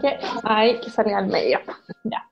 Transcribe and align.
que 0.00 0.18
hay 0.44 0.80
que 0.80 0.90
salir 0.90 1.14
al 1.14 1.26
medio. 1.26 1.60
Ya. 2.04 2.28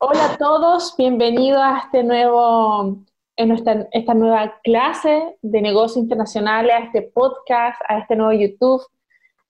Hola 0.00 0.32
a 0.32 0.36
todos, 0.36 0.94
bienvenidos 0.96 1.60
a 1.60 1.78
este 1.84 2.02
nuevo, 2.02 2.98
en 3.36 3.48
nuestra, 3.48 3.86
esta 3.92 4.14
nueva 4.14 4.54
clase 4.62 5.36
de 5.42 5.62
negocios 5.62 5.98
internacionales, 5.98 6.72
a 6.72 6.78
este 6.84 7.02
podcast, 7.02 7.80
a 7.88 7.98
este 7.98 8.16
nuevo 8.16 8.32
YouTube. 8.32 8.82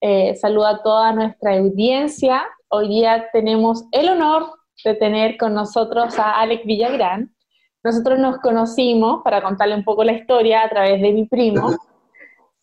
Eh, 0.00 0.34
saludo 0.36 0.66
a 0.66 0.82
toda 0.82 1.12
nuestra 1.12 1.57
audiencia. 1.59 2.45
Hoy 2.68 2.88
día 2.88 3.29
tenemos 3.32 3.84
el 3.93 4.09
honor 4.09 4.53
de 4.84 4.95
tener 4.95 5.37
con 5.37 5.55
nosotros 5.55 6.18
a 6.18 6.41
Alex 6.41 6.64
Villagrán. 6.64 7.34
Nosotros 7.82 8.18
nos 8.18 8.39
conocimos, 8.39 9.23
para 9.23 9.43
contarle 9.43 9.75
un 9.75 9.84
poco 9.84 10.05
la 10.05 10.12
historia, 10.12 10.62
a 10.62 10.68
través 10.68 11.00
de 11.00 11.12
mi 11.12 11.27
primo. 11.27 11.71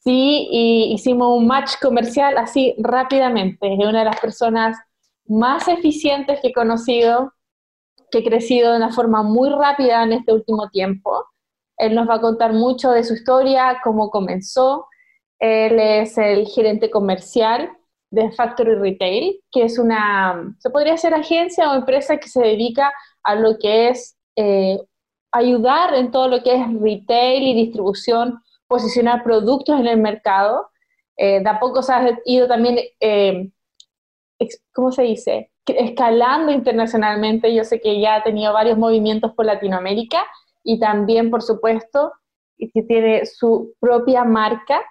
Sí, 0.05 0.47
y 0.51 0.93
hicimos 0.93 1.37
un 1.37 1.47
match 1.47 1.75
comercial 1.81 2.37
así 2.37 2.75
rápidamente. 2.77 3.73
Es 3.73 3.79
una 3.79 3.99
de 3.99 4.05
las 4.05 4.19
personas 4.19 4.77
más 5.27 5.67
eficientes 5.69 6.41
que 6.41 6.49
he 6.49 6.53
conocido, 6.53 7.33
que 8.11 8.19
ha 8.19 8.23
crecido 8.23 8.71
de 8.71 8.77
una 8.77 8.91
forma 8.91 9.23
muy 9.23 9.49
rápida 9.49 10.03
en 10.03 10.13
este 10.13 10.33
último 10.33 10.69
tiempo. 10.69 11.25
Él 11.77 11.95
nos 11.95 12.09
va 12.09 12.15
a 12.15 12.21
contar 12.21 12.53
mucho 12.53 12.91
de 12.91 13.03
su 13.05 13.13
historia, 13.13 13.79
cómo 13.83 14.09
comenzó. 14.09 14.87
Él 15.39 15.79
es 15.79 16.17
el 16.17 16.47
gerente 16.47 16.91
comercial 16.91 17.71
de 18.11 18.31
Factory 18.33 18.75
Retail, 18.75 19.39
que 19.51 19.63
es 19.63 19.79
una, 19.79 20.55
se 20.59 20.69
podría 20.69 20.97
ser 20.97 21.13
agencia 21.13 21.71
o 21.71 21.75
empresa 21.75 22.17
que 22.17 22.27
se 22.27 22.41
dedica 22.41 22.91
a 23.23 23.35
lo 23.35 23.57
que 23.57 23.89
es 23.89 24.17
eh, 24.35 24.79
ayudar 25.31 25.95
en 25.95 26.11
todo 26.11 26.27
lo 26.27 26.43
que 26.43 26.55
es 26.55 26.61
retail 26.81 27.43
y 27.43 27.55
distribución 27.55 28.42
posicionar 28.73 29.23
productos 29.23 29.79
en 29.79 29.85
el 29.85 29.99
mercado. 29.99 30.71
Eh, 31.15 31.41
de 31.43 31.47
a 31.47 31.59
poco 31.59 31.83
se 31.83 31.93
ha 31.93 32.19
ido 32.25 32.47
también, 32.47 32.79
eh, 32.99 33.51
¿cómo 34.73 34.91
se 34.91 35.03
dice? 35.03 35.51
Escalando 35.67 36.51
internacionalmente. 36.51 37.53
Yo 37.53 37.65
sé 37.65 37.79
que 37.79 38.01
ya 38.01 38.15
ha 38.15 38.23
tenido 38.23 38.51
varios 38.51 38.79
movimientos 38.79 39.31
por 39.35 39.45
Latinoamérica 39.45 40.25
y 40.63 40.79
también, 40.79 41.29
por 41.29 41.43
supuesto, 41.43 42.13
que 42.57 42.81
tiene 42.81 43.27
su 43.27 43.75
propia 43.79 44.23
marca, 44.23 44.81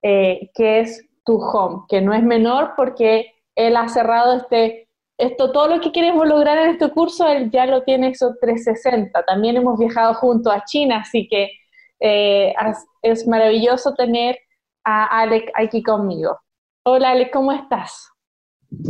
eh, 0.00 0.50
que 0.54 0.78
es 0.78 1.04
Tu 1.24 1.34
Home, 1.34 1.86
que 1.88 2.00
no 2.00 2.14
es 2.14 2.22
menor 2.22 2.74
porque 2.76 3.32
él 3.56 3.76
ha 3.76 3.88
cerrado 3.88 4.36
este, 4.36 4.88
esto, 5.18 5.50
todo 5.50 5.66
lo 5.66 5.80
que 5.80 5.90
queremos 5.90 6.24
lograr 6.28 6.56
en 6.58 6.70
este 6.70 6.88
curso, 6.92 7.26
él 7.26 7.50
ya 7.50 7.66
lo 7.66 7.82
tiene 7.82 8.10
eso 8.10 8.36
360. 8.40 9.24
También 9.24 9.56
hemos 9.56 9.76
viajado 9.76 10.14
junto 10.14 10.52
a 10.52 10.64
China, 10.64 10.98
así 11.00 11.26
que 11.28 11.50
eh, 12.00 12.54
es 13.02 13.26
maravilloso 13.26 13.94
tener 13.94 14.38
a 14.84 15.20
Alec 15.20 15.50
aquí 15.54 15.82
conmigo. 15.82 16.38
Hola 16.84 17.10
Alec, 17.10 17.32
¿cómo 17.32 17.52
estás? 17.52 18.10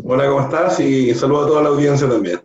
Hola, 0.04 0.28
¿cómo 0.28 0.40
estás? 0.40 0.80
Y 0.80 1.14
saludo 1.14 1.44
a 1.44 1.46
toda 1.46 1.62
la 1.62 1.68
audiencia 1.68 2.08
también. 2.08 2.40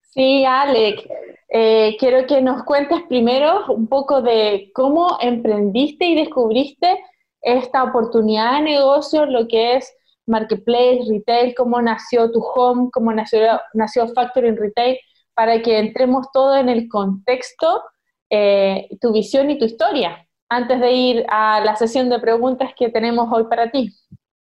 Sí, 0.00 0.44
Alec, 0.44 1.06
eh, 1.48 1.96
quiero 1.98 2.26
que 2.26 2.40
nos 2.40 2.64
cuentes 2.64 3.02
primero 3.08 3.66
un 3.68 3.86
poco 3.86 4.22
de 4.22 4.70
cómo 4.74 5.18
emprendiste 5.20 6.06
y 6.06 6.14
descubriste 6.16 6.98
esta 7.42 7.84
oportunidad 7.84 8.56
de 8.56 8.62
negocio, 8.62 9.26
lo 9.26 9.46
que 9.46 9.76
es 9.76 9.94
Marketplace, 10.26 11.04
Retail, 11.08 11.54
cómo 11.54 11.80
nació 11.80 12.30
tu 12.32 12.40
home, 12.40 12.88
cómo 12.92 13.12
nació, 13.12 13.60
nació 13.74 14.08
Factory 14.08 14.50
Retail, 14.52 14.98
para 15.34 15.60
que 15.62 15.78
entremos 15.78 16.26
todo 16.32 16.56
en 16.56 16.68
el 16.68 16.88
contexto 16.88 17.82
eh, 18.30 18.88
tu 19.00 19.12
visión 19.12 19.50
y 19.50 19.58
tu 19.58 19.64
historia 19.64 20.26
antes 20.48 20.80
de 20.80 20.92
ir 20.92 21.26
a 21.28 21.60
la 21.64 21.76
sesión 21.76 22.08
de 22.08 22.20
preguntas 22.20 22.70
que 22.78 22.88
tenemos 22.88 23.28
hoy 23.32 23.44
para 23.44 23.70
ti. 23.70 23.92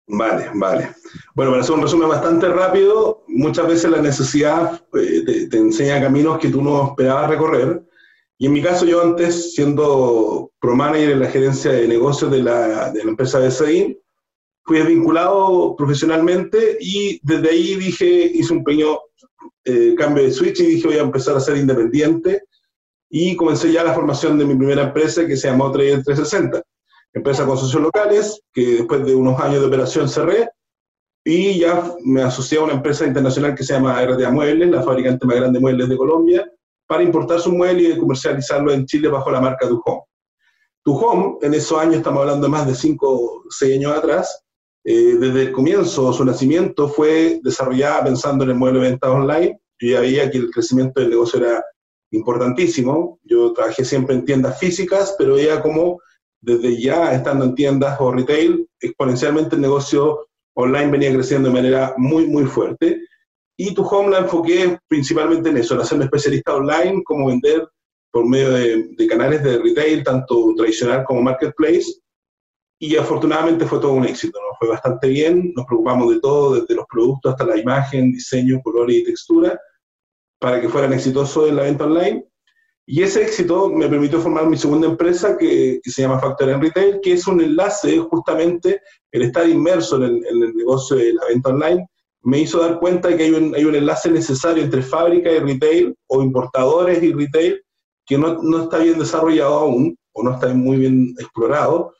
Vale, 0.07 0.49
vale. 0.55 0.89
Bueno, 1.35 1.51
para 1.51 1.61
hacer 1.61 1.75
un 1.75 1.83
resumen 1.83 2.09
bastante 2.09 2.47
rápido, 2.47 3.23
muchas 3.27 3.67
veces 3.67 3.91
la 3.91 4.01
necesidad 4.01 4.81
eh, 4.93 5.47
te, 5.49 5.57
enseña 5.57 6.01
caminos 6.01 6.39
que 6.39 6.49
tú 6.49 6.61
no 6.61 6.87
esperabas 6.87 7.29
recorrer. 7.29 7.83
Y 8.37 8.47
en 8.47 8.53
mi 8.53 8.61
caso, 8.61 8.85
yo 8.85 9.03
antes, 9.03 9.53
siendo 9.53 10.51
pro 10.59 10.75
manager 10.75 11.11
en 11.11 11.19
la 11.19 11.29
gerencia 11.29 11.71
de 11.71 11.87
negocios 11.87 12.31
de 12.31 12.41
la, 12.41 12.91
de 12.91 13.03
la 13.03 13.09
empresa 13.11 13.39
BCI, 13.39 13.99
fui 14.63 14.81
vinculado 14.81 15.75
profesionalmente 15.75 16.77
y 16.79 17.19
desde 17.23 17.49
ahí 17.49 17.75
dije, 17.75 18.31
hice 18.33 18.53
un 18.53 18.63
pequeño 18.63 18.99
eh, 19.65 19.93
cambio 19.97 20.23
de 20.23 20.31
switch 20.31 20.59
y 20.59 20.65
dije 20.65 20.87
voy 20.87 20.97
a 20.97 21.01
empezar 21.01 21.35
a 21.35 21.39
ser 21.39 21.57
independiente 21.57 22.43
y 23.09 23.35
comencé 23.35 23.71
ya 23.71 23.83
la 23.83 23.93
formación 23.93 24.37
de 24.37 24.45
mi 24.45 24.55
primera 24.55 24.83
empresa 24.83 25.25
que 25.25 25.35
se 25.35 25.47
llamó 25.47 25.71
Trader 25.71 26.03
360, 26.03 26.61
empresa 27.13 27.45
con 27.45 27.57
socios 27.57 27.81
locales, 27.81 28.41
que 28.53 28.65
después 28.77 29.05
de 29.05 29.15
unos 29.15 29.39
años 29.39 29.61
de 29.61 29.67
operación 29.67 30.07
cerré 30.07 30.49
y 31.23 31.59
ya 31.59 31.95
me 32.03 32.21
asocié 32.21 32.59
a 32.59 32.63
una 32.63 32.73
empresa 32.73 33.05
internacional 33.05 33.55
que 33.55 33.63
se 33.63 33.73
llama 33.73 34.01
RTA 34.01 34.31
Muebles, 34.31 34.69
la 34.69 34.83
fabricante 34.83 35.25
más 35.25 35.35
grande 35.35 35.57
de 35.57 35.61
muebles 35.61 35.89
de 35.89 35.97
Colombia, 35.97 36.49
para 36.87 37.03
importar 37.03 37.39
su 37.39 37.51
mueble 37.51 37.89
y 37.89 37.97
comercializarlo 37.97 38.71
en 38.71 38.85
Chile 38.85 39.09
bajo 39.09 39.29
la 39.29 39.41
marca 39.41 39.67
Tu 39.67 39.81
Home. 39.85 40.03
Tu 40.83 40.97
Home, 40.97 41.37
en 41.41 41.53
esos 41.53 41.77
años, 41.79 41.95
estamos 41.95 42.21
hablando 42.21 42.47
de 42.47 42.51
más 42.51 42.65
de 42.65 42.73
5 42.73 43.07
o 43.07 43.43
6 43.49 43.75
años 43.75 43.97
atrás, 43.97 44.43
eh, 44.83 45.17
desde 45.19 45.41
el 45.43 45.51
comienzo, 45.51 46.11
su 46.13 46.23
nacimiento 46.23 46.87
fue 46.87 47.39
desarrollada 47.43 48.05
pensando 48.05 48.43
en 48.43 48.51
el 48.51 48.55
modelo 48.55 48.79
de 48.79 48.89
venta 48.89 49.11
online. 49.11 49.59
y 49.81 49.91
ya 49.91 50.01
veía 50.01 50.29
que 50.29 50.37
el 50.39 50.51
crecimiento 50.51 50.99
del 50.99 51.11
negocio 51.11 51.39
era 51.39 51.63
importantísimo. 52.11 53.19
Yo 53.23 53.53
trabajé 53.53 53.85
siempre 53.85 54.15
en 54.15 54.25
tiendas 54.25 54.59
físicas, 54.59 55.15
pero 55.17 55.35
veía 55.35 55.61
como 55.61 55.99
desde 56.41 56.81
ya 56.81 57.13
estando 57.13 57.45
en 57.45 57.55
tiendas 57.55 57.99
o 57.99 58.11
retail, 58.11 58.67
exponencialmente 58.79 59.55
el 59.55 59.61
negocio 59.61 60.27
online 60.53 60.91
venía 60.91 61.13
creciendo 61.13 61.49
de 61.49 61.55
manera 61.55 61.93
muy, 61.97 62.27
muy 62.27 62.45
fuerte. 62.45 63.01
Y 63.57 63.73
tu 63.73 63.83
home 63.83 64.11
la 64.11 64.19
enfoqué 64.19 64.77
principalmente 64.87 65.49
en 65.49 65.57
eso, 65.57 65.73
en 65.73 65.81
hacerme 65.81 66.05
especialista 66.05 66.55
online, 66.55 67.03
como 67.03 67.27
vender 67.27 67.67
por 68.11 68.27
medio 68.27 68.51
de, 68.51 68.87
de, 68.97 69.07
canales 69.07 69.43
de 69.43 69.59
retail, 69.59 70.03
tanto 70.03 70.53
tradicional 70.55 71.03
como 71.05 71.21
marketplace. 71.21 71.99
Y 72.81 72.95
afortunadamente 72.95 73.65
fue 73.65 73.79
todo 73.79 73.93
un 73.93 74.05
éxito, 74.05 74.39
nos 74.39 74.57
fue 74.57 74.69
bastante 74.69 75.09
bien, 75.09 75.51
nos 75.55 75.65
preocupamos 75.65 76.09
de 76.13 76.21
todo, 76.21 76.55
desde 76.55 76.75
los 76.75 76.85
productos 76.89 77.33
hasta 77.33 77.45
la 77.45 77.57
imagen, 77.57 78.13
diseño, 78.13 78.61
color 78.63 78.89
y 78.89 79.03
textura 79.03 79.59
para 80.39 80.61
que 80.61 80.69
fueran 80.69 80.93
exitosos 80.93 81.49
en 81.49 81.57
la 81.57 81.63
venta 81.63 81.85
online. 81.85 82.25
Y 82.85 83.03
ese 83.03 83.21
éxito 83.21 83.69
me 83.69 83.87
permitió 83.87 84.19
formar 84.19 84.47
mi 84.47 84.57
segunda 84.57 84.87
empresa 84.87 85.37
que, 85.37 85.79
se 85.83 86.01
llama 86.01 86.19
Factor 86.19 86.49
en 86.49 86.61
Retail, 86.61 86.99
que 87.03 87.13
es 87.13 87.27
un 87.27 87.39
enlace 87.39 87.99
justamente, 87.99 88.81
el 89.11 89.21
estar 89.23 89.47
inmerso 89.47 89.97
en 89.97 90.03
el, 90.03 90.25
en 90.25 90.43
el, 90.43 90.55
negocio 90.55 90.97
de 90.97 91.13
la 91.13 91.25
venta 91.27 91.49
online, 91.49 91.85
me 92.23 92.39
hizo 92.39 92.59
dar 92.59 92.79
cuenta 92.79 93.09
de 93.09 93.17
que 93.17 93.23
hay 93.23 93.31
un, 93.31 93.53
hay 93.53 93.63
un 93.63 93.75
enlace 93.75 94.09
necesario 94.09 94.63
entre 94.63 94.81
fábrica 94.81 95.31
y 95.31 95.39
retail 95.39 95.95
o 96.07 96.23
importadores 96.23 97.01
y 97.03 97.13
retail 97.13 97.61
que 98.05 98.17
no, 98.17 98.41
no 98.41 98.63
está 98.63 98.79
bien 98.79 98.97
desarrollado 98.97 99.59
aún 99.59 99.95
o 100.13 100.23
no 100.23 100.33
está 100.33 100.51
muy 100.53 100.77
bien 100.77 101.13
explorado. 101.19 101.93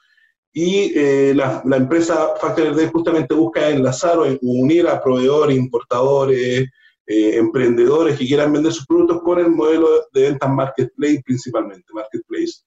Y 0.51 0.91
eh, 0.95 1.33
la, 1.35 1.61
la, 1.66 1.78
empresa 1.78 2.33
Factor 2.41 2.69
Retail 2.69 2.89
justamente 2.89 3.35
busca 3.35 3.69
enlazar 3.69 4.17
o 4.17 4.25
unir 4.41 4.88
a 4.88 5.01
proveedores, 5.01 5.55
importadores, 5.55 6.67
eh, 7.12 7.38
emprendedores 7.38 8.20
que 8.20 8.28
quieran 8.28 8.53
vender 8.53 8.72
sus 8.72 8.86
productos 8.86 9.24
con 9.24 9.40
el 9.40 9.50
modelo 9.50 9.88
de 10.14 10.30
ventas 10.30 10.47
marketplace 10.47 11.24
principalmente, 11.25 11.92
marketplace. 11.92 12.62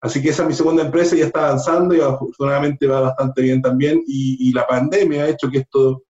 Así 0.00 0.20
que 0.20 0.30
esa 0.30 0.42
es 0.42 0.48
mi 0.48 0.54
segunda 0.54 0.82
empresa, 0.82 1.14
ya 1.14 1.26
está 1.26 1.46
avanzando 1.46 1.94
y 1.94 2.00
afortunadamente 2.00 2.88
va 2.88 3.02
bastante 3.02 3.42
bien 3.42 3.62
también. 3.62 4.02
Y, 4.04 4.52
la 4.52 4.66
pandemia 4.66 5.22
ha 5.22 5.28
hecho 5.28 5.48
que 5.48 5.58
esto 5.58 6.02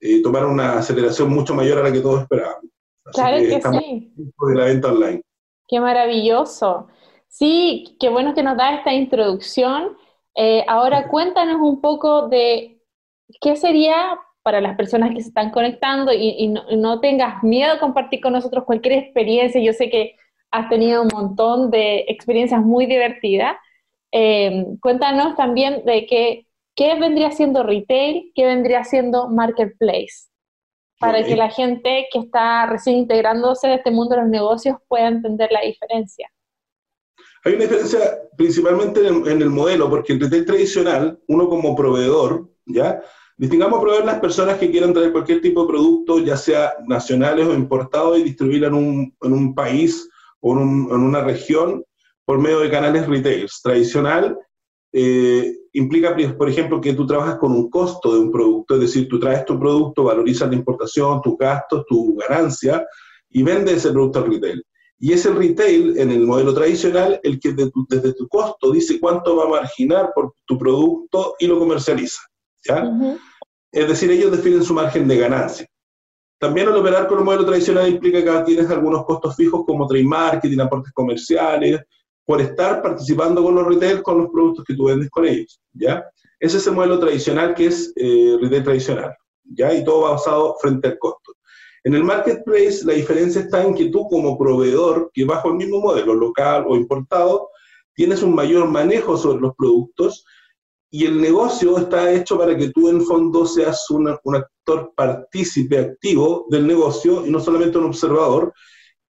eh, 0.00 0.20
tomara 0.22 0.48
una 0.48 0.78
aceleración 0.78 1.30
mucho 1.30 1.54
mayor 1.54 1.78
a 1.78 1.84
la 1.84 1.92
que 1.92 2.00
todos 2.00 2.22
esperábamos. 2.22 2.68
claro 3.12 3.36
que, 3.38 3.62
sí. 3.62 4.12
De 4.16 4.54
la 4.56 4.64
venta 4.64 4.88
online. 4.88 5.22
Qué 5.68 5.78
maravilloso. 5.78 6.88
Sí, 7.28 7.96
qué 8.00 8.08
bueno 8.08 8.34
que 8.34 8.42
nos 8.42 8.56
da 8.56 8.74
esta 8.74 8.92
introducción. 8.92 9.96
Eh, 10.34 10.64
ahora 10.66 11.06
cuéntanos 11.06 11.60
un 11.60 11.80
poco 11.80 12.26
de 12.26 12.82
qué 13.40 13.54
sería 13.54 14.18
para 14.42 14.60
las 14.60 14.76
personas 14.76 15.10
que 15.10 15.20
se 15.20 15.28
están 15.28 15.50
conectando 15.50 16.12
y, 16.12 16.48
no, 16.48 17.00
tengas 17.00 17.42
miedo 17.42 17.74
a 17.74 17.78
compartir 17.78 18.20
con 18.20 18.32
nosotros 18.32 18.64
cualquier 18.64 18.94
experiencia. 18.94 19.60
Yo 19.60 19.72
sé 19.72 19.90
que 19.90 20.16
has 20.50 20.68
tenido 20.68 21.02
un 21.02 21.08
montón 21.12 21.70
de 21.70 22.04
experiencias 22.08 22.60
muy 22.62 22.86
divertidas. 22.86 23.56
Eh, 24.12 24.66
cuéntanos 24.80 25.36
también 25.36 25.84
de 25.84 26.06
qué, 26.06 26.46
qué 26.74 26.98
vendría 26.98 27.30
siendo 27.32 27.62
retail, 27.62 28.32
qué 28.34 28.46
vendría 28.46 28.82
siendo 28.84 29.28
marketplace, 29.28 30.28
para 30.98 31.22
que 31.22 31.36
la 31.36 31.50
gente 31.50 32.06
que 32.12 32.18
está 32.18 32.66
recién 32.66 32.96
integrándose 32.96 33.66
en 33.66 33.74
este 33.74 33.90
mundo 33.90 34.16
de 34.16 34.22
los 34.22 34.30
negocios 34.30 34.76
pueda 34.88 35.08
entender 35.08 35.52
la 35.52 35.60
diferencia. 35.60 36.30
Hay 37.44 37.54
una 37.54 37.64
diferencia 37.64 38.00
principalmente 38.36 39.06
en 39.06 39.22
el, 39.22 39.28
en 39.28 39.42
el 39.42 39.50
modelo, 39.50 39.88
porque 39.88 40.12
en 40.12 40.20
retail 40.20 40.44
tradicional, 40.44 41.20
uno 41.28 41.48
como 41.48 41.76
proveedor, 41.76 42.50
¿ya? 42.66 43.02
Distingamos 43.40 43.80
proveer 43.80 44.04
las 44.04 44.20
personas 44.20 44.58
que 44.58 44.70
quieran 44.70 44.92
traer 44.92 45.12
cualquier 45.12 45.40
tipo 45.40 45.62
de 45.62 45.68
producto, 45.68 46.18
ya 46.18 46.36
sea 46.36 46.74
nacionales 46.86 47.46
o 47.46 47.54
importados, 47.54 48.18
y 48.18 48.22
distribuirlo 48.22 48.66
en 48.66 48.74
un, 48.74 49.16
en 49.22 49.32
un 49.32 49.54
país 49.54 50.10
o 50.40 50.52
en, 50.52 50.58
un, 50.58 50.88
en, 50.90 51.00
una 51.00 51.24
región 51.24 51.82
por 52.26 52.38
medio 52.38 52.60
de 52.60 52.70
canales 52.70 53.06
retail 53.06 53.48
tradicional 53.62 54.36
eh, 54.92 55.54
implica, 55.72 56.14
por 56.36 56.50
ejemplo, 56.50 56.82
que 56.82 56.92
tú 56.92 57.06
trabajas 57.06 57.36
con 57.36 57.52
un 57.52 57.70
costo 57.70 58.12
de 58.12 58.20
un 58.20 58.30
producto, 58.30 58.74
es 58.74 58.82
decir, 58.82 59.08
tú 59.08 59.18
traes 59.18 59.46
tu 59.46 59.58
producto, 59.58 60.04
valorizas 60.04 60.50
la 60.50 60.56
importación, 60.56 61.22
tus 61.22 61.38
gastos, 61.38 61.86
tu 61.88 62.16
ganancia 62.16 62.86
y 63.30 63.42
vendes 63.42 63.78
ese 63.78 63.90
producto 63.90 64.18
al 64.18 64.30
retail. 64.30 64.62
Y 64.98 65.14
es 65.14 65.24
el 65.24 65.36
retail, 65.36 65.96
en 65.96 66.10
el 66.10 66.26
modelo 66.26 66.52
tradicional, 66.52 67.18
el 67.22 67.40
que 67.40 67.54
desde 67.54 68.12
tu 68.12 68.28
costo 68.28 68.70
dice 68.70 69.00
cuánto 69.00 69.36
va 69.36 69.44
a 69.44 69.62
marginar 69.62 70.10
por 70.14 70.34
tu 70.44 70.58
producto 70.58 71.36
y 71.38 71.46
lo 71.46 71.58
comercializa. 71.58 72.20
¿ya? 72.62 72.84
Es 73.72 73.88
decir, 73.88 74.10
ellos 74.10 74.32
definen 74.32 74.64
su 74.64 74.74
margen 74.74 75.06
de 75.06 75.18
ganancia. 75.18 75.66
También 76.38 76.68
al 76.68 76.76
operar 76.76 77.06
con 77.06 77.18
el 77.18 77.24
modelo 77.24 77.44
tradicional 77.44 77.88
implica 77.88 78.22
que 78.22 78.44
tienes 78.44 78.70
algunos 78.70 79.04
costos 79.04 79.36
fijos 79.36 79.62
como 79.66 79.86
trade 79.86 80.04
marketing, 80.04 80.58
aportes 80.60 80.92
comerciales, 80.92 81.80
por 82.24 82.40
estar 82.40 82.80
participando 82.80 83.42
con 83.42 83.54
los 83.56 83.66
retail 83.66 84.02
con 84.02 84.18
los 84.18 84.30
productos 84.30 84.64
que 84.64 84.74
tú 84.74 84.84
vendes 84.84 85.10
con 85.10 85.26
ellos, 85.26 85.60
¿ya? 85.72 86.04
Ese 86.38 86.58
es 86.58 86.66
el 86.66 86.74
modelo 86.74 86.98
tradicional 86.98 87.54
que 87.54 87.66
es 87.66 87.92
eh, 87.96 88.38
retail 88.40 88.62
tradicional, 88.62 89.14
¿ya? 89.44 89.74
Y 89.74 89.84
todo 89.84 90.10
basado 90.10 90.56
frente 90.60 90.88
al 90.88 90.98
costo. 90.98 91.32
En 91.82 91.94
el 91.94 92.04
marketplace 92.04 92.84
la 92.84 92.92
diferencia 92.92 93.40
está 93.40 93.64
en 93.64 93.74
que 93.74 93.86
tú 93.86 94.08
como 94.08 94.38
proveedor, 94.38 95.10
que 95.12 95.24
bajo 95.24 95.48
el 95.48 95.56
mismo 95.56 95.80
modelo, 95.80 96.14
local 96.14 96.64
o 96.68 96.76
importado, 96.76 97.50
tienes 97.94 98.22
un 98.22 98.34
mayor 98.34 98.68
manejo 98.68 99.16
sobre 99.16 99.40
los 99.40 99.54
productos 99.56 100.24
y 100.90 101.06
el 101.06 101.20
negocio 101.20 101.78
está 101.78 102.12
hecho 102.12 102.36
para 102.36 102.56
que 102.56 102.70
tú 102.70 102.88
en 102.88 103.02
fondo 103.02 103.46
seas 103.46 103.88
un 103.90 104.08
actor 104.08 104.92
partícipe 104.96 105.78
activo 105.78 106.46
del 106.50 106.66
negocio 106.66 107.24
y 107.24 107.30
no 107.30 107.38
solamente 107.38 107.78
un 107.78 107.84
observador. 107.84 108.52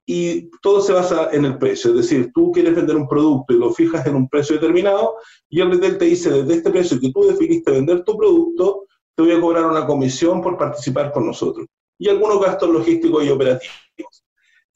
Y 0.04 0.50
todo 0.60 0.80
se 0.80 0.92
basa 0.92 1.30
en 1.32 1.44
el 1.44 1.58
precio, 1.58 1.92
es 1.92 1.96
decir, 1.96 2.32
tú 2.34 2.50
quieres 2.50 2.74
vender 2.74 2.96
un 2.96 3.08
producto 3.08 3.54
y 3.54 3.58
lo 3.58 3.72
fijas 3.72 4.04
en 4.06 4.16
un 4.16 4.28
precio 4.28 4.56
determinado 4.56 5.14
y 5.48 5.60
el 5.60 5.70
retail 5.70 5.96
te 5.96 6.04
dice 6.06 6.30
desde 6.30 6.54
este 6.54 6.70
precio 6.70 7.00
que 7.00 7.12
tú 7.12 7.22
definiste 7.22 7.70
vender 7.70 8.02
tu 8.02 8.16
producto, 8.16 8.86
te 9.14 9.22
voy 9.22 9.32
a 9.32 9.40
cobrar 9.40 9.64
una 9.64 9.86
comisión 9.86 10.42
por 10.42 10.58
participar 10.58 11.12
con 11.12 11.26
nosotros 11.26 11.68
y 11.98 12.08
algunos 12.08 12.40
gastos 12.40 12.68
logísticos 12.68 13.24
y 13.24 13.30
operativos. 13.30 13.76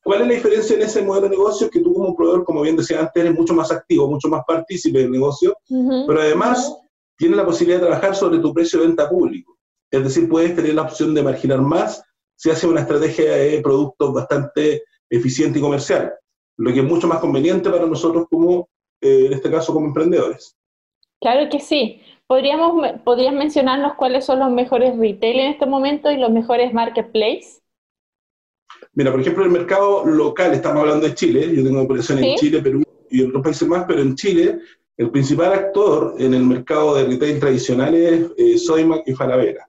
¿Cuál 0.05 0.23
es 0.23 0.29
la 0.29 0.35
diferencia 0.35 0.77
en 0.77 0.83
ese 0.83 1.03
modelo 1.03 1.29
de 1.29 1.31
negocio? 1.31 1.69
Que 1.69 1.81
tú 1.81 1.93
como 1.93 2.15
proveedor, 2.15 2.45
como 2.45 2.63
bien 2.63 2.77
decía 2.77 3.01
antes, 3.01 3.21
eres 3.21 3.35
mucho 3.35 3.53
más 3.53 3.73
activo, 3.73 4.09
mucho 4.09 4.29
más 4.29 4.43
partícipe 4.47 5.01
del 5.01 5.11
negocio, 5.11 5.57
pero 5.69 6.21
además 6.21 6.73
tienes 7.17 7.37
la 7.37 7.45
posibilidad 7.45 7.81
de 7.81 7.87
trabajar 7.87 8.15
sobre 8.15 8.39
tu 8.39 8.53
precio 8.53 8.81
de 8.81 8.87
venta 8.87 9.09
público. 9.09 9.59
Es 9.91 10.03
decir, 10.03 10.29
puedes 10.29 10.55
tener 10.55 10.75
la 10.75 10.83
opción 10.83 11.15
de 11.15 11.23
marginar 11.23 11.61
más 11.61 12.03
si 12.37 12.51
haces 12.51 12.65
una 12.65 12.81
estrategia 12.81 13.33
de 13.33 13.61
productos 13.63 14.13
bastante 14.13 14.83
eficiente 15.09 15.59
y 15.59 15.63
comercial, 15.63 16.13
lo 16.59 16.73
que 16.73 16.81
es 16.81 16.85
mucho 16.85 17.07
más 17.07 17.21
conveniente 17.21 17.71
para 17.71 17.87
nosotros 17.87 18.27
como, 18.29 18.69
eh, 19.01 19.27
en 19.27 19.33
este 19.33 19.51
caso, 19.51 19.73
como 19.73 19.87
emprendedores. 19.87 20.57
Claro 21.21 21.49
que 21.51 21.61
sí. 21.61 22.01
¿Podríamos, 22.27 23.01
¿Podrías 23.05 23.33
mencionarnos 23.33 23.95
cuáles 23.95 24.25
son 24.25 24.41
los 24.41 24.51
mejores 24.51 24.99
retail 24.99 25.41
en 25.41 25.53
este 25.53 25.65
momento 25.65 26.11
y 26.11 26.17
los 26.17 26.31
mejores 26.31 26.75
marketplace? 26.75 27.61
Mira, 28.95 29.13
por 29.13 29.21
ejemplo, 29.21 29.45
el 29.45 29.51
mercado 29.51 30.05
local, 30.05 30.53
estamos 30.53 30.81
hablando 30.81 31.07
de 31.07 31.15
Chile, 31.15 31.55
yo 31.55 31.63
tengo 31.63 31.83
operación 31.83 32.19
en 32.19 32.35
Chile, 32.37 32.61
Perú 32.61 32.83
y 33.09 33.23
en 33.23 33.29
otros 33.29 33.45
países 33.45 33.69
más, 33.69 33.85
pero 33.87 34.01
en 34.03 34.17
Chile 34.17 34.59
el 34.97 35.11
principal 35.11 35.53
actor 35.53 36.15
en 36.19 36.35
el 36.35 36.43
mercado 36.43 36.95
de 36.95 37.05
retail 37.05 37.39
tradicional 37.39 37.95
es 37.95 38.31
eh, 38.37 38.59
Soymac 38.59 39.03
y 39.07 39.15
Falabella. 39.15 39.69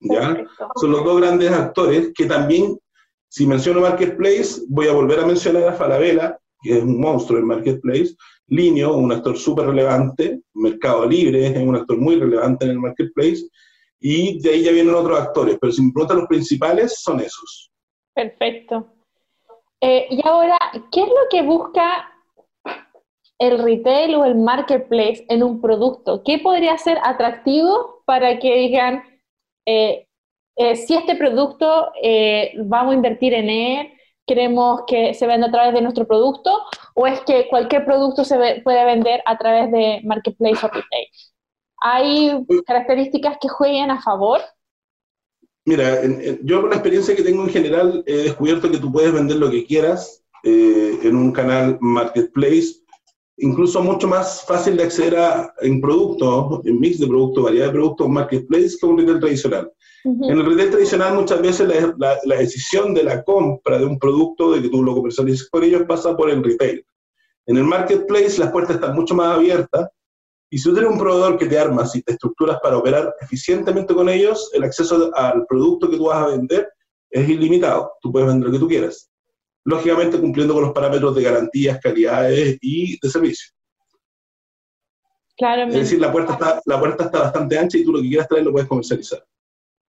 ¿ya? 0.00 0.44
Son 0.76 0.90
los 0.90 1.04
dos 1.04 1.20
grandes 1.20 1.50
actores 1.50 2.12
que 2.14 2.26
también, 2.26 2.78
si 3.28 3.46
menciono 3.46 3.80
Marketplace, 3.80 4.62
voy 4.68 4.88
a 4.88 4.92
volver 4.92 5.20
a 5.20 5.26
mencionar 5.26 5.64
a 5.64 5.72
Falabella, 5.72 6.38
que 6.62 6.78
es 6.78 6.82
un 6.82 7.00
monstruo 7.00 7.38
en 7.38 7.46
Marketplace, 7.46 8.14
Linio, 8.48 8.94
un 8.94 9.12
actor 9.12 9.36
súper 9.36 9.66
relevante, 9.66 10.40
Mercado 10.54 11.06
Libre 11.06 11.46
es 11.46 11.56
un 11.56 11.74
actor 11.74 11.96
muy 11.98 12.16
relevante 12.16 12.66
en 12.66 12.72
el 12.72 12.78
Marketplace, 12.78 13.48
y 13.98 14.40
de 14.40 14.50
ahí 14.50 14.62
ya 14.62 14.72
vienen 14.72 14.94
otros 14.94 15.18
actores, 15.18 15.56
pero 15.60 15.72
si 15.72 15.82
me 15.82 15.92
preguntan 15.92 16.18
los 16.18 16.28
principales, 16.28 17.00
son 17.00 17.20
esos. 17.20 17.70
Perfecto. 18.14 18.86
Eh, 19.80 20.06
y 20.10 20.20
ahora, 20.26 20.58
¿qué 20.92 21.02
es 21.02 21.08
lo 21.08 21.28
que 21.30 21.42
busca 21.42 22.10
el 23.38 23.58
retail 23.58 24.14
o 24.14 24.24
el 24.24 24.36
marketplace 24.36 25.24
en 25.28 25.42
un 25.42 25.60
producto? 25.60 26.22
¿Qué 26.24 26.38
podría 26.38 26.76
ser 26.78 26.98
atractivo 27.02 28.02
para 28.06 28.38
que 28.38 28.56
digan, 28.56 29.02
eh, 29.66 30.06
eh, 30.56 30.76
si 30.76 30.94
este 30.94 31.16
producto 31.16 31.92
eh, 32.02 32.52
vamos 32.64 32.92
a 32.92 32.96
invertir 32.96 33.34
en 33.34 33.50
él, 33.50 33.88
queremos 34.26 34.82
que 34.86 35.14
se 35.14 35.26
venda 35.26 35.48
a 35.48 35.52
través 35.52 35.74
de 35.74 35.82
nuestro 35.82 36.06
producto, 36.06 36.62
o 36.94 37.06
es 37.06 37.20
que 37.20 37.48
cualquier 37.48 37.84
producto 37.84 38.24
se 38.24 38.60
puede 38.64 38.84
vender 38.84 39.22
a 39.26 39.36
través 39.36 39.70
de 39.70 40.00
marketplace 40.04 40.64
o 40.64 40.68
retail? 40.68 41.06
¿Hay 41.82 42.46
características 42.66 43.36
que 43.40 43.48
jueguen 43.48 43.90
a 43.90 44.00
favor? 44.00 44.40
Mira, 45.66 46.00
yo 46.42 46.60
con 46.60 46.70
la 46.70 46.76
experiencia 46.76 47.14
que 47.14 47.22
tengo 47.22 47.42
en 47.42 47.50
general 47.50 48.02
he 48.06 48.18
descubierto 48.18 48.70
que 48.70 48.78
tú 48.78 48.90
puedes 48.90 49.12
vender 49.12 49.36
lo 49.36 49.50
que 49.50 49.66
quieras 49.66 50.24
en 50.44 51.16
un 51.16 51.32
canal 51.32 51.76
marketplace 51.80 52.85
incluso 53.38 53.82
mucho 53.82 54.08
más 54.08 54.42
fácil 54.42 54.76
de 54.76 54.84
acceder 54.84 55.16
a 55.16 55.54
en 55.60 55.80
productos, 55.80 56.64
en 56.64 56.80
mix 56.80 56.98
de 56.98 57.06
productos, 57.06 57.44
variedad 57.44 57.66
de 57.66 57.72
productos, 57.72 58.08
marketplace 58.08 58.76
que 58.80 58.86
un 58.86 58.98
retail 58.98 59.20
tradicional. 59.20 59.72
En 60.04 60.38
el 60.38 60.46
retail 60.46 60.70
tradicional 60.70 61.14
muchas 61.14 61.42
veces 61.42 61.68
la, 61.98 62.18
la, 62.24 62.36
decisión 62.36 62.94
de 62.94 63.02
la 63.02 63.24
compra 63.24 63.78
de 63.78 63.86
un 63.86 63.98
producto, 63.98 64.52
de 64.52 64.62
que 64.62 64.68
tú 64.68 64.82
lo 64.82 64.94
comercialices 64.94 65.48
por 65.50 65.64
ellos, 65.64 65.82
pasa 65.88 66.16
por 66.16 66.30
el 66.30 66.44
retail. 66.44 66.86
En 67.46 67.56
el 67.56 67.64
marketplace 67.64 68.38
las 68.38 68.52
puertas 68.52 68.76
están 68.76 68.94
mucho 68.94 69.14
más 69.14 69.36
abiertas 69.36 69.88
y 70.48 70.58
si 70.58 70.64
tú 70.64 70.74
tienes 70.74 70.92
un 70.92 70.98
proveedor 70.98 71.36
que 71.36 71.46
te 71.46 71.58
armas 71.58 71.94
y 71.96 72.02
te 72.02 72.12
estructuras 72.12 72.58
para 72.62 72.78
operar 72.78 73.14
eficientemente 73.20 73.94
con 73.94 74.08
ellos, 74.08 74.48
el 74.54 74.62
acceso 74.62 75.10
al 75.14 75.44
producto 75.46 75.90
que 75.90 75.96
tú 75.96 76.04
vas 76.04 76.22
a 76.22 76.28
vender 76.28 76.68
es 77.10 77.28
ilimitado. 77.28 77.92
Tú 78.00 78.12
puedes 78.12 78.28
vender 78.28 78.46
lo 78.46 78.52
que 78.52 78.60
tú 78.60 78.68
quieras 78.68 79.10
lógicamente 79.66 80.20
cumpliendo 80.20 80.54
con 80.54 80.62
los 80.62 80.72
parámetros 80.72 81.14
de 81.16 81.22
garantías, 81.24 81.80
calidades 81.80 82.56
y 82.60 82.98
de 83.00 83.10
servicio. 83.10 83.52
Claro. 85.36 85.64
Es 85.64 85.74
decir, 85.74 86.00
la 86.00 86.12
puerta, 86.12 86.34
está, 86.34 86.62
la 86.64 86.78
puerta 86.78 87.04
está 87.04 87.20
bastante 87.20 87.58
ancha 87.58 87.76
y 87.76 87.84
tú 87.84 87.92
lo 87.92 88.00
que 88.00 88.08
quieras 88.08 88.28
traer 88.28 88.44
lo 88.44 88.52
puedes 88.52 88.68
comercializar, 88.68 89.26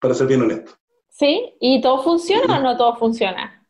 para 0.02 0.16
ser 0.16 0.28
bien 0.28 0.42
honesto. 0.42 0.72
¿Sí? 1.10 1.54
¿Y 1.62 1.80
todo 1.80 2.04
funciona 2.04 2.58
o 2.58 2.62
no 2.62 2.76
todo 2.76 2.96
funciona? 2.98 3.66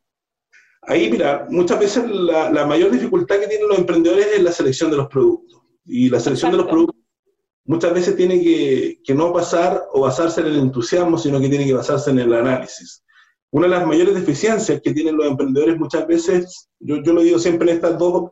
Ahí, 0.83 1.11
mira, 1.11 1.45
muchas 1.49 1.77
veces 1.77 2.09
la, 2.09 2.51
la, 2.51 2.65
mayor 2.65 2.89
dificultad 2.89 3.39
que 3.39 3.47
tienen 3.47 3.67
los 3.67 3.77
emprendedores 3.77 4.27
es 4.33 4.41
la 4.41 4.51
selección 4.53 4.89
de 4.89 4.97
los 4.97 5.07
productos. 5.07 5.61
Y 5.85 6.09
la 6.09 6.21
selección 6.21 6.51
de 6.51 6.57
los 6.57 6.67
productos 6.67 6.95
muchas 7.65 7.93
veces 7.93 8.15
tiene 8.15 8.41
que, 8.41 9.01
que 9.03 9.13
no 9.13 9.33
pasar 9.33 9.83
o 9.91 10.01
basarse 10.01 10.39
en 10.39 10.47
el 10.47 10.57
entusiasmo, 10.57 11.17
sino 11.17 11.39
que 11.41 11.49
tiene 11.49 11.65
que 11.65 11.73
basarse 11.73 12.11
en 12.11 12.19
el 12.19 12.33
análisis. 12.33 13.03
Una 13.51 13.67
de 13.67 13.75
las 13.75 13.87
mayores 13.87 14.15
deficiencias 14.15 14.81
que 14.81 14.93
tienen 14.93 15.17
los 15.17 15.27
emprendedores 15.27 15.77
muchas 15.77 16.05
veces, 16.05 16.69
yo, 16.79 17.01
yo 17.01 17.13
lo 17.13 17.21
digo 17.21 17.39
siempre 17.39 17.69
en 17.71 17.77
estas 17.77 17.97
dos 17.97 18.31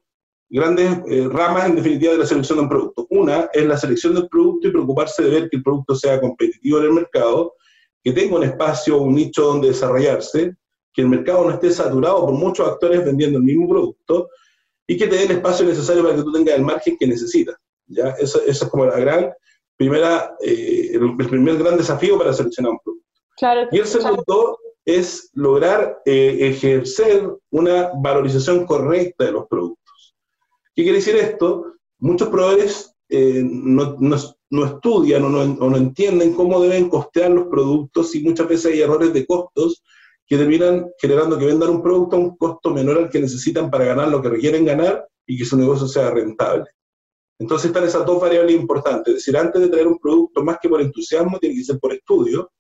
grandes 0.50 1.00
eh, 1.08 1.28
ramas, 1.30 1.66
en 1.66 1.76
definitiva, 1.76 2.14
de 2.14 2.20
la 2.20 2.26
selección 2.26 2.58
de 2.58 2.64
un 2.64 2.70
producto. 2.70 3.08
Una 3.10 3.50
es 3.54 3.66
la 3.66 3.78
selección 3.78 4.14
del 4.14 4.28
producto 4.28 4.68
y 4.68 4.72
preocuparse 4.72 5.24
de 5.24 5.30
ver 5.30 5.50
que 5.50 5.58
el 5.58 5.64
producto 5.64 5.96
sea 5.96 6.20
competitivo 6.20 6.80
en 6.80 6.86
el 6.86 6.94
mercado, 6.94 7.54
que 8.04 8.12
tenga 8.12 8.36
un 8.36 8.44
espacio, 8.44 8.98
un 8.98 9.16
nicho 9.16 9.44
donde 9.46 9.70
desarrollarse, 9.70 10.56
que 10.94 11.02
el 11.02 11.10
mercado 11.10 11.44
no 11.44 11.52
esté 11.52 11.72
saturado 11.72 12.22
por 12.26 12.34
muchos 12.34 12.68
actores 12.68 13.04
vendiendo 13.04 13.38
el 13.40 13.44
mismo 13.44 13.68
producto 13.68 14.30
y 14.88 14.98
que 14.98 15.08
te 15.08 15.16
dé 15.16 15.24
el 15.24 15.32
espacio 15.32 15.66
necesario 15.66 16.04
para 16.04 16.16
que 16.16 16.22
tú 16.22 16.32
tengas 16.32 16.56
el 16.56 16.62
margen 16.62 16.96
que 16.98 17.08
necesitas. 17.08 17.56
¿ya? 17.88 18.10
Eso, 18.12 18.42
eso 18.46 18.66
es 18.66 18.72
como 18.72 18.86
la 18.86 19.00
gran 19.00 19.34
primera, 19.76 20.36
eh, 20.42 20.92
el, 20.94 21.18
primer 21.18 21.58
gran 21.58 21.78
desafío 21.78 22.18
para 22.18 22.32
seleccionar 22.32 22.74
un 22.74 22.80
producto. 22.84 23.06
Claro, 23.38 23.68
y 23.72 23.80
el 23.80 23.88
segundo 23.88 24.58
es 24.86 25.32
lograr 25.34 26.02
eh, 26.06 26.38
ejercer 26.42 27.28
una 27.50 27.92
valorización 27.96 28.66
correcta 28.66 29.26
de 29.26 29.32
los 29.32 29.48
productos. 29.48 30.16
¿Qué 30.76 30.84
quiere 30.84 31.00
decir 31.00 31.16
esto? 31.16 31.74
Muchos 32.00 32.30
proveedores 32.30 32.96
eh, 33.10 33.42
no, 33.44 33.98
no, 34.00 34.66
estudian 34.66 35.24
o 35.24 35.30
no, 35.30 35.46
no, 35.46 35.78
entienden 35.78 36.34
cómo 36.34 36.62
deben 36.62 36.90
costear 36.90 37.32
los 37.32 37.48
productos 37.48 38.14
y 38.16 38.24
muchas 38.24 38.48
veces 38.48 38.74
hay 38.74 38.82
errores 38.82 39.12
de 39.14 39.26
costos 39.26 39.84
que 40.28 40.38
terminan 40.38 40.88
generando 41.00 41.38
que 41.38 41.46
vendan 41.46 41.70
un 41.70 41.84
producto 41.84 42.16
a 42.16 42.20
un 42.20 42.36
costo 42.36 42.72
menor 42.72 42.98
al 42.98 43.10
que 43.10 43.20
necesitan 43.20 43.70
para 43.70 43.86
ganar 43.86 44.08
lo 44.10 44.22
que 44.22 44.30
requieren 44.30 44.66
ganar 44.66 45.08
y 45.26 45.38
que 45.38 45.46
su 45.46 45.58
negocio 45.58 45.88
sea 45.88 46.10
rentable. 46.12 46.66
Entonces 47.38 47.68
están 47.68 47.84
esas 47.84 48.06
dos 48.06 48.22
variables 48.22 48.56
importantes. 48.56 49.14
Es 49.14 49.20
decir, 49.20 49.38
antes 49.38 49.62
de 49.62 49.70
traer 49.70 49.88
un 49.88 50.00
producto, 50.00 50.44
más 50.44 50.58
que 50.62 50.70
por 50.70 50.82
entusiasmo, 50.82 51.38
tiene 51.38 51.56
que 51.56 51.64
ser 51.64 51.80
por 51.80 51.94
estudio 51.94 52.52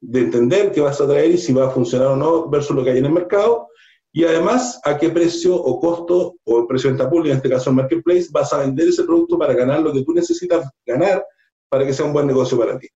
de 0.00 0.20
entender 0.20 0.72
qué 0.72 0.80
vas 0.80 1.00
a 1.00 1.06
traer 1.06 1.30
y 1.30 1.38
si 1.38 1.52
va 1.52 1.66
a 1.66 1.70
funcionar 1.70 2.08
o 2.08 2.16
no 2.16 2.48
versus 2.48 2.74
lo 2.74 2.84
que 2.84 2.90
hay 2.90 2.98
en 2.98 3.06
el 3.06 3.12
mercado. 3.12 3.68
Y 4.12 4.24
además, 4.24 4.80
a 4.84 4.98
qué 4.98 5.10
precio 5.10 5.54
o 5.54 5.78
costo, 5.78 6.36
o 6.44 6.66
precio 6.66 6.88
de 6.90 6.96
venta 6.96 7.10
pública, 7.10 7.32
en 7.32 7.36
este 7.36 7.50
caso 7.50 7.70
el 7.70 7.76
marketplace, 7.76 8.26
vas 8.32 8.52
a 8.52 8.58
vender 8.58 8.88
ese 8.88 9.04
producto 9.04 9.38
para 9.38 9.54
ganar 9.54 9.80
lo 9.80 9.92
que 9.92 10.02
tú 10.02 10.12
necesitas 10.12 10.68
ganar 10.84 11.24
para 11.68 11.86
que 11.86 11.92
sea 11.92 12.06
un 12.06 12.12
buen 12.12 12.26
negocio 12.26 12.58
para 12.58 12.78
ti. 12.78 12.88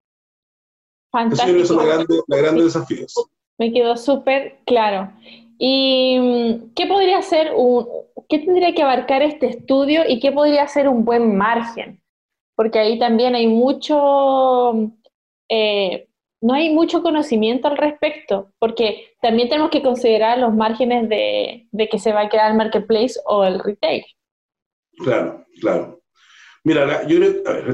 Fantástico. 1.11 1.59
Eso 1.59 1.81
es 1.81 2.09
los 2.09 2.39
grandes 2.39 2.63
desafíos. 2.65 3.13
Me 3.59 3.71
quedó 3.71 3.95
súper 3.95 4.57
claro. 4.65 5.11
¿Y 5.59 6.17
mm, 6.19 6.73
qué 6.73 6.87
podría 6.87 7.21
ser 7.21 7.51
un, 7.55 7.87
qué 8.27 8.39
tendría 8.39 8.73
que 8.73 8.81
abarcar 8.81 9.21
este 9.21 9.47
estudio 9.47 10.01
y 10.07 10.19
qué 10.19 10.31
podría 10.31 10.67
ser 10.67 10.89
un 10.89 11.05
buen 11.05 11.37
margen? 11.37 12.01
porque 12.55 12.79
ahí 12.79 12.99
también 12.99 13.35
hay 13.35 13.47
mucho, 13.47 14.73
eh, 15.49 16.07
no 16.43 16.53
hay 16.53 16.73
mucho 16.73 17.01
conocimiento 17.01 17.69
al 17.69 17.77
respecto, 17.77 18.51
porque 18.59 19.15
también 19.21 19.47
tenemos 19.47 19.71
que 19.71 19.81
considerar 19.81 20.39
los 20.39 20.53
márgenes 20.53 21.07
de, 21.07 21.87
que 21.89 21.97
se 21.97 22.11
va 22.11 22.23
a 22.23 22.29
quedar 22.29 22.51
el 22.51 22.57
marketplace 22.57 23.13
o 23.25 23.45
el 23.45 23.59
retail. 23.59 24.03
Claro, 24.97 25.45
claro. 25.61 26.01
Mira, 26.65 27.07
yo, 27.07 27.17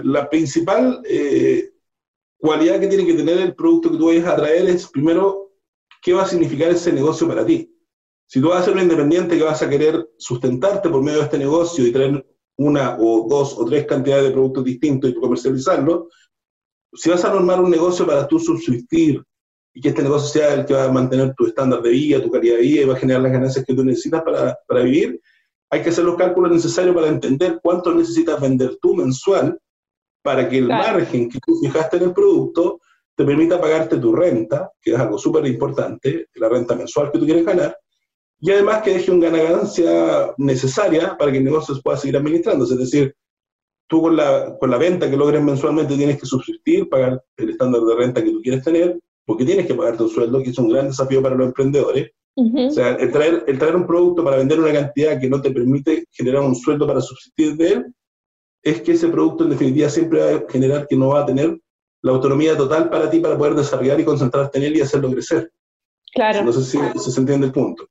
la 0.03 0.29
principal 0.29 1.01
eh, 1.09 1.71
cualidad 2.37 2.79
que 2.79 2.87
tiene 2.87 3.07
que 3.07 3.15
tener 3.15 3.39
el 3.39 3.55
producto 3.55 3.89
que 3.89 3.97
tú 3.97 4.05
vayas 4.05 4.27
a 4.27 4.35
traer 4.35 4.69
es, 4.69 4.87
primero, 4.87 5.51
qué 6.03 6.13
va 6.13 6.21
a 6.21 6.27
significar 6.27 6.69
ese 6.69 6.93
negocio 6.93 7.27
para 7.27 7.43
ti. 7.43 7.75
Si 8.27 8.39
tú 8.39 8.49
vas 8.49 8.61
a 8.61 8.65
ser 8.65 8.75
un 8.75 8.83
independiente 8.83 9.35
que 9.35 9.43
vas 9.43 9.63
a 9.63 9.69
querer 9.69 10.11
sustentarte 10.19 10.89
por 10.89 11.01
medio 11.01 11.17
de 11.17 11.25
este 11.25 11.39
negocio 11.39 11.87
y 11.87 11.91
traer 11.91 12.23
una 12.57 12.97
o 12.99 13.27
dos 13.27 13.57
o 13.57 13.65
tres 13.65 13.87
cantidades 13.87 14.25
de 14.25 14.31
productos 14.31 14.63
distintos 14.63 15.09
y 15.09 15.15
comercializarlo, 15.15 16.09
si 16.93 17.09
vas 17.09 17.23
a 17.25 17.33
normar 17.33 17.61
un 17.61 17.69
negocio 17.69 18.05
para 18.05 18.27
tú 18.27 18.39
subsistir 18.39 19.23
y 19.73 19.81
que 19.81 19.89
este 19.89 20.03
negocio 20.03 20.27
sea 20.27 20.53
el 20.53 20.65
que 20.65 20.73
va 20.73 20.85
a 20.85 20.91
mantener 20.91 21.33
tu 21.35 21.45
estándar 21.45 21.81
de 21.81 21.89
vida, 21.91 22.21
tu 22.21 22.31
calidad 22.31 22.55
de 22.55 22.61
vida 22.61 22.81
y 22.81 22.85
va 22.85 22.93
a 22.95 22.99
generar 22.99 23.21
las 23.21 23.31
ganancias 23.31 23.65
que 23.65 23.73
tú 23.73 23.83
necesitas 23.83 24.23
para, 24.23 24.57
para 24.67 24.81
vivir, 24.81 25.21
hay 25.69 25.83
que 25.83 25.89
hacer 25.89 26.03
los 26.03 26.17
cálculos 26.17 26.51
necesarios 26.51 26.95
para 26.95 27.07
entender 27.07 27.59
cuánto 27.61 27.93
necesitas 27.93 28.41
vender 28.41 28.77
tú 28.81 28.95
mensual 28.95 29.59
para 30.23 30.49
que 30.49 30.57
el 30.57 30.67
margen 30.67 31.29
que 31.29 31.39
tú 31.45 31.59
fijaste 31.61 31.97
en 31.97 32.03
el 32.03 32.13
producto 32.13 32.79
te 33.15 33.23
permita 33.23 33.59
pagarte 33.59 33.97
tu 33.97 34.15
renta, 34.15 34.71
que 34.81 34.91
es 34.91 34.99
algo 34.99 35.17
súper 35.17 35.45
importante, 35.45 36.27
la 36.35 36.49
renta 36.49 36.75
mensual 36.75 37.11
que 37.11 37.19
tú 37.19 37.25
quieres 37.25 37.45
ganar, 37.45 37.77
y 38.39 38.51
además 38.51 38.81
que 38.81 38.93
deje 38.93 39.11
una 39.11 39.29
ganancia 39.29 40.33
necesaria 40.37 41.17
para 41.17 41.31
que 41.31 41.39
el 41.39 41.43
negocio 41.43 41.75
se 41.75 41.81
pueda 41.81 41.97
seguir 41.97 42.15
administrándose. 42.15 42.75
Es 42.75 42.79
decir, 42.79 43.15
tú 43.89 44.03
con 44.03 44.15
la, 44.15 44.55
con 44.59 44.69
la 44.69 44.77
venta 44.77 45.09
que 45.09 45.17
logres 45.17 45.43
mensualmente 45.43 45.97
tienes 45.97 46.19
que 46.19 46.25
subsistir, 46.25 46.87
pagar 46.87 47.21
el 47.37 47.49
estándar 47.49 47.81
de 47.81 47.95
renta 47.95 48.23
que 48.23 48.31
tú 48.31 48.39
quieres 48.41 48.63
tener, 48.63 48.99
porque 49.25 49.43
tienes 49.43 49.65
que 49.65 49.73
pagarte 49.73 50.03
un 50.03 50.09
sueldo, 50.09 50.41
que 50.43 50.51
es 50.51 50.57
un 50.59 50.69
gran 50.69 50.87
desafío 50.87 51.21
para 51.21 51.35
los 51.35 51.47
emprendedores. 51.47 52.11
O 52.35 52.69
sea, 52.69 52.91
el 52.91 53.11
traer, 53.11 53.43
el 53.47 53.59
traer 53.59 53.75
un 53.75 53.85
producto 53.85 54.23
para 54.23 54.37
vender 54.37 54.59
una 54.59 54.71
cantidad 54.71 55.19
que 55.19 55.27
no 55.27 55.41
te 55.41 55.51
permite 55.51 56.05
generar 56.11 56.41
un 56.41 56.55
sueldo 56.55 56.87
para 56.87 57.01
subsistir 57.01 57.57
de 57.57 57.67
él, 57.67 57.93
es 58.63 58.81
que 58.81 58.93
ese 58.93 59.09
producto 59.09 59.43
en 59.43 59.49
definitiva 59.49 59.89
siempre 59.89 60.19
va 60.19 60.37
a 60.37 60.43
generar 60.49 60.87
que 60.87 60.95
no 60.95 61.09
va 61.09 61.23
a 61.23 61.25
tener 61.25 61.59
la 62.01 62.11
autonomía 62.11 62.55
total 62.55 62.89
para 62.89 63.09
ti 63.09 63.19
para 63.19 63.37
poder 63.37 63.55
desarrollar 63.55 63.99
y 63.99 64.05
concentrarte 64.05 64.57
en 64.57 64.65
él 64.65 64.77
y 64.77 64.81
hacerlo 64.81 65.11
crecer. 65.11 65.51
Claro. 66.13 66.43
No 66.43 66.53
sé 66.53 66.63
si, 66.63 66.77
si 66.99 67.11
se 67.11 67.19
entiende 67.19 67.47
el 67.47 67.51
punto. 67.51 67.87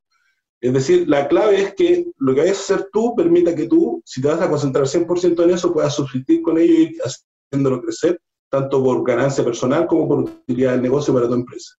Es 0.61 0.73
decir, 0.73 1.09
la 1.09 1.29
clave 1.29 1.63
es 1.63 1.75
que 1.75 2.07
lo 2.19 2.35
que 2.35 2.41
vayas 2.41 2.59
a 2.59 2.75
hacer 2.75 2.89
tú 2.93 3.15
permita 3.15 3.55
que 3.55 3.69
tú, 3.69 4.03
si 4.05 4.21
te 4.21 4.29
vas 4.29 4.41
a 4.41 4.51
concentrar 4.51 4.87
100% 4.87 5.45
en 5.45 5.51
eso, 5.51 5.73
puedas 5.73 5.95
subsistir 5.95 6.43
con 6.43 6.59
ello 6.59 6.73
y 6.73 6.83
ir 6.83 6.97
haciéndolo 7.01 7.81
crecer, 7.81 8.21
tanto 8.51 8.83
por 8.83 9.05
ganancia 9.05 9.45
personal 9.45 9.87
como 9.87 10.09
por 10.09 10.19
utilidad 10.21 10.73
del 10.73 10.83
negocio 10.83 11.15
para 11.15 11.29
tu 11.29 11.35
empresa. 11.35 11.75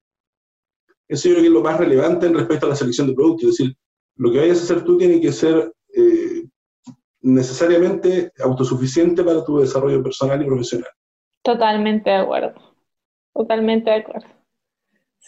Eso 1.10 1.28
yo 1.28 1.36
creo 1.36 1.42
que 1.42 1.48
es 1.48 1.54
lo 1.54 1.62
más 1.62 1.78
relevante 1.78 2.28
en 2.28 2.36
respecto 2.36 2.68
a 2.68 2.70
la 2.70 2.76
selección 2.76 3.08
de 3.08 3.14
productos. 3.14 3.50
Es 3.50 3.58
decir, 3.58 3.76
lo 4.16 4.32
que 4.32 4.40
vayas 4.40 4.60
a 4.60 4.64
hacer 4.64 4.84
tú 4.86 4.98
tiene 4.98 5.20
que 5.20 5.32
ser 5.32 5.74
eh, 5.94 6.48
necesariamente 7.22 8.32
autosuficiente 8.40 9.24
para 9.24 9.44
tu 9.44 9.60
desarrollo 9.60 10.02
personal 10.04 10.42
y 10.42 10.46
profesional. 10.46 10.90
Totalmente 11.44 12.10
de 12.10 12.18
acuerdo. 12.18 12.54
Totalmente 13.34 13.90
de 13.90 13.98
acuerdo. 13.98 14.39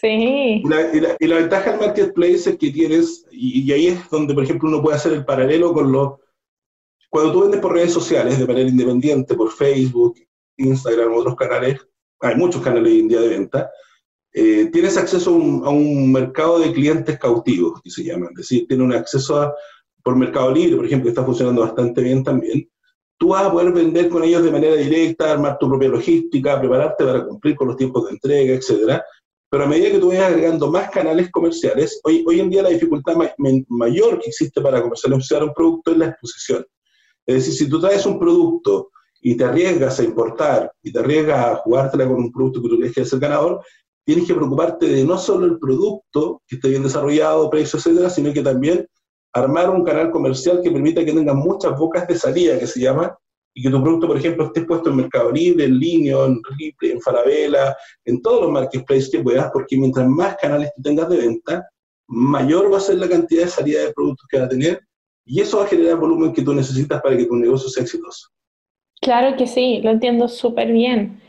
Sí. 0.02 0.62
Y 0.64 1.26
la, 1.28 1.36
ventaja 1.36 1.70
del 1.70 1.80
marketplace 1.80 2.50
es 2.50 2.58
que 2.58 2.72
tienes, 2.72 3.24
y, 3.30 3.70
ahí 3.70 3.86
es 3.86 4.10
donde, 4.10 4.34
por 4.34 4.42
ejemplo, 4.42 4.68
uno 4.68 4.82
puede 4.82 4.96
hacer 4.96 5.12
el 5.12 5.24
paralelo 5.24 5.72
con 5.72 5.92
los... 5.92 6.14
Cuando 7.08 7.32
tú 7.32 7.42
vendes 7.42 7.60
por 7.60 7.72
redes 7.72 7.92
sociales 7.92 8.38
de 8.38 8.46
manera 8.46 8.68
independiente, 8.68 9.34
por 9.34 9.52
Facebook, 9.52 10.16
Instagram, 10.56 11.14
otros 11.14 11.36
canales, 11.36 11.80
hay 12.20 12.34
muchos 12.34 12.62
canales 12.62 12.92
en 12.92 13.08
día 13.08 13.20
de 13.20 13.28
venta, 13.28 13.70
eh, 14.32 14.70
tienes 14.72 14.96
acceso 14.96 15.30
a 15.30 15.70
un, 15.70 16.10
mercado 16.10 16.58
de 16.58 16.72
clientes 16.72 17.18
cautivos, 17.18 17.80
que 17.82 17.90
se 17.90 18.02
llaman, 18.02 18.30
es 18.30 18.38
decir, 18.38 18.66
tienes 18.66 18.84
un 18.84 18.94
acceso 18.94 19.40
a, 19.40 19.54
por 20.02 20.16
Mercado 20.16 20.50
Libre, 20.50 20.76
por 20.76 20.86
ejemplo, 20.86 21.04
que 21.04 21.10
está 21.10 21.24
funcionando 21.24 21.60
bastante 21.60 22.00
bien 22.00 22.24
también, 22.24 22.68
tú 23.18 23.28
vas 23.28 23.44
a 23.44 23.52
poder 23.52 23.72
vender 23.72 24.08
con 24.08 24.24
ellos 24.24 24.42
de 24.42 24.50
manera 24.50 24.74
directa, 24.74 25.30
armar 25.30 25.58
tu 25.58 25.68
propia 25.68 25.90
logística, 25.90 26.58
prepararte 26.58 27.04
para 27.04 27.24
cumplir 27.24 27.54
con 27.54 27.68
los 27.68 27.76
tiempos 27.76 28.06
de 28.06 28.12
entrega, 28.12 28.54
etcétera, 28.54 29.04
pero 29.52 29.64
a 29.64 29.66
medida 29.66 29.90
que 29.90 29.98
tú 29.98 30.08
vayas 30.08 30.30
agregando 30.30 30.70
más 30.70 30.88
canales 30.88 31.30
comerciales, 31.30 32.00
hoy, 32.04 32.24
hoy 32.26 32.40
en 32.40 32.48
día 32.48 32.62
la 32.62 32.70
dificultad 32.70 33.16
mayor 33.68 34.18
que 34.18 34.30
existe 34.30 34.62
para 34.62 34.80
comercializar 34.80 35.44
un 35.44 35.52
producto 35.52 35.90
es 35.90 35.98
la 35.98 36.06
exposición. 36.06 36.64
Es 37.26 37.34
decir, 37.34 37.52
si 37.52 37.68
tú 37.68 37.78
traes 37.78 38.06
un 38.06 38.18
producto 38.18 38.88
y 39.20 39.36
te 39.36 39.44
arriesgas 39.44 40.00
a 40.00 40.04
importar 40.04 40.72
y 40.82 40.90
te 40.90 41.00
arriesgas 41.00 41.46
a 41.46 41.56
jugártela 41.56 42.08
con 42.08 42.14
un 42.14 42.32
producto 42.32 42.62
que 42.62 42.68
tú 42.70 42.78
crees 42.78 42.94
que 42.94 43.02
es 43.02 43.12
el 43.12 43.20
ganador, 43.20 43.60
tienes 44.06 44.26
que 44.26 44.32
preocuparte 44.32 44.86
de 44.86 45.04
no 45.04 45.18
solo 45.18 45.44
el 45.44 45.58
producto, 45.58 46.40
que 46.48 46.56
esté 46.56 46.70
bien 46.70 46.82
desarrollado, 46.82 47.50
precio, 47.50 47.78
etcétera, 47.78 48.08
sino 48.08 48.32
que 48.32 48.40
también 48.40 48.88
armar 49.34 49.68
un 49.68 49.84
canal 49.84 50.10
comercial 50.10 50.62
que 50.62 50.70
permita 50.70 51.04
que 51.04 51.12
tenga 51.12 51.34
muchas 51.34 51.78
bocas 51.78 52.08
de 52.08 52.16
salida, 52.16 52.58
que 52.58 52.66
se 52.66 52.80
llama, 52.80 53.14
y 53.54 53.62
que 53.62 53.70
tu 53.70 53.82
producto, 53.82 54.06
por 54.06 54.16
ejemplo, 54.16 54.46
esté 54.46 54.62
puesto 54.62 54.90
en 54.90 54.96
Mercado 54.96 55.30
Libre, 55.30 55.64
en 55.64 55.78
Linio, 55.78 56.24
en 56.26 56.40
Ripley, 56.58 56.92
en 56.92 57.00
Farabella, 57.00 57.76
en 58.04 58.22
todos 58.22 58.42
los 58.42 58.50
marketplaces 58.50 59.10
que 59.10 59.20
puedas, 59.20 59.50
porque 59.52 59.76
mientras 59.76 60.06
más 60.08 60.36
canales 60.36 60.70
tú 60.74 60.82
tengas 60.82 61.08
de 61.08 61.18
venta, 61.18 61.68
mayor 62.08 62.72
va 62.72 62.78
a 62.78 62.80
ser 62.80 62.96
la 62.96 63.08
cantidad 63.08 63.44
de 63.44 63.48
salida 63.48 63.82
de 63.82 63.92
productos 63.92 64.26
que 64.30 64.38
va 64.38 64.44
a 64.46 64.48
tener, 64.48 64.80
y 65.24 65.40
eso 65.40 65.58
va 65.58 65.64
a 65.64 65.68
generar 65.68 65.92
el 65.92 65.98
volumen 65.98 66.32
que 66.32 66.42
tú 66.42 66.52
necesitas 66.54 67.00
para 67.00 67.16
que 67.16 67.26
tu 67.26 67.36
negocio 67.36 67.68
sea 67.68 67.82
exitoso. 67.82 68.28
Claro 69.00 69.36
que 69.36 69.46
sí, 69.46 69.80
lo 69.82 69.90
entiendo 69.90 70.28
súper 70.28 70.72
bien. 70.72 71.20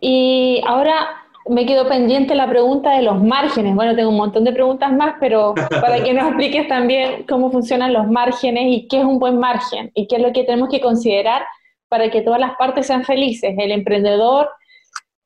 Y 0.00 0.60
ahora 0.66 1.22
me 1.48 1.66
quedó 1.66 1.88
pendiente 1.88 2.34
la 2.34 2.48
pregunta 2.48 2.96
de 2.96 3.02
los 3.02 3.22
márgenes. 3.22 3.74
Bueno, 3.74 3.96
tengo 3.96 4.10
un 4.10 4.16
montón 4.16 4.44
de 4.44 4.52
preguntas 4.52 4.92
más, 4.92 5.14
pero 5.20 5.54
para 5.70 6.02
que 6.02 6.12
nos 6.14 6.26
expliques 6.28 6.68
también 6.68 7.24
cómo 7.28 7.50
funcionan 7.50 7.92
los 7.92 8.08
márgenes 8.08 8.64
y 8.68 8.88
qué 8.88 9.00
es 9.00 9.04
un 9.04 9.18
buen 9.18 9.38
margen 9.38 9.90
y 9.94 10.06
qué 10.06 10.16
es 10.16 10.22
lo 10.22 10.32
que 10.32 10.44
tenemos 10.44 10.68
que 10.68 10.80
considerar 10.80 11.42
para 11.92 12.10
que 12.10 12.22
todas 12.22 12.40
las 12.40 12.56
partes 12.56 12.86
sean 12.86 13.04
felices, 13.04 13.54
el 13.58 13.70
emprendedor, 13.70 14.48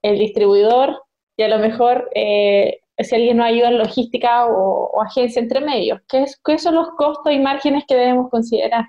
el 0.03 0.19
distribuidor 0.19 1.01
y 1.37 1.45
a 1.45 1.49
lo 1.49 1.61
mejor 1.61 2.11
eh, 2.13 2.81
si 2.99 3.15
alguien 3.15 3.37
nos 3.37 3.47
ayuda 3.47 3.69
en 3.69 3.79
logística 3.79 4.47
o, 4.49 5.01
agencia 5.01 5.41
entre 5.41 5.61
medios. 5.61 6.01
¿Qué, 6.09 6.25
¿Qué 6.45 6.59
son 6.59 6.75
los 6.75 6.89
costos 6.99 7.33
y 7.33 7.39
márgenes 7.39 7.85
que 7.87 7.95
debemos 7.95 8.29
considerar? 8.31 8.85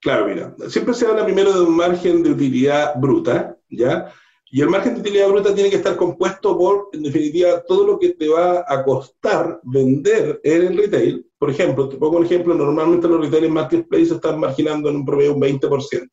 Claro, 0.00 0.26
mira, 0.26 0.52
siempre 0.68 0.92
se 0.94 1.06
habla 1.06 1.24
primero 1.24 1.52
de 1.52 1.60
un 1.60 1.76
margen 1.76 2.24
de 2.24 2.30
utilidad 2.30 2.94
bruta, 2.96 3.56
¿ya? 3.68 4.12
Y 4.46 4.60
el 4.60 4.68
margen 4.68 4.94
de 4.94 5.00
utilidad 5.02 5.28
bruta 5.28 5.54
tiene 5.54 5.70
que 5.70 5.76
estar 5.76 5.96
compuesto 5.96 6.58
por, 6.58 6.88
en 6.92 7.04
definitiva, 7.04 7.62
todo 7.68 7.86
lo 7.86 8.00
que 8.00 8.14
te 8.14 8.28
va 8.28 8.64
a 8.66 8.82
costar 8.82 9.60
vender 9.62 10.40
en 10.42 10.66
el 10.66 10.76
retail. 10.76 11.24
Por 11.38 11.50
ejemplo, 11.50 11.88
te 11.88 11.98
pongo 11.98 12.16
un 12.16 12.26
ejemplo, 12.26 12.52
normalmente 12.52 13.06
los 13.06 13.20
retail 13.20 13.44
en 13.44 13.52
marketplace 13.52 14.12
están 14.12 14.40
marginando 14.40 14.88
en 14.88 14.96
un 14.96 15.04
promedio 15.04 15.34
un 15.34 15.40
20%. 15.40 16.10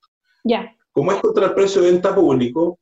Como 0.91 1.11
es 1.11 1.21
contra 1.21 1.45
el 1.47 1.53
precio 1.53 1.81
de 1.81 1.91
venta 1.91 2.15
público, 2.15 2.79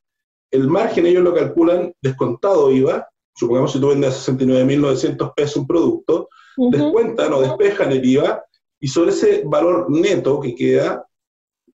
el 0.51 0.67
margen 0.69 1.05
ellos 1.05 1.23
lo 1.23 1.33
calculan 1.33 1.93
descontado 2.01 2.71
IVA, 2.71 3.07
supongamos 3.35 3.73
si 3.73 3.79
tú 3.79 3.89
vendes 3.89 4.27
a 4.27 4.31
69.900 4.31 5.33
pesos 5.33 5.57
un 5.57 5.67
producto, 5.67 6.29
descuentan 6.57 7.33
o 7.33 7.41
despejan 7.41 7.91
el 7.91 8.05
IVA 8.05 8.43
y 8.79 8.87
sobre 8.87 9.11
ese 9.11 9.43
valor 9.45 9.87
neto 9.89 10.39
que 10.39 10.55
queda, 10.55 11.05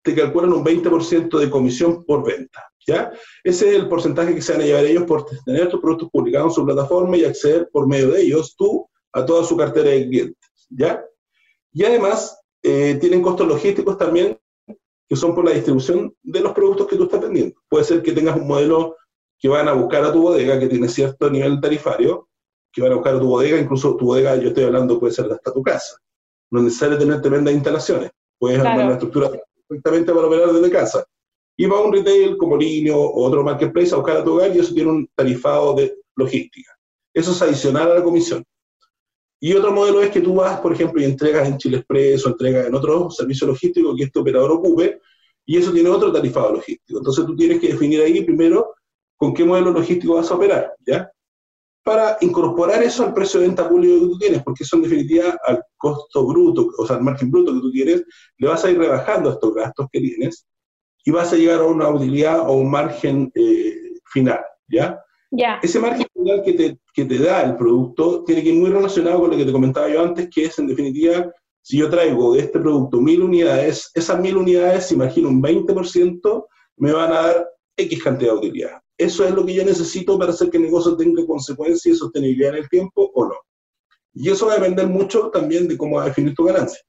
te 0.04 0.14
calculan 0.14 0.54
un 0.54 0.64
20% 0.64 1.40
de 1.40 1.50
comisión 1.50 2.04
por 2.04 2.26
venta. 2.26 2.64
¿ya? 2.86 3.12
Ese 3.44 3.70
es 3.70 3.76
el 3.76 3.88
porcentaje 3.88 4.36
que 4.36 4.42
se 4.42 4.54
van 4.54 4.62
a 4.62 4.66
llevar 4.66 4.86
ellos 4.86 5.04
por 5.04 5.26
tener 5.46 5.70
tus 5.70 5.80
productos 5.80 6.10
publicados 6.12 6.52
en 6.52 6.56
su 6.56 6.66
plataforma 6.66 7.18
y 7.18 7.26
acceder 7.26 7.70
por 7.72 7.88
medio 7.88 8.12
de 8.12 8.22
ellos 8.22 8.56
tú 8.58 8.88
a 9.14 9.26
toda 9.26 9.44
su 9.44 9.56
cartera 9.56 9.90
de 9.90 10.08
clientes. 10.08 10.52
¿ya? 10.70 11.04
Y 11.74 11.86
además 11.86 12.40
eh, 12.62 12.98
tienen 13.00 13.22
costos 13.22 13.48
logísticos 13.48 13.98
también 13.98 14.38
que 15.08 15.16
son 15.16 15.36
por 15.36 15.46
la 15.46 15.52
distribución 15.52 16.14
de 16.24 16.40
los 16.40 16.54
productos 16.54 16.88
que 16.88 16.96
tú 16.96 17.04
estás 17.04 17.22
vendiendo. 17.22 17.56
Puede 17.70 17.84
ser 17.84 18.02
que 18.02 18.12
tengas 18.12 18.36
un 18.38 18.48
modelo 18.48 18.96
que 19.40 19.50
van 19.50 19.68
a 19.68 19.74
buscar 19.74 20.04
a 20.04 20.12
tu 20.12 20.22
bodega, 20.22 20.60
que 20.60 20.68
tiene 20.68 20.88
cierto 20.88 21.30
nivel 21.30 21.60
tarifario, 21.62 22.30
que 22.72 22.82
van 22.82 22.92
a 22.92 22.96
buscar 22.96 23.16
a 23.16 23.20
tu 23.20 23.28
bodega, 23.28 23.60
incluso 23.60 23.96
tu 23.96 24.06
bodega, 24.06 24.36
yo 24.38 24.50
estoy 24.50 24.64
hablando, 24.64 25.00
puede 25.00 25.14
ser 25.14 25.32
hasta 25.32 25.54
tu 25.54 25.62
casa. 25.62 25.98
No 26.52 26.60
es 26.60 26.66
necesario 26.66 26.98
tener 26.98 27.22
tremendas 27.22 27.54
instalaciones. 27.54 28.12
Puedes 28.40 28.60
armar 28.60 28.86
una 28.86 28.94
estructura 28.94 29.32
perfectamente 29.68 30.14
para 30.14 30.28
operar 30.28 30.52
desde 30.52 30.72
casa. 30.72 31.06
Y 31.58 31.66
va 31.68 31.78
a 31.78 31.82
un 31.82 31.94
retail 31.94 32.38
como 32.38 32.58
Linio 32.58 33.00
o 33.00 33.26
otro 33.26 33.44
marketplace 33.44 33.94
a 33.94 33.98
buscar 33.98 34.18
a 34.18 34.24
tu 34.24 34.34
hogar 34.34 34.56
y 34.56 34.60
eso 34.60 34.74
tiene 34.74 34.90
un 34.90 35.10
tarifado 35.16 35.74
de 35.76 35.96
logística. 36.16 36.72
Eso 37.14 37.32
es 37.32 37.42
adicional 37.42 37.92
a 37.92 37.96
la 37.96 38.04
comisión. 38.04 38.44
Y 39.40 39.54
otro 39.54 39.72
modelo 39.72 40.02
es 40.02 40.10
que 40.10 40.22
tú 40.22 40.36
vas, 40.36 40.60
por 40.60 40.74
ejemplo, 40.74 41.02
y 41.02 41.06
entregas 41.06 41.48
en 41.48 41.58
Chile 41.58 41.78
Express 41.78 42.26
o 42.26 42.30
entregas 42.30 42.68
en 42.68 42.76
otro 42.76 43.10
servicio 43.10 43.48
logístico 43.48 43.96
que 43.96 44.04
este 44.04 44.20
operador 44.20 44.52
ocupe, 44.52 45.02
y 45.46 45.58
eso 45.58 45.72
tiene 45.72 45.90
otro 45.90 46.12
tarifado 46.12 46.54
logístico. 46.54 47.00
Entonces 47.00 47.26
tú 47.26 47.36
tienes 47.36 47.60
que 47.60 47.68
definir 47.68 48.02
ahí 48.02 48.24
primero 48.24 48.74
con 49.16 49.34
qué 49.34 49.44
modelo 49.44 49.72
logístico 49.72 50.16
vas 50.16 50.32
a 50.32 50.36
operar, 50.36 50.74
¿ya? 50.86 51.10
Para 51.84 52.18
incorporar 52.22 52.82
eso 52.82 53.04
al 53.04 53.14
precio 53.14 53.40
de 53.40 53.48
venta 53.48 53.70
público 53.70 54.00
que 54.00 54.08
tú 54.08 54.18
tienes, 54.18 54.44
porque 54.44 54.64
eso 54.64 54.78
en 54.78 54.84
definitiva 54.84 55.38
al 55.46 55.64
costo 55.78 56.26
bruto, 56.26 56.68
o 56.78 56.88
sea, 56.88 56.96
al 56.96 57.04
margen 57.04 57.30
bruto 57.30 57.54
que 57.54 57.60
tú 57.60 57.72
tienes, 57.72 58.04
le 58.38 58.48
vas 58.48 58.66
a 58.66 58.72
ir 58.72 58.80
rebajando 58.80 59.32
estos 59.32 59.54
gastos 59.54 59.88
que 59.92 60.00
tienes, 60.00 60.48
y 61.04 61.12
vas 61.12 61.32
a 61.32 61.36
llegar 61.36 61.60
a 61.60 61.66
una 61.66 61.88
utilidad 61.90 62.50
o 62.50 62.54
un 62.54 62.72
margen 62.72 63.32
eh, 63.36 63.94
final, 64.06 64.40
¿ya? 64.68 65.00
Ya. 65.38 65.60
Ese 65.62 65.80
margen 65.80 66.06
que 66.44 66.54
te, 66.54 66.80
que 66.94 67.06
te 67.06 67.18
da 67.20 67.44
el 67.44 67.56
producto 67.56 68.24
tiene 68.24 68.44
que 68.44 68.50
ir 68.50 68.56
muy 68.56 68.70
relacionado 68.70 69.20
con 69.20 69.32
lo 69.32 69.38
que 69.38 69.46
te 69.46 69.52
comentaba 69.52 69.90
yo 69.90 70.02
antes, 70.02 70.30
que 70.34 70.46
es 70.46 70.58
en 70.60 70.68
definitiva, 70.68 71.32
si 71.62 71.78
yo 71.78 71.90
traigo 71.90 72.34
de 72.34 72.42
este 72.42 72.60
producto 72.60 73.02
mil 73.02 73.22
unidades, 73.24 73.92
esas 73.94 74.20
mil 74.20 74.38
unidades, 74.38 74.88
si 74.88 74.96
imagino 74.96 75.30
un 75.30 75.42
20%, 75.42 76.46
me 76.78 76.92
van 76.92 77.12
a 77.12 77.22
dar 77.22 77.50
X 77.78 78.04
cantidad 78.04 78.32
de 78.32 78.38
utilidad. 78.38 78.82
Eso 78.98 79.26
es 79.26 79.32
lo 79.32 79.46
que 79.46 79.54
yo 79.54 79.66
necesito 79.66 80.18
para 80.18 80.32
hacer 80.32 80.50
que 80.50 80.58
el 80.58 80.64
negocio 80.64 80.96
tenga 80.96 81.26
consecuencias 81.26 81.96
y 81.96 81.98
sostenibilidad 81.98 82.52
en 82.52 82.64
el 82.64 82.70
tiempo 82.70 83.12
o 83.14 83.26
no. 83.26 83.36
Y 84.14 84.30
eso 84.30 84.48
va 84.48 84.54
a 84.54 84.56
depender 84.56 84.88
mucho 84.88 85.30
también 85.30 85.68
de 85.68 85.78
cómo 85.78 85.98
va 85.98 86.04
a 86.04 86.08
definir 86.08 86.34
tu 86.34 86.46
ganancia. 86.46 86.80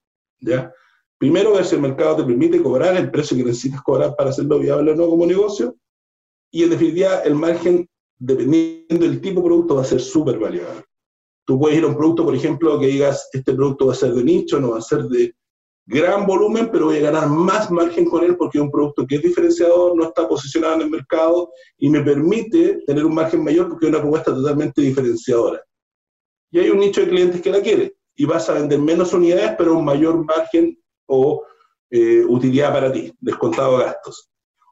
¿ya? 0.40 0.72
Primero, 1.18 1.54
ver 1.54 1.64
si 1.64 1.74
el 1.74 1.80
mercado 1.80 2.16
te 2.16 2.24
permite 2.24 2.62
cobrar 2.62 2.96
el 2.96 3.10
precio 3.10 3.36
que 3.36 3.44
necesitas 3.44 3.82
cobrar 3.82 4.14
para 4.14 4.30
hacerlo 4.30 4.58
viable 4.58 4.92
o 4.92 4.94
no 4.94 5.08
como 5.08 5.26
negocio. 5.26 5.74
Y 6.52 6.62
en 6.62 6.70
definitiva, 6.70 7.20
el 7.20 7.34
margen, 7.34 7.88
dependiendo 8.18 9.06
del 9.06 9.20
tipo 9.20 9.40
de 9.40 9.46
producto, 9.46 9.76
va 9.76 9.82
a 9.82 9.86
ser 9.86 10.00
súper 10.00 10.38
variable. 10.38 10.84
Tú 11.44 11.58
puedes 11.58 11.78
ir 11.78 11.84
a 11.84 11.88
un 11.88 11.96
producto, 11.96 12.24
por 12.24 12.34
ejemplo, 12.34 12.78
que 12.78 12.86
digas, 12.86 13.28
este 13.32 13.54
producto 13.54 13.86
va 13.86 13.92
a 13.92 13.96
ser 13.96 14.12
de 14.12 14.24
nicho, 14.24 14.58
no 14.58 14.70
va 14.70 14.78
a 14.78 14.82
ser 14.82 15.04
de 15.04 15.34
gran 15.86 16.26
volumen, 16.26 16.68
pero 16.72 16.86
voy 16.86 16.96
a 16.96 17.10
ganar 17.10 17.28
más 17.28 17.70
margen 17.70 18.06
con 18.06 18.24
él 18.24 18.36
porque 18.36 18.58
es 18.58 18.64
un 18.64 18.70
producto 18.70 19.06
que 19.06 19.16
es 19.16 19.22
diferenciador, 19.22 19.96
no 19.96 20.04
está 20.04 20.28
posicionado 20.28 20.74
en 20.74 20.82
el 20.82 20.90
mercado 20.90 21.50
y 21.78 21.88
me 21.88 22.02
permite 22.02 22.80
tener 22.86 23.06
un 23.06 23.14
margen 23.14 23.44
mayor 23.44 23.68
porque 23.68 23.86
es 23.86 23.90
una 23.90 24.00
propuesta 24.00 24.34
totalmente 24.34 24.82
diferenciadora. 24.82 25.62
Y 26.50 26.58
hay 26.58 26.70
un 26.70 26.78
nicho 26.78 27.00
de 27.00 27.08
clientes 27.08 27.40
que 27.40 27.50
la 27.50 27.60
quiere 27.60 27.96
y 28.16 28.24
vas 28.24 28.48
a 28.48 28.54
vender 28.54 28.80
menos 28.80 29.12
unidades, 29.12 29.54
pero 29.56 29.78
un 29.78 29.84
mayor 29.84 30.24
margen 30.24 30.76
o 31.06 31.44
eh, 31.90 32.24
utilidad 32.26 32.72
para 32.72 32.90
ti, 32.90 33.12
descontado 33.20 33.78
gastos. 33.78 34.28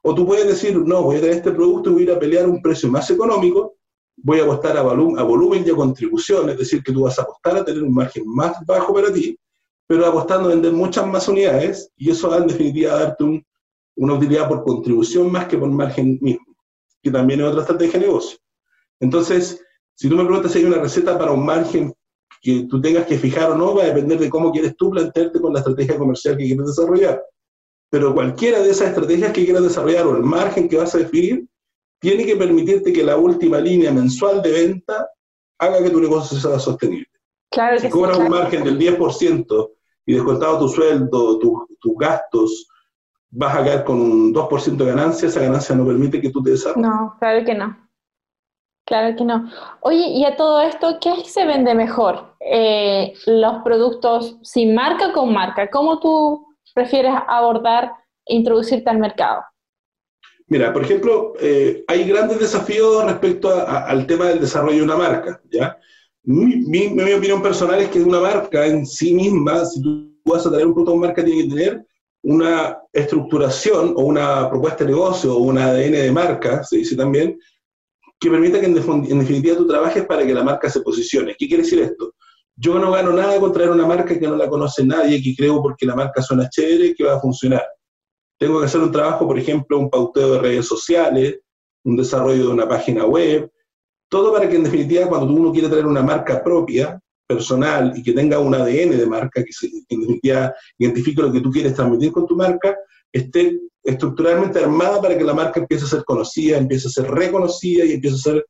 O 0.06 0.14
tú 0.14 0.26
puedes 0.26 0.46
decir, 0.46 0.76
no, 0.76 1.02
voy 1.02 1.16
a 1.16 1.20
tener 1.20 1.36
este 1.36 1.50
producto 1.50 1.88
y 1.88 1.92
voy 1.94 2.02
a 2.02 2.04
ir 2.04 2.12
a 2.12 2.18
pelear 2.18 2.46
un 2.46 2.60
precio 2.60 2.90
más 2.90 3.10
económico, 3.10 3.76
voy 4.16 4.38
a 4.38 4.42
apostar 4.42 4.76
a, 4.76 4.82
volumen 4.82 5.64
y 5.66 5.70
a 5.70 5.74
contribución, 5.74 6.50
es 6.50 6.58
decir, 6.58 6.82
que 6.82 6.92
tú 6.92 7.04
vas 7.04 7.18
a 7.18 7.22
apostar 7.22 7.56
a 7.56 7.64
tener 7.64 7.82
un 7.82 7.94
margen 7.94 8.24
más 8.26 8.54
bajo 8.66 8.92
para 8.92 9.10
ti, 9.10 9.38
pero 9.86 10.04
apostando 10.04 10.50
a 10.50 10.52
vender 10.52 10.72
muchas 10.72 11.06
más 11.06 11.26
unidades 11.26 11.90
y 11.96 12.10
eso 12.10 12.28
va 12.28 12.36
en 12.36 12.48
definitiva 12.48 12.92
a 12.92 12.98
darte 13.00 13.46
una 13.96 14.12
utilidad 14.12 14.46
por 14.46 14.62
contribución 14.62 15.32
más 15.32 15.46
que 15.46 15.56
por 15.56 15.70
margen 15.70 16.18
mismo, 16.20 16.54
que 17.02 17.10
también 17.10 17.40
es 17.40 17.46
otra 17.46 17.62
estrategia 17.62 17.98
de 17.98 18.06
negocio. 18.06 18.38
Entonces, 19.00 19.58
si 19.94 20.10
tú 20.10 20.16
me 20.16 20.24
preguntas 20.24 20.52
si 20.52 20.58
hay 20.58 20.64
una 20.66 20.82
receta 20.82 21.16
para 21.16 21.32
un 21.32 21.46
margen 21.46 21.94
que 22.42 22.66
tú 22.68 22.78
tengas 22.78 23.06
que 23.06 23.16
fijar 23.16 23.52
o 23.52 23.56
no, 23.56 23.74
va 23.74 23.84
a 23.84 23.86
depender 23.86 24.18
de 24.18 24.28
cómo 24.28 24.52
quieres 24.52 24.76
tú 24.76 24.90
plantearte 24.90 25.40
con 25.40 25.54
la 25.54 25.60
estrategia 25.60 25.96
comercial 25.96 26.36
que 26.36 26.44
quieres 26.44 26.66
desarrollar. 26.66 27.22
Pero 27.94 28.12
cualquiera 28.12 28.58
de 28.58 28.70
esas 28.70 28.88
estrategias 28.88 29.30
que 29.30 29.44
quieras 29.44 29.62
desarrollar 29.62 30.04
o 30.04 30.16
el 30.16 30.24
margen 30.24 30.68
que 30.68 30.76
vas 30.76 30.96
a 30.96 30.98
definir, 30.98 31.46
tiene 32.00 32.26
que 32.26 32.34
permitirte 32.34 32.92
que 32.92 33.04
la 33.04 33.16
última 33.16 33.60
línea 33.60 33.92
mensual 33.92 34.42
de 34.42 34.50
venta 34.50 35.08
haga 35.60 35.80
que 35.80 35.90
tu 35.90 36.00
negocio 36.00 36.36
sea 36.36 36.58
sostenible. 36.58 37.06
Claro 37.52 37.78
si 37.78 37.88
cobras 37.88 38.18
un 38.18 38.30
margen 38.30 38.64
del 38.64 38.80
10% 38.80 39.70
y 40.06 40.12
descontado 40.12 40.58
tu 40.58 40.68
sueldo, 40.70 41.38
tus 41.38 41.96
gastos, 41.96 42.66
vas 43.30 43.58
a 43.58 43.62
quedar 43.62 43.84
con 43.84 44.00
un 44.00 44.34
2% 44.34 44.76
de 44.76 44.86
ganancia, 44.86 45.28
esa 45.28 45.42
ganancia 45.42 45.76
no 45.76 45.86
permite 45.86 46.20
que 46.20 46.30
tú 46.30 46.42
te 46.42 46.50
desarrolles. 46.50 46.82
No, 46.84 47.14
claro 47.20 47.44
que 47.44 47.54
no. 47.54 47.78
Claro 48.86 49.16
que 49.16 49.24
no. 49.24 49.48
Oye, 49.82 50.08
y 50.08 50.24
a 50.24 50.34
todo 50.34 50.62
esto, 50.62 50.98
¿qué 51.00 51.22
se 51.26 51.46
vende 51.46 51.76
mejor? 51.76 52.34
Eh, 52.40 53.12
¿Los 53.26 53.62
productos 53.62 54.36
sin 54.42 54.74
marca 54.74 55.10
o 55.10 55.12
con 55.12 55.32
marca? 55.32 55.70
¿Cómo 55.70 56.00
tú 56.00 56.53
prefieres 56.74 57.14
abordar 57.28 57.92
e 58.26 58.34
introducirte 58.34 58.90
al 58.90 58.98
mercado? 58.98 59.42
Mira, 60.46 60.72
por 60.72 60.82
ejemplo, 60.82 61.32
eh, 61.40 61.84
hay 61.86 62.04
grandes 62.04 62.38
desafíos 62.38 63.04
respecto 63.04 63.48
al 63.66 64.06
tema 64.06 64.26
del 64.26 64.40
desarrollo 64.40 64.78
de 64.78 64.84
una 64.84 64.96
marca, 64.96 65.40
¿ya? 65.50 65.78
Mi, 66.24 66.86
opinión 67.12 67.42
personal 67.42 67.80
es 67.80 67.88
que 67.88 68.00
una 68.00 68.20
marca 68.20 68.66
en 68.66 68.86
sí 68.86 69.12
misma, 69.12 69.64
si 69.64 69.82
tú 69.82 70.14
vas 70.24 70.46
a 70.46 70.50
traer 70.50 70.66
un 70.66 70.74
producto 70.74 70.94
a 70.94 70.96
marca, 70.96 71.24
tiene 71.24 71.42
que 71.42 71.54
tener 71.54 71.86
una 72.22 72.78
estructuración 72.92 73.94
o 73.96 74.02
una 74.02 74.48
propuesta 74.48 74.84
de 74.84 74.90
negocio 74.90 75.34
o 75.34 75.42
un 75.42 75.58
ADN 75.58 75.92
de 75.92 76.12
marca, 76.12 76.64
se 76.64 76.78
dice 76.78 76.96
también, 76.96 77.38
que 78.18 78.30
permita 78.30 78.58
que 78.58 78.66
en, 78.66 78.74
definitiva 78.74 79.56
tú 79.56 79.66
trabajes 79.66 80.06
para 80.06 80.26
que 80.26 80.32
la 80.32 80.42
marca 80.42 80.70
se 80.70 80.80
posicione. 80.80 81.36
¿Qué 81.38 81.46
quiere 81.46 81.62
decir 81.62 81.80
esto? 81.80 82.14
Yo 82.56 82.78
no 82.78 82.92
gano 82.92 83.12
nada 83.12 83.38
con 83.40 83.52
traer 83.52 83.70
una 83.70 83.86
marca 83.86 84.18
que 84.18 84.26
no 84.26 84.36
la 84.36 84.48
conoce 84.48 84.84
nadie, 84.84 85.22
que 85.22 85.34
creo 85.34 85.60
porque 85.60 85.86
la 85.86 85.96
marca 85.96 86.22
suena 86.22 86.48
chévere, 86.48 86.94
que 86.94 87.04
va 87.04 87.16
a 87.16 87.20
funcionar. 87.20 87.66
Tengo 88.38 88.60
que 88.60 88.66
hacer 88.66 88.80
un 88.80 88.92
trabajo, 88.92 89.26
por 89.26 89.38
ejemplo, 89.38 89.78
un 89.78 89.90
pauteo 89.90 90.34
de 90.34 90.38
redes 90.40 90.66
sociales, 90.66 91.40
un 91.84 91.96
desarrollo 91.96 92.46
de 92.46 92.52
una 92.52 92.68
página 92.68 93.04
web, 93.06 93.50
todo 94.08 94.32
para 94.32 94.48
que 94.48 94.56
en 94.56 94.64
definitiva 94.64 95.08
cuando 95.08 95.32
uno 95.32 95.52
quiere 95.52 95.68
traer 95.68 95.86
una 95.86 96.02
marca 96.02 96.42
propia, 96.42 97.00
personal 97.26 97.92
y 97.96 98.02
que 98.02 98.12
tenga 98.12 98.38
un 98.38 98.54
ADN 98.54 98.96
de 98.96 99.06
marca, 99.06 99.42
que, 99.42 99.50
en 99.88 100.00
definitiva 100.00 100.54
identifique 100.78 101.22
lo 101.22 101.32
que 101.32 101.40
tú 101.40 101.50
quieres 101.50 101.74
transmitir 101.74 102.12
con 102.12 102.26
tu 102.26 102.36
marca, 102.36 102.76
esté 103.12 103.58
estructuralmente 103.82 104.58
armada 104.58 105.00
para 105.00 105.16
que 105.16 105.24
la 105.24 105.34
marca 105.34 105.60
empiece 105.60 105.84
a 105.84 105.88
ser 105.88 106.04
conocida, 106.04 106.58
empiece 106.58 106.88
a 106.88 106.90
ser 106.90 107.10
reconocida 107.10 107.84
y 107.84 107.92
empiece 107.92 108.16
a 108.16 108.32
ser 108.32 108.46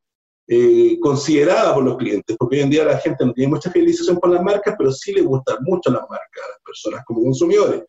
eh, 0.46 0.98
considerada 1.00 1.74
por 1.74 1.84
los 1.84 1.96
clientes, 1.96 2.36
porque 2.38 2.56
hoy 2.56 2.62
en 2.62 2.70
día 2.70 2.84
la 2.84 2.98
gente 2.98 3.24
no 3.24 3.32
tiene 3.32 3.50
mucha 3.50 3.70
fidelización 3.70 4.18
por 4.18 4.30
las 4.30 4.42
marcas, 4.42 4.74
pero 4.76 4.92
sí 4.92 5.12
le 5.12 5.22
gustan 5.22 5.56
mucho 5.62 5.90
las 5.90 6.02
marcas 6.02 6.44
a 6.44 6.50
las 6.50 6.60
personas 6.64 7.04
como 7.06 7.22
consumidores. 7.22 7.82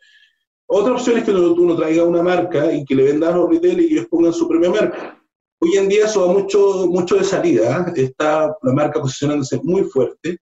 Otra 0.68 0.94
opción 0.94 1.18
es 1.18 1.26
que 1.26 1.32
tú 1.32 1.66
no 1.66 1.76
traigas 1.76 2.06
una 2.06 2.24
marca 2.24 2.74
y 2.74 2.84
que 2.86 2.96
le 2.96 3.04
vendas 3.04 3.34
a 3.34 3.38
los 3.38 3.50
retail 3.50 3.82
y 3.82 3.94
ellos 3.94 4.08
pongan 4.10 4.34
su 4.34 4.48
propia 4.48 4.70
marca. 4.70 5.22
Hoy 5.60 5.78
en 5.78 5.88
día 5.88 6.06
eso 6.06 6.28
va 6.28 6.34
mucho, 6.34 6.88
mucho 6.88 7.16
de 7.16 7.24
salida, 7.24 7.86
¿eh? 7.96 8.02
está 8.02 8.56
la 8.62 8.74
marca 8.74 9.00
posicionándose 9.00 9.60
muy 9.64 9.84
fuerte 9.84 10.40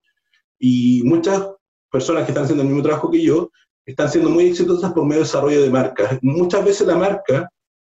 y 0.58 1.02
muchas 1.04 1.46
personas 1.90 2.24
que 2.24 2.30
están 2.30 2.44
haciendo 2.44 2.62
el 2.62 2.68
mismo 2.68 2.82
trabajo 2.82 3.10
que 3.10 3.22
yo 3.22 3.50
están 3.86 4.10
siendo 4.10 4.30
muy 4.30 4.46
exitosas 4.46 4.92
por 4.92 5.04
medio 5.04 5.20
de 5.20 5.26
desarrollo 5.26 5.62
de 5.62 5.70
marcas. 5.70 6.18
Muchas 6.22 6.64
veces 6.64 6.86
la 6.86 6.96
marca, 6.96 7.50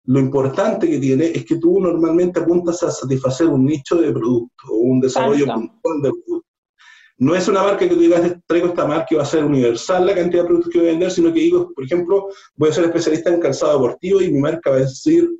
lo 0.06 0.20
importante 0.20 0.88
que 0.88 0.98
tiene 0.98 1.26
es 1.26 1.44
que 1.44 1.56
tú 1.56 1.80
normalmente 1.80 2.40
apuntas 2.40 2.82
a 2.82 2.90
satisfacer 2.90 3.46
un 3.46 3.64
nicho 3.64 3.96
de 3.96 4.12
producto 4.12 4.64
o 4.70 4.76
un 4.76 5.00
desarrollo 5.00 5.46
puntual 5.46 6.02
de 6.02 6.10
producto. 6.10 6.44
No 7.16 7.34
es 7.34 7.48
una 7.48 7.62
marca 7.62 7.78
que 7.78 7.86
tú 7.86 7.96
digas, 7.96 8.36
traigo 8.46 8.68
esta 8.68 8.86
marca 8.86 9.06
y 9.10 9.14
va 9.14 9.22
a 9.22 9.26
ser 9.26 9.44
universal 9.44 10.04
la 10.04 10.14
cantidad 10.14 10.42
de 10.42 10.48
productos 10.48 10.72
que 10.72 10.80
voy 10.80 10.88
a 10.88 10.90
vender, 10.90 11.10
sino 11.10 11.32
que 11.32 11.40
digo, 11.40 11.72
por 11.72 11.84
ejemplo, 11.84 12.28
voy 12.56 12.68
a 12.68 12.72
ser 12.72 12.84
especialista 12.84 13.30
en 13.30 13.40
calzado 13.40 13.74
deportivo 13.74 14.20
y 14.20 14.32
mi 14.32 14.40
marca 14.40 14.70
va 14.70 14.76
a 14.76 14.80
decir 14.80 15.30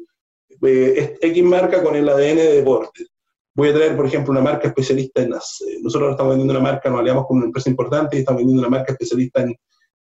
eh, 0.62 1.18
X 1.20 1.44
marca 1.44 1.83
con 1.83 1.96
el 1.96 2.09
ADN 2.09 2.37
de 2.37 2.55
deporte. 2.57 3.07
Voy 3.57 3.68
a 3.68 3.74
traer, 3.74 3.96
por 3.96 4.07
ejemplo, 4.07 4.33
una 4.33 4.40
marca 4.40 4.68
especialista 4.68 5.22
en 5.22 5.31
las... 5.31 5.61
Eh, 5.61 5.79
nosotros 5.83 6.12
estamos 6.12 6.31
vendiendo 6.31 6.59
una 6.59 6.70
marca, 6.70 6.88
nos 6.88 7.00
aliamos 7.00 7.27
con 7.27 7.37
una 7.37 7.46
empresa 7.46 7.68
importante 7.68 8.16
y 8.16 8.20
estamos 8.20 8.40
vendiendo 8.40 8.66
una 8.66 8.77
marca 8.77 8.92
especialista 8.92 9.42
en, 9.42 9.55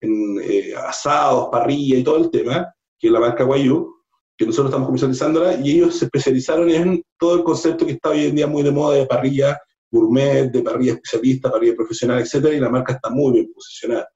en 0.01 0.41
eh, 0.41 0.73
asados, 0.75 1.49
parrilla 1.51 1.97
y 1.97 2.03
todo 2.03 2.17
el 2.17 2.29
tema, 2.29 2.73
que 2.97 3.07
es 3.07 3.13
la 3.13 3.19
marca 3.19 3.43
Guayú, 3.43 3.98
que 4.39 4.45
nosotros 4.45 4.69
estamos 4.69 4.87
comercializándola, 4.87 5.55
y 5.55 5.71
ellos 5.71 5.97
se 5.97 6.05
especializaron 6.05 6.69
en 6.69 7.03
todo 7.19 7.35
el 7.35 7.43
concepto 7.43 7.85
que 7.85 7.91
está 7.91 8.11
hoy 8.11 8.27
en 8.27 8.35
día 8.37 8.47
muy 8.47 8.63
de 8.63 8.71
moda 8.71 8.95
de 8.95 9.05
parrilla 9.05 9.59
gourmet, 9.91 10.49
de 10.49 10.61
parrilla 10.61 10.93
especialista, 10.93 11.51
parrilla 11.51 11.75
profesional, 11.75 12.21
etcétera, 12.21 12.55
y 12.55 12.59
la 12.61 12.69
marca 12.69 12.93
está 12.93 13.09
muy 13.09 13.33
bien 13.33 13.51
posicionada. 13.53 14.07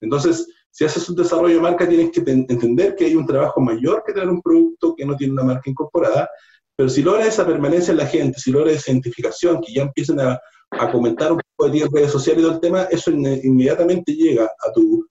Entonces, 0.00 0.46
si 0.70 0.84
haces 0.84 1.08
un 1.08 1.16
desarrollo 1.16 1.56
de 1.56 1.60
marca, 1.60 1.88
tienes 1.88 2.12
que 2.12 2.20
entender 2.20 2.94
que 2.94 3.06
hay 3.06 3.16
un 3.16 3.26
trabajo 3.26 3.60
mayor 3.60 4.04
que 4.06 4.12
tener 4.12 4.28
un 4.28 4.40
producto 4.40 4.94
que 4.94 5.04
no 5.04 5.16
tiene 5.16 5.32
una 5.32 5.42
marca 5.42 5.68
incorporada, 5.68 6.28
pero 6.76 6.88
si 6.88 7.02
logras 7.02 7.26
esa 7.26 7.44
permanencia 7.44 7.90
en 7.90 7.98
la 7.98 8.06
gente, 8.06 8.38
si 8.38 8.52
logras 8.52 8.76
esa 8.76 8.92
identificación, 8.92 9.60
que 9.60 9.72
ya 9.72 9.82
empiecen 9.82 10.20
a, 10.20 10.38
a 10.70 10.92
comentar 10.92 11.32
un 11.32 11.40
poco 11.56 11.68
de 11.68 11.78
ti 11.78 11.84
en 11.84 11.92
redes 11.92 12.12
sociales 12.12 12.40
y 12.40 12.44
todo 12.44 12.54
el 12.54 12.60
tema, 12.60 12.82
eso 12.84 13.10
inmediatamente 13.10 14.12
llega 14.12 14.44
a 14.44 14.72
tu 14.72 15.04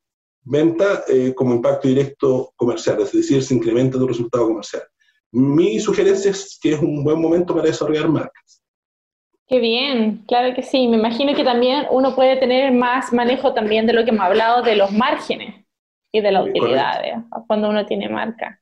venta 0.43 1.03
eh, 1.07 1.33
como 1.33 1.53
impacto 1.53 1.87
directo 1.87 2.51
comercial, 2.55 3.01
es 3.01 3.11
decir, 3.11 3.43
se 3.43 3.55
incrementa 3.55 3.97
tu 3.97 4.07
resultado 4.07 4.47
comercial. 4.47 4.83
Mi 5.31 5.79
sugerencia 5.79 6.31
es 6.31 6.59
que 6.61 6.73
es 6.73 6.79
un 6.79 7.03
buen 7.03 7.19
momento 7.19 7.55
para 7.55 7.67
desarrollar 7.67 8.07
marcas. 8.07 8.61
Qué 9.47 9.59
bien, 9.59 10.23
claro 10.27 10.55
que 10.55 10.61
sí. 10.61 10.87
Me 10.87 10.97
imagino 10.97 11.35
que 11.35 11.43
también 11.43 11.85
uno 11.91 12.15
puede 12.15 12.37
tener 12.37 12.71
más 12.71 13.11
manejo 13.11 13.53
también 13.53 13.85
de 13.85 13.93
lo 13.93 14.03
que 14.03 14.11
hemos 14.11 14.25
hablado 14.25 14.61
de 14.61 14.75
los 14.75 14.91
márgenes 14.91 15.65
y 16.11 16.21
de 16.21 16.31
la 16.31 16.43
utilidad 16.43 17.03
¿eh? 17.03 17.23
cuando 17.47 17.69
uno 17.69 17.85
tiene 17.85 18.07
marca. 18.09 18.59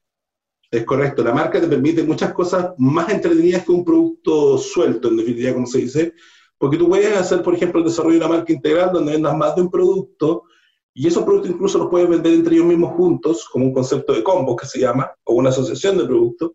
Es 0.72 0.86
correcto, 0.86 1.22
la 1.22 1.34
marca 1.34 1.60
te 1.60 1.68
permite 1.68 2.02
muchas 2.02 2.34
cosas 2.34 2.74
más 2.78 3.10
entretenidas 3.10 3.66
que 3.66 3.74
un 3.74 3.84
producto 3.84 4.58
suelto, 4.58 5.10
en 5.10 5.18
definitiva, 5.18 5.54
como 5.54 5.68
se 5.68 5.80
dice, 5.80 6.14
porque 6.58 6.78
tú 6.78 6.88
puedes 6.88 7.16
hacer, 7.18 7.42
por 7.42 7.54
ejemplo, 7.54 7.80
el 7.80 7.88
desarrollo 7.88 8.20
de 8.20 8.26
una 8.26 8.38
marca 8.38 8.54
integral 8.54 8.92
donde 8.94 9.12
vendas 9.12 9.36
más 9.36 9.54
de 9.56 9.64
un 9.64 9.70
producto 9.70 10.44
y 10.94 11.08
esos 11.08 11.24
productos 11.24 11.52
incluso 11.52 11.78
los 11.78 11.90
puedes 11.90 12.10
vender 12.10 12.34
entre 12.34 12.56
ellos 12.56 12.68
mismos 12.68 12.94
juntos, 12.96 13.48
como 13.50 13.66
un 13.66 13.74
concepto 13.74 14.14
de 14.14 14.24
combo 14.24 14.56
que 14.56 14.66
se 14.66 14.80
llama, 14.80 15.12
o 15.24 15.36
una 15.36 15.50
asociación 15.50 15.98
de 15.98 16.06
productos. 16.06 16.52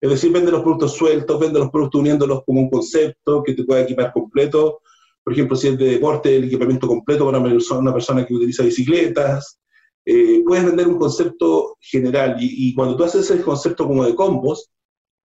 Es 0.00 0.10
decir, 0.10 0.32
vende 0.32 0.52
los 0.52 0.62
productos 0.62 0.92
sueltos, 0.92 1.40
vende 1.40 1.58
los 1.58 1.70
productos 1.70 2.00
uniéndolos 2.00 2.42
como 2.44 2.60
un 2.60 2.70
concepto 2.70 3.42
que 3.42 3.54
te 3.54 3.64
pueda 3.64 3.82
equipar 3.82 4.12
completo. 4.12 4.80
Por 5.22 5.32
ejemplo, 5.32 5.56
si 5.56 5.68
es 5.68 5.78
de 5.78 5.92
deporte, 5.92 6.36
el 6.36 6.44
equipamiento 6.44 6.86
completo 6.86 7.26
para 7.26 7.38
una 7.38 7.92
persona, 7.92 8.24
que 8.24 8.34
utiliza 8.34 8.62
bicicletas. 8.62 9.60
eh, 10.06 10.42
puedes 10.46 10.64
vender 10.64 10.88
un 10.88 10.98
concepto 10.98 11.76
general 11.80 12.36
y, 12.40 12.74
cuando 12.74 12.96
tú 12.96 13.04
haces 13.04 13.30
el 13.30 13.42
concepto 13.42 13.86
como 13.86 14.04
de 14.04 14.14
combos, 14.14 14.70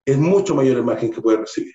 es 0.05 0.17
mucho 0.17 0.53
mayor 0.55 0.77
el 0.77 0.83
margen 0.83 1.11
que 1.11 1.21
puedes 1.21 1.39
recibir, 1.39 1.73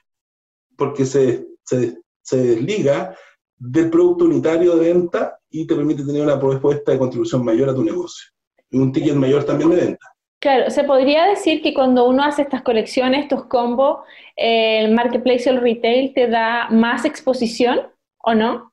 porque 0.76 1.06
se, 1.06 1.46
se, 1.64 1.96
se 2.22 2.36
desliga 2.36 3.16
del 3.60 3.90
producto 3.90 4.24
unitario 4.24 4.74
de 4.74 4.92
venta 4.92 5.38
y 5.50 5.66
te 5.66 5.76
permite 5.76 6.04
tener 6.04 6.22
una 6.22 6.40
propuesta 6.40 6.92
de 6.92 6.98
contribución 6.98 7.44
mayor 7.44 7.68
a 7.68 7.74
tu 7.74 7.84
negocio 7.84 8.30
y 8.70 8.78
un 8.78 8.90
ticket 8.90 9.14
mayor 9.14 9.44
también 9.44 9.70
de 9.70 9.76
venta. 9.76 10.06
Claro, 10.40 10.70
se 10.70 10.84
podría 10.84 11.26
decir 11.26 11.60
que 11.60 11.74
cuando 11.74 12.08
uno 12.08 12.24
hace 12.24 12.42
estas 12.42 12.62
colecciones, 12.62 13.24
estos 13.24 13.44
combos, 13.44 13.98
el 14.36 14.94
marketplace 14.94 15.50
o 15.50 15.52
el 15.52 15.60
retail 15.60 16.14
te 16.14 16.28
da 16.28 16.70
más 16.70 17.04
exposición 17.04 17.82
o 18.24 18.34
no? 18.34 18.72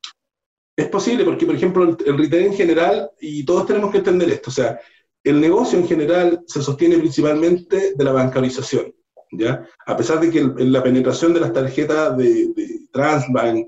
Es 0.77 0.87
posible 0.87 1.25
porque, 1.25 1.45
por 1.45 1.55
ejemplo, 1.55 1.83
el, 1.83 2.17
retail 2.17 2.45
en 2.45 2.53
general, 2.53 3.11
y 3.19 3.43
todos 3.43 3.65
tenemos 3.65 3.91
que 3.91 3.97
entender 3.97 4.29
esto, 4.29 4.49
o 4.49 4.53
sea, 4.53 4.79
el 5.23 5.41
negocio 5.41 5.77
en 5.77 5.87
general 5.87 6.41
se 6.47 6.61
sostiene 6.61 6.97
principalmente 6.99 7.93
de 7.95 8.03
la 8.03 8.13
bancarización, 8.13 8.93
¿ya? 9.31 9.67
A 9.85 9.97
pesar 9.97 10.21
de 10.21 10.31
que 10.31 10.41
la 10.63 10.81
penetración 10.81 11.33
de 11.33 11.41
las 11.41 11.51
tarjetas 11.51 12.15
de, 12.15 12.53
Transbank 12.93 13.67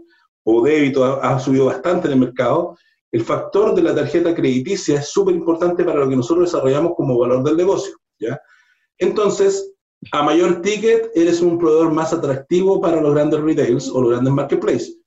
o 0.58 0.64
débito 0.64 1.04
ha, 1.04 1.36
ha, 1.36 1.40
subido 1.40 1.66
bastante 1.66 2.08
en 2.08 2.14
el 2.14 2.20
mercado, 2.20 2.78
el 3.12 3.24
factor 3.24 3.74
de 3.74 3.82
la 3.82 3.96
tarjeta 3.96 4.36
crediticia 4.36 5.00
es 5.00 5.10
súper 5.10 5.36
importante 5.36 5.84
para 5.84 6.00
lo 6.00 6.10
que 6.10 6.16
nosotros 6.16 6.52
desarrollamos 6.52 6.94
como 6.96 7.18
valor 7.18 7.44
del 7.44 7.58
negocio, 7.58 7.96
¿ya? 8.20 8.40
Entonces, 9.00 9.74
a 10.12 10.24
mayor 10.24 10.62
ticket, 10.62 11.12
eres 11.16 11.42
un 11.42 11.58
proveedor 11.58 11.92
más 11.92 12.14
atractivo 12.14 12.80
para 12.80 13.02
los 13.02 13.14
grandes 13.14 13.42
retails 13.42 13.90
o 13.90 14.02
los 14.02 14.12
grandes 14.12 14.34
marketplaces. 14.34 14.98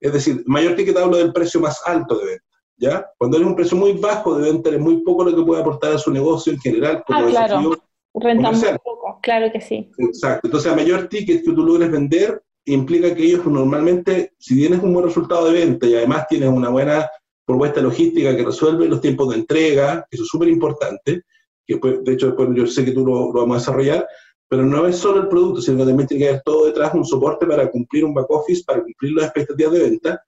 Es 0.00 0.12
decir, 0.12 0.42
mayor 0.46 0.76
ticket 0.76 0.96
hablo 0.96 1.16
del 1.16 1.32
precio 1.32 1.60
más 1.60 1.80
alto 1.86 2.18
de 2.18 2.26
venta, 2.26 2.44
¿ya? 2.76 3.06
Cuando 3.18 3.36
eres 3.36 3.48
un 3.48 3.56
precio 3.56 3.76
muy 3.76 3.92
bajo 3.92 4.38
de 4.38 4.52
venta, 4.52 4.70
es 4.70 4.78
muy 4.78 5.02
poco 5.02 5.24
lo 5.24 5.34
que 5.34 5.42
puede 5.42 5.60
aportar 5.60 5.92
a 5.92 5.98
su 5.98 6.12
negocio 6.12 6.52
en 6.52 6.60
general 6.60 7.02
como 7.06 7.18
ah, 7.18 7.26
claro. 7.28 7.76
Renta 8.14 8.50
muy 8.50 8.78
poco, 8.84 9.18
claro 9.22 9.50
que 9.52 9.60
sí. 9.60 9.90
Exacto. 9.98 10.48
Entonces, 10.48 10.72
a 10.72 10.76
mayor 10.76 11.08
ticket 11.08 11.44
que 11.44 11.52
tú 11.52 11.64
logres 11.64 11.90
vender, 11.90 12.42
implica 12.72 13.14
que 13.14 13.24
ellos 13.24 13.44
normalmente, 13.46 14.32
si 14.38 14.56
tienes 14.56 14.82
un 14.82 14.92
buen 14.92 15.06
resultado 15.06 15.46
de 15.46 15.64
venta 15.64 15.86
y 15.86 15.94
además 15.94 16.26
tienes 16.28 16.48
una 16.48 16.68
buena 16.68 17.08
propuesta 17.44 17.80
logística 17.80 18.36
que 18.36 18.44
resuelve 18.44 18.88
los 18.88 19.00
tiempos 19.00 19.30
de 19.30 19.36
entrega, 19.36 20.06
eso 20.10 20.22
es 20.22 20.28
súper 20.28 20.48
importante, 20.48 21.22
que 21.66 21.78
de 21.78 22.12
hecho 22.12 22.26
después 22.26 22.48
yo 22.54 22.66
sé 22.66 22.84
que 22.84 22.92
tú 22.92 23.06
lo, 23.06 23.32
lo, 23.32 23.40
vamos 23.40 23.56
a 23.56 23.60
desarrollar, 23.60 24.06
pero 24.48 24.64
no 24.64 24.86
es 24.86 24.96
solo 24.96 25.22
el 25.22 25.28
producto, 25.28 25.60
sino 25.60 25.78
que 25.78 25.84
también 25.84 26.08
tiene 26.08 26.24
que 26.24 26.28
haber 26.30 26.42
todo 26.42 26.66
detrás 26.66 26.94
un 26.94 27.04
soporte 27.04 27.46
para 27.46 27.70
cumplir 27.70 28.04
un 28.04 28.14
back 28.14 28.30
office, 28.30 28.62
para 28.66 28.82
cumplir 28.82 29.12
las 29.12 29.26
expectativas 29.26 29.72
de 29.72 29.80
venta, 29.80 30.22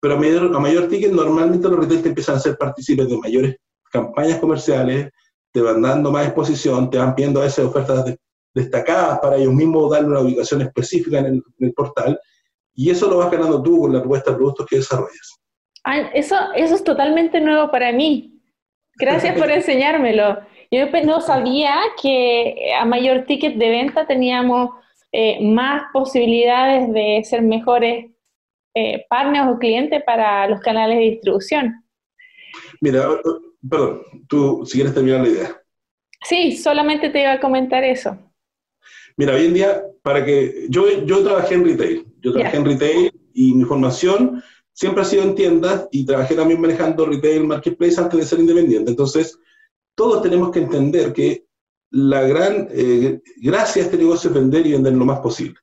pero 0.00 0.14
a 0.14 0.18
mayor, 0.18 0.54
a 0.54 0.58
mayor 0.58 0.88
ticket 0.88 1.12
normalmente 1.12 1.68
los 1.68 1.80
retail 1.80 2.02
te 2.02 2.08
empiezan 2.08 2.36
a 2.36 2.40
ser 2.40 2.56
partícipes 2.56 3.08
de 3.08 3.18
mayores 3.18 3.56
campañas 3.90 4.38
comerciales, 4.38 5.10
te 5.52 5.60
van 5.60 5.82
dando 5.82 6.10
más 6.12 6.26
exposición, 6.26 6.90
te 6.90 6.98
van 6.98 7.14
pidiendo 7.14 7.40
a 7.40 7.44
veces 7.44 7.64
ofertas 7.64 8.16
destacadas 8.56 9.18
para 9.20 9.36
ellos 9.36 9.52
mismos 9.52 9.90
darle 9.90 10.08
una 10.08 10.20
ubicación 10.20 10.62
específica 10.62 11.18
en 11.18 11.26
el, 11.26 11.42
en 11.58 11.66
el 11.68 11.72
portal, 11.72 12.18
y 12.74 12.90
eso 12.90 13.08
lo 13.08 13.18
vas 13.18 13.30
ganando 13.30 13.62
tú 13.62 13.82
con 13.82 13.92
la 13.92 14.00
propuesta 14.00 14.30
de 14.30 14.36
productos 14.36 14.66
que 14.66 14.76
desarrollas 14.76 15.36
eso, 16.14 16.36
eso 16.54 16.74
es 16.74 16.84
totalmente 16.84 17.40
nuevo 17.40 17.70
para 17.70 17.92
mí. 17.92 18.40
Gracias 18.98 19.38
por 19.38 19.50
enseñármelo. 19.52 20.38
Yo 20.70 20.86
no 21.04 21.20
sabía 21.20 21.76
que 22.00 22.72
a 22.78 22.84
mayor 22.84 23.24
ticket 23.26 23.56
de 23.56 23.70
venta 23.70 24.06
teníamos 24.06 24.70
eh, 25.12 25.38
más 25.40 25.84
posibilidades 25.92 26.92
de 26.92 27.22
ser 27.24 27.42
mejores 27.42 28.10
eh, 28.74 29.06
partners 29.08 29.48
o 29.48 29.58
clientes 29.58 30.02
para 30.04 30.48
los 30.48 30.60
canales 30.60 30.98
de 30.98 31.04
distribución. 31.04 31.84
Mira, 32.80 33.08
perdón, 33.68 34.02
tú 34.28 34.64
si 34.66 34.78
quieres 34.78 34.94
terminar 34.94 35.20
la 35.20 35.28
idea. 35.28 35.62
Sí, 36.22 36.56
solamente 36.56 37.10
te 37.10 37.20
iba 37.20 37.32
a 37.32 37.40
comentar 37.40 37.84
eso. 37.84 38.18
Mira, 39.16 39.34
hoy 39.34 39.46
en 39.46 39.54
día, 39.54 39.82
para 40.02 40.24
que 40.24 40.66
yo, 40.68 40.88
yo 41.04 41.24
trabajé 41.24 41.54
en 41.54 41.64
retail, 41.64 42.06
yo 42.20 42.32
trabajé 42.32 42.56
en 42.56 42.64
retail 42.64 43.12
y 43.32 43.54
mi 43.54 43.64
formación 43.64 44.42
siempre 44.72 45.02
ha 45.02 45.06
sido 45.06 45.22
en 45.22 45.34
tiendas 45.34 45.88
y 45.90 46.04
trabajé 46.04 46.34
también 46.34 46.60
manejando 46.60 47.06
retail 47.06 47.46
marketplace 47.46 47.98
antes 47.98 48.20
de 48.20 48.26
ser 48.26 48.40
independiente. 48.40 48.90
Entonces, 48.90 49.38
todos 49.94 50.22
tenemos 50.22 50.50
que 50.50 50.58
entender 50.60 51.14
que 51.14 51.46
la 51.90 52.22
gran 52.22 52.68
eh, 52.70 53.20
gracia 53.40 53.82
de 53.82 53.86
este 53.86 53.96
negocio 53.96 54.28
es 54.28 54.34
vender 54.34 54.66
y 54.66 54.72
vender 54.72 54.92
lo 54.92 55.06
más 55.06 55.20
posible. 55.20 55.58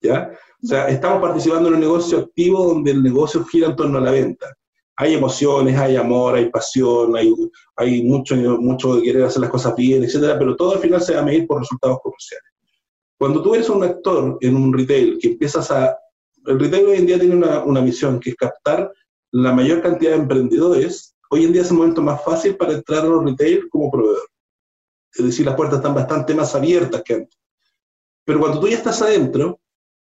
¿ya? 0.00 0.30
O 0.62 0.66
sea, 0.66 0.88
estamos 0.88 1.20
participando 1.20 1.68
en 1.68 1.74
un 1.74 1.80
negocio 1.80 2.18
activo 2.18 2.64
donde 2.66 2.92
el 2.92 3.02
negocio 3.02 3.44
gira 3.44 3.68
en 3.68 3.76
torno 3.76 3.98
a 3.98 4.02
la 4.02 4.12
venta. 4.12 4.46
Hay 4.96 5.14
emociones, 5.14 5.76
hay 5.76 5.96
amor, 5.96 6.36
hay 6.36 6.50
pasión, 6.50 7.16
hay, 7.16 7.34
hay 7.76 8.02
mucho, 8.04 8.36
mucho 8.36 8.94
de 8.94 9.02
querer 9.02 9.24
hacer 9.24 9.40
las 9.40 9.50
cosas 9.50 9.74
bien, 9.74 10.04
etcétera, 10.04 10.38
pero 10.38 10.54
todo 10.54 10.74
al 10.74 10.78
final 10.78 11.00
se 11.00 11.14
va 11.14 11.22
a 11.22 11.24
medir 11.24 11.48
por 11.48 11.58
resultados 11.58 11.98
comerciales. 12.00 12.52
Cuando 13.22 13.40
tú 13.40 13.54
eres 13.54 13.70
un 13.70 13.84
actor 13.84 14.36
en 14.40 14.56
un 14.56 14.76
retail 14.76 15.16
que 15.22 15.28
empiezas 15.28 15.70
a 15.70 15.96
el 16.44 16.58
retail 16.58 16.86
hoy 16.86 16.96
en 16.96 17.06
día 17.06 17.20
tiene 17.20 17.36
una, 17.36 17.62
una 17.62 17.80
misión 17.80 18.18
que 18.18 18.30
es 18.30 18.34
captar 18.34 18.92
la 19.30 19.52
mayor 19.52 19.80
cantidad 19.80 20.10
de 20.10 20.16
emprendedores. 20.16 21.14
Hoy 21.30 21.44
en 21.44 21.52
día 21.52 21.62
es 21.62 21.70
el 21.70 21.76
momento 21.76 22.02
más 22.02 22.24
fácil 22.24 22.56
para 22.56 22.72
entrar 22.72 23.04
a 23.04 23.08
los 23.08 23.24
retail 23.24 23.68
como 23.68 23.92
proveedor. 23.92 24.28
Es 25.14 25.24
decir, 25.24 25.46
las 25.46 25.54
puertas 25.54 25.78
están 25.78 25.94
bastante 25.94 26.34
más 26.34 26.52
abiertas 26.56 27.00
que 27.04 27.14
antes. 27.14 27.38
Pero 28.24 28.40
cuando 28.40 28.58
tú 28.58 28.66
ya 28.66 28.78
estás 28.78 29.00
adentro, 29.00 29.60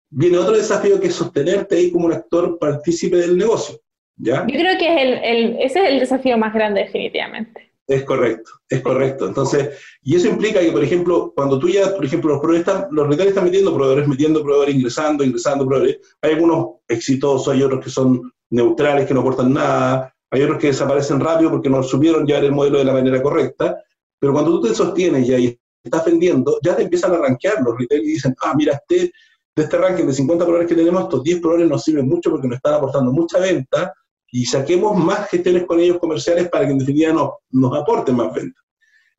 viene 0.09 0.39
otro 0.39 0.57
desafío 0.57 0.99
que 0.99 1.09
es 1.09 1.13
sostenerte 1.13 1.75
ahí 1.75 1.91
como 1.91 2.07
un 2.07 2.13
actor 2.13 2.57
partícipe 2.57 3.17
del 3.17 3.37
negocio. 3.37 3.79
¿ya? 4.15 4.43
Yo 4.47 4.59
creo 4.59 4.75
que 4.79 4.91
es 4.91 5.01
el, 5.03 5.13
el, 5.23 5.61
ese 5.61 5.83
es 5.83 5.89
el 5.91 5.99
desafío 5.99 6.35
más 6.39 6.51
grande 6.51 6.81
definitivamente. 6.81 7.72
Es 7.85 8.03
correcto, 8.03 8.51
es 8.69 8.81
correcto. 8.81 9.27
Entonces, 9.27 9.77
y 10.01 10.15
eso 10.15 10.29
implica 10.29 10.61
que, 10.61 10.71
por 10.71 10.83
ejemplo, 10.83 11.33
cuando 11.35 11.59
tú 11.59 11.67
ya, 11.67 11.93
por 11.93 12.05
ejemplo, 12.05 12.41
los 12.41 12.55
están, 12.55 12.87
los 12.91 13.07
retailers 13.07 13.29
están 13.29 13.43
metiendo 13.43 13.73
proveedores, 13.73 14.07
metiendo 14.07 14.41
proveedores, 14.41 14.75
ingresando, 14.75 15.23
ingresando 15.23 15.65
proveedores, 15.65 15.99
hay 16.21 16.33
algunos 16.33 16.67
exitosos, 16.87 17.53
hay 17.53 17.61
otros 17.61 17.83
que 17.83 17.89
son 17.89 18.31
neutrales, 18.51 19.05
que 19.05 19.13
no 19.13 19.19
aportan 19.19 19.51
nada, 19.53 20.13
hay 20.31 20.43
otros 20.43 20.59
que 20.59 20.67
desaparecen 20.67 21.19
rápido 21.19 21.51
porque 21.51 21.69
no 21.69 21.83
supieron 21.83 22.25
llevar 22.25 22.45
el 22.45 22.53
modelo 22.53 22.77
de 22.79 22.85
la 22.85 22.93
manera 22.93 23.21
correcta, 23.21 23.77
pero 24.17 24.31
cuando 24.31 24.51
tú 24.51 24.67
te 24.67 24.73
sostienes 24.73 25.27
y 25.27 25.33
ahí 25.33 25.59
estás 25.83 26.05
vendiendo, 26.05 26.57
ya 26.63 26.75
te 26.75 26.83
empiezan 26.83 27.11
a 27.11 27.17
rankear 27.17 27.61
los 27.61 27.77
retailers 27.77 28.07
y 28.07 28.13
dicen, 28.13 28.35
ah, 28.41 28.53
mira, 28.55 28.73
este, 28.73 29.11
de 29.55 29.63
este 29.63 29.77
ranking 29.77 30.05
de 30.05 30.13
50 30.13 30.45
proveedores 30.45 30.69
que 30.69 30.81
tenemos, 30.81 31.03
estos 31.03 31.23
10 31.23 31.41
proveedores 31.41 31.69
nos 31.69 31.83
sirven 31.83 32.07
mucho 32.07 32.31
porque 32.31 32.47
nos 32.47 32.55
están 32.55 32.75
aportando 32.75 33.11
mucha 33.11 33.39
venta, 33.39 33.93
y 34.33 34.45
saquemos 34.47 34.97
más 34.97 35.29
gestiones 35.29 35.63
con 35.67 35.79
ellos 35.79 35.99
comerciales 35.99 36.49
para 36.49 36.65
que 36.65 36.71
en 36.71 36.79
definitiva 36.79 37.37
nos, 37.51 37.77
aporten 37.77 38.15
más 38.15 38.33
ventas. 38.33 38.63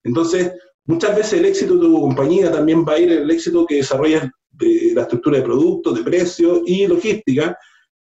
Entonces, 0.03 0.53
muchas 0.87 1.14
veces 1.14 1.35
el 1.35 1.44
éxito 1.44 1.74
de 1.74 1.83
tu 1.83 2.00
compañía 2.00 2.50
también 2.50 2.85
va 2.85 2.94
a 2.94 2.98
ir 2.98 3.12
en 3.12 3.22
el 3.22 3.31
éxito 3.31 3.64
que 3.64 3.77
desarrollas 3.77 4.29
de 4.50 4.90
la 4.92 5.03
estructura 5.03 5.38
de 5.38 5.44
productos, 5.44 5.94
de 5.94 6.03
precios 6.03 6.62
y 6.66 6.88
logística, 6.88 7.57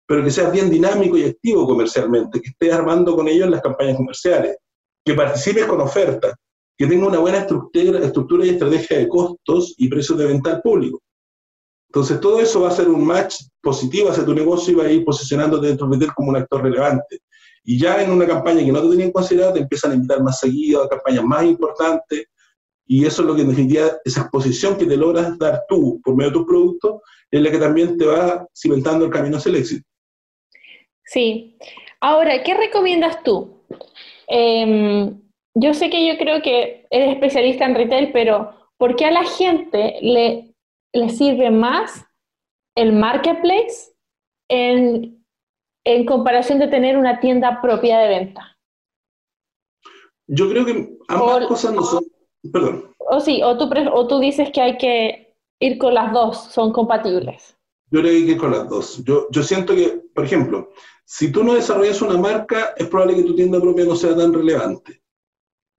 pero 0.06 0.22
que 0.22 0.30
seas 0.30 0.52
bien 0.52 0.68
dinámico 0.68 1.16
y 1.16 1.24
activo 1.24 1.66
comercialmente, 1.66 2.42
que 2.42 2.50
estés 2.50 2.74
armando 2.74 3.16
con 3.16 3.26
ellos 3.26 3.48
las 3.48 3.62
campañas 3.62 3.96
comerciales, 3.96 4.58
que 5.02 5.14
participes 5.14 5.64
con 5.64 5.80
ofertas, 5.80 6.34
que 6.76 6.86
tenga 6.86 7.06
una 7.06 7.20
buena 7.20 7.38
estructura, 7.38 8.04
estructura 8.04 8.44
y 8.44 8.50
estrategia 8.50 8.98
de 8.98 9.08
costos 9.08 9.74
y 9.78 9.88
precios 9.88 10.18
de 10.18 10.26
venta 10.26 10.56
al 10.56 10.60
público. 10.60 11.00
Entonces, 11.88 12.20
todo 12.20 12.40
eso 12.40 12.60
va 12.62 12.68
a 12.68 12.72
ser 12.72 12.88
un 12.88 13.04
match 13.04 13.36
positivo 13.62 14.10
hacia 14.10 14.24
tu 14.24 14.34
negocio 14.34 14.72
y 14.72 14.76
va 14.76 14.84
a 14.84 14.90
ir 14.90 15.04
posicionándote 15.04 15.68
dentro 15.68 15.88
de 15.88 16.06
como 16.08 16.30
un 16.30 16.36
actor 16.36 16.62
relevante. 16.62 17.20
Y 17.64 17.78
ya 17.78 18.02
en 18.02 18.10
una 18.10 18.26
campaña 18.26 18.64
que 18.64 18.72
no 18.72 18.82
te 18.82 18.90
tenían 18.90 19.10
considerado, 19.10 19.54
te 19.54 19.60
empiezan 19.60 19.92
a 19.92 19.94
invitar 19.94 20.22
más 20.22 20.38
seguido 20.38 20.82
a 20.82 20.88
campañas 20.88 21.24
más 21.24 21.44
importantes. 21.44 22.26
Y 22.86 23.04
eso 23.04 23.22
es 23.22 23.28
lo 23.28 23.34
que 23.34 23.42
en 23.42 23.48
definitiva, 23.48 23.92
esa 24.04 24.22
exposición 24.22 24.76
que 24.76 24.86
te 24.86 24.96
logras 24.96 25.38
dar 25.38 25.62
tú 25.68 26.00
por 26.02 26.14
medio 26.14 26.30
de 26.30 26.36
tus 26.36 26.46
productos, 26.46 27.00
es 27.30 27.42
la 27.42 27.50
que 27.50 27.58
también 27.58 27.96
te 27.96 28.06
va 28.06 28.46
cimentando 28.56 29.04
el 29.04 29.10
camino 29.10 29.36
hacia 29.36 29.50
el 29.50 29.56
éxito. 29.56 29.86
Sí. 31.04 31.56
Ahora, 32.00 32.42
¿qué 32.42 32.54
recomiendas 32.54 33.22
tú? 33.22 33.62
Em, 34.28 35.20
yo 35.54 35.74
sé 35.74 35.90
que 35.90 36.06
yo 36.06 36.18
creo 36.18 36.42
que 36.42 36.86
eres 36.90 37.14
especialista 37.14 37.64
en 37.64 37.74
retail, 37.74 38.12
pero 38.12 38.52
¿por 38.76 38.94
qué 38.96 39.06
a 39.06 39.10
la 39.10 39.24
gente 39.24 39.98
le 40.00 40.47
le 40.98 41.08
sirve 41.08 41.50
más 41.50 42.04
el 42.76 42.92
marketplace 42.92 43.94
en, 44.48 45.24
en 45.84 46.04
comparación 46.04 46.58
de 46.58 46.68
tener 46.68 46.96
una 46.96 47.20
tienda 47.20 47.60
propia 47.60 47.98
de 47.98 48.08
venta? 48.08 48.56
Yo 50.26 50.50
creo 50.50 50.64
que 50.66 50.96
ambas 51.08 51.46
cosas 51.46 51.72
no 51.72 51.82
son... 51.82 52.04
Perdón. 52.52 52.94
O 52.98 53.20
sí, 53.20 53.42
o 53.42 53.56
tú, 53.56 53.68
o 53.92 54.06
tú 54.06 54.18
dices 54.20 54.50
que 54.52 54.60
hay 54.60 54.78
que 54.78 55.34
ir 55.60 55.78
con 55.78 55.94
las 55.94 56.12
dos, 56.12 56.52
son 56.52 56.72
compatibles. 56.72 57.56
Yo 57.90 58.00
creo 58.00 58.12
que 58.12 58.18
hay 58.18 58.26
que 58.26 58.32
ir 58.32 58.38
con 58.38 58.52
las 58.52 58.68
dos. 58.68 59.02
Yo, 59.04 59.26
yo 59.30 59.42
siento 59.42 59.74
que, 59.74 60.02
por 60.14 60.24
ejemplo, 60.24 60.70
si 61.04 61.32
tú 61.32 61.42
no 61.42 61.54
desarrollas 61.54 62.02
una 62.02 62.18
marca, 62.18 62.74
es 62.76 62.86
probable 62.88 63.16
que 63.16 63.22
tu 63.22 63.34
tienda 63.34 63.60
propia 63.60 63.86
no 63.86 63.96
sea 63.96 64.14
tan 64.14 64.32
relevante 64.32 65.02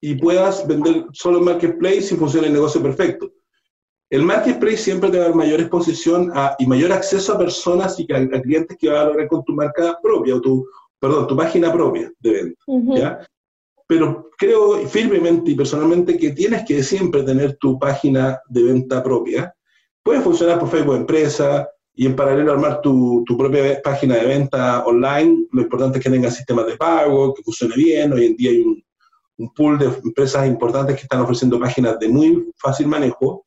y 0.02 0.16
puedas 0.16 0.66
vender 0.68 1.06
solo 1.12 1.40
en 1.40 1.46
marketplace 1.46 2.14
y 2.14 2.18
funcione 2.18 2.48
el 2.48 2.54
negocio 2.54 2.82
perfecto. 2.82 3.32
El 4.10 4.24
marketplace 4.24 4.78
siempre 4.78 5.12
te 5.12 5.20
va 5.20 5.26
a 5.26 5.28
dar 5.28 5.36
mayor 5.36 5.60
exposición 5.62 6.32
y 6.58 6.66
mayor 6.66 6.92
acceso 6.92 7.34
a 7.34 7.38
personas 7.38 8.00
y 8.00 8.12
a, 8.12 8.42
clientes 8.42 8.76
que 8.78 8.90
va 8.90 9.02
a 9.02 9.06
lograr 9.06 9.28
con 9.28 9.44
tu 9.44 9.54
marca 9.54 10.00
propia, 10.02 10.36
o 10.36 10.42
tu, 10.42 10.66
perdón, 11.00 11.28
tu 11.28 11.38
página 11.38 11.72
propia 11.72 12.12
de 12.20 12.32
venta. 12.32 13.26
pero 13.88 14.30
creo 14.38 14.88
firmemente 14.88 15.52
y 15.52 15.56
personalmente 15.56 16.18
que 16.18 16.32
tienes 16.32 16.64
que 16.66 16.84
siempre 16.84 17.24
tener 17.24 17.58
tu 17.58 17.78
página 17.78 18.40
de 18.48 18.64
venta 18.64 19.04
propia. 19.04 19.54
Puede 20.04 20.22
funcionar 20.22 20.60
por 20.60 20.70
Facebook 20.70 20.96
Empresa 20.96 21.68
y 21.94 22.06
en 22.06 22.16
paralelo 22.16 22.52
armar 22.52 22.82
tu, 22.82 23.24
tu 23.28 23.38
propia 23.38 23.82
página 23.84 24.16
de 24.16 24.26
venta 24.26 24.86
online. 24.86 25.46
Lo 25.52 25.62
importante 25.62 25.98
es 25.98 26.04
que 26.04 26.10
tenga 26.10 26.32
sistemas 26.32 26.66
de 26.66 26.78
pago, 26.78 27.34
que 27.34 27.44
funcione 27.44 27.76
bien. 27.76 28.14
Hoy 28.14 28.26
en 28.28 28.36
día 28.36 28.52
hay 28.52 28.62
un, 28.62 28.84
un 29.38 29.54
pool 29.54 29.80
de 29.80 29.86
empresas 29.86 30.48
importantes 30.48 30.96
que 30.96 31.04
están 31.04 31.22
ofreciendo 31.22 31.60
páginas 31.60 31.98
de 32.00 32.10
muy 32.10 32.52
fácil 32.58 32.88
manejo. 32.88 33.46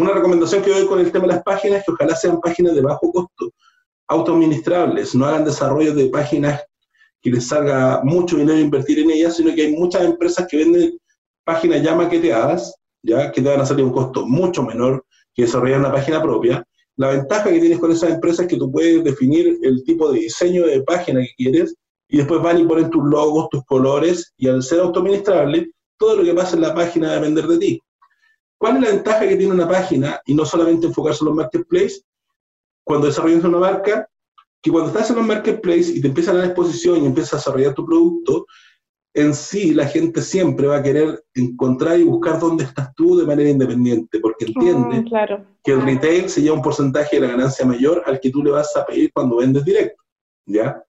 Una 0.00 0.14
recomendación 0.14 0.62
que 0.62 0.70
doy 0.70 0.86
con 0.86 0.98
el 0.98 1.12
tema 1.12 1.26
de 1.26 1.34
las 1.34 1.42
páginas 1.42 1.80
es 1.80 1.84
que 1.84 1.92
ojalá 1.92 2.16
sean 2.16 2.40
páginas 2.40 2.74
de 2.74 2.80
bajo 2.80 3.12
costo, 3.12 3.52
autoadministrables, 4.08 5.14
no 5.14 5.26
hagan 5.26 5.44
desarrollo 5.44 5.94
de 5.94 6.08
páginas 6.08 6.58
que 7.20 7.28
les 7.28 7.46
salga 7.46 8.00
mucho 8.02 8.38
dinero 8.38 8.58
invertir 8.58 9.00
en 9.00 9.10
ellas, 9.10 9.36
sino 9.36 9.54
que 9.54 9.60
hay 9.60 9.76
muchas 9.76 10.02
empresas 10.04 10.46
que 10.48 10.56
venden 10.56 10.98
páginas 11.44 11.82
ya 11.82 11.94
maqueteadas, 11.94 12.74
ya 13.02 13.30
que 13.30 13.42
te 13.42 13.48
van 13.50 13.60
a 13.60 13.66
salir 13.66 13.84
un 13.84 13.92
costo 13.92 14.26
mucho 14.26 14.62
menor 14.62 15.04
que 15.34 15.42
desarrollar 15.42 15.80
una 15.80 15.92
página 15.92 16.22
propia. 16.22 16.64
La 16.96 17.08
ventaja 17.08 17.50
que 17.50 17.60
tienes 17.60 17.78
con 17.78 17.92
esas 17.92 18.08
empresas 18.08 18.46
es 18.46 18.48
que 18.48 18.56
tú 18.56 18.72
puedes 18.72 19.04
definir 19.04 19.58
el 19.60 19.84
tipo 19.84 20.10
de 20.10 20.20
diseño 20.20 20.66
de 20.66 20.82
página 20.82 21.20
que 21.20 21.34
quieres 21.36 21.74
y 22.08 22.16
después 22.16 22.40
van 22.40 22.58
y 22.58 22.64
ponen 22.64 22.88
tus 22.88 23.04
logos, 23.04 23.50
tus 23.50 23.62
colores, 23.66 24.32
y 24.38 24.48
al 24.48 24.62
ser 24.62 24.80
autoadministrable, 24.80 25.70
todo 25.98 26.16
lo 26.16 26.24
que 26.24 26.32
pasa 26.32 26.56
en 26.56 26.62
la 26.62 26.74
página 26.74 27.12
de 27.12 27.20
vender 27.20 27.46
de 27.46 27.58
ti. 27.58 27.80
¿Cuál 28.60 28.76
es 28.76 28.82
la 28.82 28.88
ventaja 28.90 29.26
que 29.26 29.36
tiene 29.36 29.54
una 29.54 29.66
página 29.66 30.20
y 30.26 30.34
no 30.34 30.44
solamente 30.44 30.86
enfocarse 30.86 31.24
en 31.24 31.28
los 31.28 31.34
marketplaces? 31.34 32.04
Cuando 32.84 33.06
desarrollas 33.06 33.42
una 33.42 33.56
marca, 33.56 34.06
que 34.60 34.70
cuando 34.70 34.90
estás 34.90 35.08
en 35.08 35.16
los 35.16 35.26
marketplaces 35.26 35.96
y 35.96 36.02
te 36.02 36.08
empiezan 36.08 36.36
a 36.36 36.40
la 36.40 36.44
exposición 36.46 37.02
y 37.02 37.06
empiezas 37.06 37.32
a 37.32 37.36
desarrollar 37.38 37.72
tu 37.72 37.86
producto, 37.86 38.44
en 39.14 39.32
sí 39.32 39.72
la 39.72 39.86
gente 39.86 40.20
siempre 40.20 40.66
va 40.66 40.76
a 40.76 40.82
querer 40.82 41.24
encontrar 41.34 41.98
y 41.98 42.04
buscar 42.04 42.38
dónde 42.38 42.64
estás 42.64 42.94
tú 42.94 43.16
de 43.16 43.24
manera 43.24 43.48
independiente, 43.48 44.20
porque 44.20 44.44
entiende 44.44 45.04
claro. 45.04 45.42
que 45.64 45.72
el 45.72 45.80
retail 45.80 46.28
se 46.28 46.42
lleva 46.42 46.56
un 46.56 46.62
porcentaje 46.62 47.16
de 47.16 47.26
la 47.26 47.32
ganancia 47.32 47.64
mayor 47.64 48.02
al 48.04 48.20
que 48.20 48.28
tú 48.28 48.44
le 48.44 48.50
vas 48.50 48.76
a 48.76 48.84
pedir 48.84 49.10
cuando 49.14 49.36
vendes 49.36 49.64
directo, 49.64 50.02
¿ya? 50.44 50.84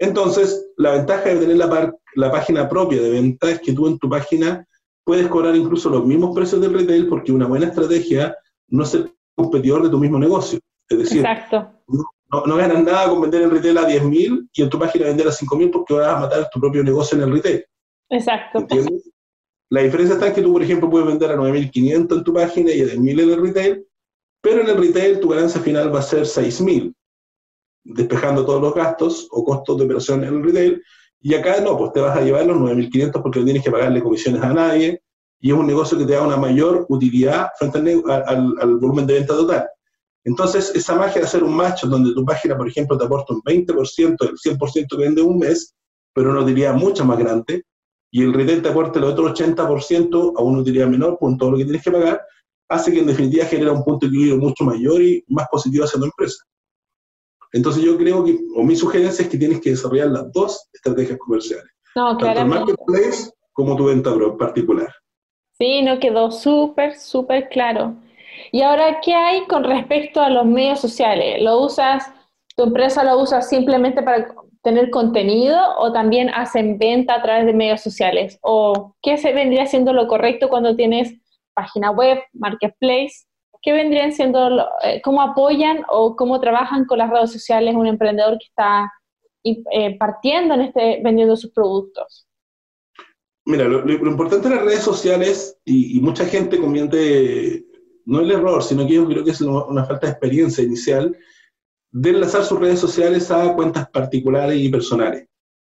Entonces, 0.00 0.66
la 0.76 0.90
ventaja 0.90 1.28
de 1.28 1.36
tener 1.36 1.56
la, 1.58 1.94
la 2.16 2.32
página 2.32 2.68
propia 2.68 3.00
de 3.00 3.10
venta 3.10 3.52
es 3.52 3.60
que 3.60 3.72
tú 3.72 3.86
en 3.86 4.00
tu 4.00 4.08
página 4.08 4.66
puedes 5.04 5.28
cobrar 5.28 5.54
incluso 5.54 5.90
los 5.90 6.04
mismos 6.04 6.34
precios 6.34 6.60
del 6.60 6.74
retail 6.74 7.08
porque 7.08 7.32
una 7.32 7.46
buena 7.46 7.66
estrategia 7.66 8.36
no 8.68 8.82
es 8.82 8.88
ser 8.90 9.12
competidor 9.34 9.82
de 9.82 9.90
tu 9.90 9.98
mismo 9.98 10.18
negocio. 10.18 10.58
Es 10.88 10.98
decir, 10.98 11.18
Exacto. 11.18 11.70
No, 11.88 12.46
no, 12.46 12.56
ganas 12.56 12.82
nada 12.82 13.08
con 13.08 13.20
vender 13.20 13.42
en 13.42 13.50
retail 13.50 13.78
a 13.78 13.88
10.000 13.88 14.48
y 14.52 14.62
en 14.62 14.70
tu 14.70 14.78
página 14.78 15.06
vender 15.06 15.28
a 15.28 15.30
5.000 15.30 15.70
porque 15.70 15.94
vas 15.94 16.08
a 16.08 16.20
matar 16.20 16.50
tu 16.50 16.60
propio 16.60 16.82
negocio 16.82 17.16
en 17.16 17.24
el 17.24 17.32
retail. 17.32 17.64
Exacto. 18.10 18.58
¿Entiendes? 18.58 19.10
La 19.70 19.82
diferencia 19.82 20.14
está 20.14 20.28
en 20.28 20.34
que 20.34 20.42
tú, 20.42 20.52
por 20.52 20.62
ejemplo, 20.62 20.90
puedes 20.90 21.06
vender 21.06 21.30
a 21.30 21.36
9.500 21.36 22.16
en 22.16 22.24
tu 22.24 22.32
página 22.32 22.72
y 22.72 22.82
a 22.82 22.86
10.000 22.86 23.22
en 23.22 23.30
el 23.30 23.42
retail, 23.42 23.86
pero 24.40 24.60
en 24.60 24.68
el 24.68 24.76
retail 24.76 25.20
tu 25.20 25.28
ganancia 25.28 25.60
final 25.60 25.94
va 25.94 26.00
a 26.00 26.02
ser 26.02 26.22
6.000, 26.22 26.94
despejando 27.84 28.44
todos 28.44 28.60
los 28.60 28.74
gastos 28.74 29.28
o 29.30 29.44
costos 29.44 29.78
de 29.78 29.84
operación 29.84 30.24
en 30.24 30.34
el 30.34 30.44
retail. 30.44 30.82
Y 31.26 31.34
acá 31.34 31.58
no, 31.62 31.78
pues 31.78 31.90
te 31.94 32.00
vas 32.00 32.14
a 32.18 32.20
llevar 32.20 32.44
los 32.44 32.58
9.500 32.58 33.22
porque 33.22 33.38
no 33.38 33.46
tienes 33.46 33.64
que 33.64 33.70
pagarle 33.70 34.02
comisiones 34.02 34.42
a 34.42 34.52
nadie 34.52 35.02
y 35.40 35.50
es 35.50 35.56
un 35.56 35.66
negocio 35.66 35.96
que 35.96 36.04
te 36.04 36.12
da 36.12 36.20
una 36.20 36.36
mayor 36.36 36.84
utilidad 36.90 37.48
frente 37.58 37.78
al, 37.78 38.54
al, 38.60 38.76
volumen 38.76 39.06
de 39.06 39.14
venta 39.14 39.34
total. 39.34 39.66
Entonces, 40.22 40.70
esa 40.74 40.94
magia 40.94 41.22
de 41.22 41.26
hacer 41.26 41.42
un 41.42 41.56
match 41.56 41.84
donde 41.84 42.12
tu 42.12 42.26
página, 42.26 42.58
por 42.58 42.68
ejemplo, 42.68 42.98
te 42.98 43.06
aporta 43.06 43.32
un 43.32 43.40
20% 43.40 44.16
del 44.18 44.36
100% 44.36 44.86
que 44.90 44.96
vende 44.98 45.22
un 45.22 45.38
mes, 45.38 45.74
pero 46.12 46.30
una 46.30 46.42
utilidad 46.42 46.74
mucho 46.74 47.06
más 47.06 47.18
grande, 47.18 47.64
y 48.10 48.22
el 48.22 48.34
retail 48.34 48.60
te 48.60 48.68
aporta 48.68 48.98
el 48.98 49.06
otro 49.06 49.34
80% 49.34 50.34
a 50.36 50.42
una 50.42 50.58
utilidad 50.58 50.88
menor 50.88 51.18
con 51.18 51.38
todo 51.38 51.52
lo 51.52 51.56
que 51.56 51.64
tienes 51.64 51.82
que 51.82 51.90
pagar, 51.90 52.20
hace 52.68 52.92
que 52.92 52.98
en 52.98 53.06
definitiva 53.06 53.46
genera 53.46 53.72
un 53.72 53.82
punto 53.82 54.04
de 54.04 54.10
equilibrio 54.10 54.36
mucho 54.36 54.64
mayor 54.64 55.00
y 55.00 55.24
más 55.28 55.46
positivo 55.50 55.84
hacia 55.84 56.00
tu 56.00 56.04
empresa. 56.04 56.44
Entonces 57.54 57.84
yo 57.84 57.96
creo 57.96 58.24
que, 58.24 58.36
o 58.56 58.64
mi 58.64 58.74
sugerencia 58.74 59.22
es 59.22 59.30
que 59.30 59.38
tienes 59.38 59.60
que 59.60 59.70
desarrollar 59.70 60.08
las 60.08 60.30
dos 60.32 60.68
estrategias 60.72 61.18
comerciales. 61.18 61.70
No, 61.94 62.16
tanto 62.16 62.40
el 62.40 62.48
marketplace 62.48 63.30
como 63.52 63.76
tu 63.76 63.86
venta 63.86 64.10
particular. 64.36 64.92
Sí, 65.56 65.80
no 65.82 66.00
quedó 66.00 66.32
súper, 66.32 66.96
súper 66.96 67.48
claro. 67.48 67.94
Y 68.50 68.62
ahora, 68.62 69.00
¿qué 69.00 69.14
hay 69.14 69.46
con 69.46 69.62
respecto 69.62 70.20
a 70.20 70.30
los 70.30 70.44
medios 70.44 70.80
sociales? 70.80 71.40
¿Lo 71.40 71.60
usas, 71.60 72.10
tu 72.56 72.64
empresa 72.64 73.04
lo 73.04 73.20
usa 73.20 73.40
simplemente 73.40 74.02
para 74.02 74.34
tener 74.64 74.90
contenido 74.90 75.56
o 75.78 75.92
también 75.92 76.30
hacen 76.30 76.76
venta 76.76 77.14
a 77.14 77.22
través 77.22 77.46
de 77.46 77.54
medios 77.54 77.82
sociales? 77.82 78.36
¿O 78.42 78.96
qué 79.00 79.16
se 79.16 79.32
vendría 79.32 79.66
siendo 79.66 79.92
lo 79.92 80.08
correcto 80.08 80.48
cuando 80.48 80.74
tienes 80.74 81.14
página 81.54 81.92
web, 81.92 82.18
marketplace? 82.32 83.26
¿Qué 83.64 83.72
vendrían 83.72 84.12
siendo, 84.12 84.68
eh, 84.82 85.00
cómo 85.02 85.22
apoyan 85.22 85.84
o 85.88 86.14
cómo 86.14 86.38
trabajan 86.38 86.84
con 86.84 86.98
las 86.98 87.08
redes 87.08 87.32
sociales 87.32 87.74
un 87.74 87.86
emprendedor 87.86 88.36
que 88.38 88.44
está 88.44 88.92
eh, 89.42 89.96
partiendo 89.98 90.52
en 90.52 90.60
este, 90.60 91.00
vendiendo 91.02 91.34
sus 91.34 91.50
productos? 91.50 92.28
Mira, 93.46 93.64
lo, 93.64 93.90
importante 93.90 94.50
de 94.50 94.54
las 94.54 94.64
redes 94.64 94.80
sociales, 94.80 95.58
y, 95.64 95.98
mucha 96.00 96.26
gente 96.26 96.58
comete 96.58 97.64
no 98.04 98.20
el 98.20 98.30
error, 98.30 98.62
sino 98.62 98.86
que 98.86 98.94
yo 98.94 99.06
creo 99.06 99.24
que 99.24 99.30
es 99.30 99.40
una 99.40 99.84
falta 99.86 100.06
de 100.06 100.12
experiencia 100.12 100.62
inicial 100.62 101.16
de 101.90 102.10
enlazar 102.10 102.44
sus 102.44 102.58
redes 102.58 102.80
sociales 102.80 103.30
a 103.30 103.54
cuentas 103.54 103.88
particulares 103.88 104.58
y 104.58 104.68
personales, 104.68 105.26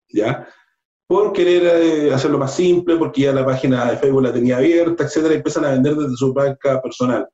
¿ya? 0.09 0.47
Por 1.07 1.33
querer 1.33 1.63
eh, 1.65 2.13
hacerlo 2.13 2.39
más 2.39 2.55
simple, 2.55 2.95
porque 2.95 3.21
ya 3.21 3.33
la 3.33 3.45
página 3.45 3.91
de 3.91 3.97
Facebook 3.97 4.23
la 4.23 4.33
tenía 4.33 4.57
abierta, 4.57 5.03
etcétera, 5.03 5.35
y 5.35 5.37
empiezan 5.37 5.65
a 5.65 5.71
vender 5.71 5.93
desde 5.95 6.15
su 6.15 6.33
marca 6.33 6.81
personal. 6.81 7.27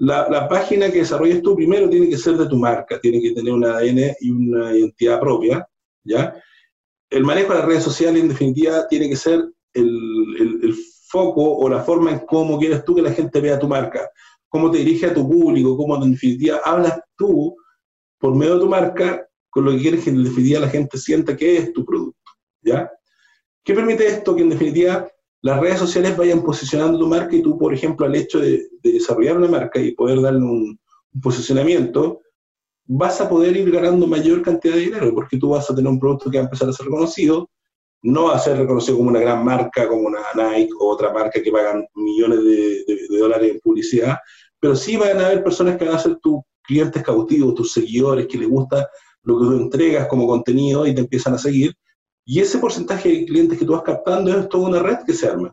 La, 0.00 0.48
página 0.48 0.90
que 0.90 1.00
desarrolles 1.00 1.42
tú 1.42 1.54
primero 1.54 1.88
tiene 1.88 2.08
que 2.08 2.16
ser 2.16 2.36
de 2.36 2.46
tu 2.46 2.56
marca, 2.56 3.00
tiene 3.00 3.20
que 3.20 3.32
tener 3.32 3.52
un 3.52 3.64
ADN 3.64 4.16
y 4.20 4.30
una 4.30 4.76
identidad 4.76 5.20
propia, 5.20 5.66
¿ya? 6.04 6.34
El 7.10 7.24
manejo 7.24 7.52
de 7.52 7.58
las 7.58 7.66
redes 7.66 7.84
sociales, 7.84 8.22
en 8.22 8.28
definitiva, 8.28 8.88
tiene 8.88 9.08
que 9.08 9.16
ser 9.16 9.44
el, 9.74 10.36
el, 10.38 10.60
el 10.62 10.74
foco 11.08 11.58
o 11.58 11.68
la 11.68 11.82
forma 11.82 12.12
en 12.12 12.20
cómo 12.20 12.58
quieres 12.58 12.84
tú 12.84 12.94
que 12.94 13.02
la 13.02 13.12
gente 13.12 13.40
vea 13.40 13.58
tu 13.58 13.68
marca 13.68 14.10
cómo 14.50 14.70
te 14.70 14.78
dirige 14.78 15.06
a 15.06 15.14
tu 15.14 15.26
público, 15.26 15.76
cómo 15.76 15.96
en 16.02 16.10
definitiva 16.10 16.60
hablas 16.64 17.00
tú 17.16 17.56
por 18.18 18.36
medio 18.36 18.54
de 18.54 18.60
tu 18.60 18.68
marca 18.68 19.26
con 19.48 19.64
lo 19.64 19.70
que 19.70 19.78
quieres 19.78 20.04
que 20.04 20.10
en 20.10 20.22
definitiva 20.22 20.60
la 20.60 20.68
gente 20.68 20.98
sienta 20.98 21.36
que 21.36 21.56
es 21.56 21.72
tu 21.72 21.84
producto, 21.84 22.30
¿ya? 22.60 22.90
¿Qué 23.64 23.74
permite 23.74 24.06
esto? 24.06 24.34
Que 24.34 24.42
en 24.42 24.50
definitiva 24.50 25.08
las 25.42 25.60
redes 25.60 25.78
sociales 25.78 26.16
vayan 26.16 26.42
posicionando 26.42 26.98
tu 26.98 27.06
marca 27.06 27.34
y 27.34 27.42
tú, 27.42 27.58
por 27.58 27.72
ejemplo, 27.72 28.06
al 28.06 28.14
hecho 28.14 28.40
de, 28.40 28.68
de 28.82 28.92
desarrollar 28.92 29.38
una 29.38 29.48
marca 29.48 29.80
y 29.80 29.92
poder 29.92 30.20
darle 30.20 30.40
un, 30.40 30.78
posicionamiento, 31.22 32.20
vas 32.86 33.20
a 33.20 33.28
poder 33.28 33.56
ir 33.56 33.70
ganando 33.70 34.06
mayor 34.06 34.42
cantidad 34.42 34.74
de 34.74 34.80
dinero 34.80 35.14
porque 35.14 35.38
tú 35.38 35.50
vas 35.50 35.68
a 35.70 35.74
tener 35.74 35.90
un 35.90 35.98
producto 35.98 36.30
que 36.30 36.38
va 36.38 36.42
a 36.42 36.46
empezar 36.46 36.68
a 36.68 36.72
ser 36.72 36.86
reconocido, 36.86 37.50
no 38.02 38.26
va 38.26 38.36
a 38.36 38.38
ser 38.38 38.56
reconocido 38.56 38.96
como 38.96 39.10
una 39.10 39.20
gran 39.20 39.44
marca, 39.44 39.88
como 39.88 40.02
una 40.02 40.20
Nike 40.34 40.72
o 40.78 40.88
otra 40.88 41.12
marca 41.12 41.42
que 41.42 41.52
pagan 41.52 41.86
millones 41.94 42.44
de, 42.44 42.84
de 42.86 43.18
dólares 43.18 43.52
en 43.52 43.60
publicidad, 43.60 44.18
pero 44.58 44.74
sí 44.76 44.96
van 44.96 45.20
a 45.20 45.26
haber 45.26 45.42
personas 45.42 45.76
que 45.76 45.84
van 45.84 45.96
a 45.96 45.98
ser 45.98 46.16
tus 46.16 46.40
clientes 46.62 47.02
cautivos, 47.02 47.54
tus 47.54 47.72
seguidores, 47.72 48.26
que 48.26 48.38
les 48.38 48.48
gusta 48.48 48.88
lo 49.22 49.38
que 49.38 49.44
tú 49.44 49.52
entregas 49.52 50.06
como 50.08 50.26
contenido 50.26 50.86
y 50.86 50.94
te 50.94 51.00
empiezan 51.00 51.34
a 51.34 51.38
seguir. 51.38 51.74
Y 52.30 52.38
ese 52.38 52.58
porcentaje 52.58 53.08
de 53.08 53.26
clientes 53.26 53.58
que 53.58 53.64
tú 53.64 53.72
vas 53.72 53.82
captando 53.82 54.30
es 54.30 54.48
toda 54.48 54.68
una 54.68 54.78
red 54.78 54.98
que 55.04 55.12
se 55.12 55.26
arma. 55.26 55.52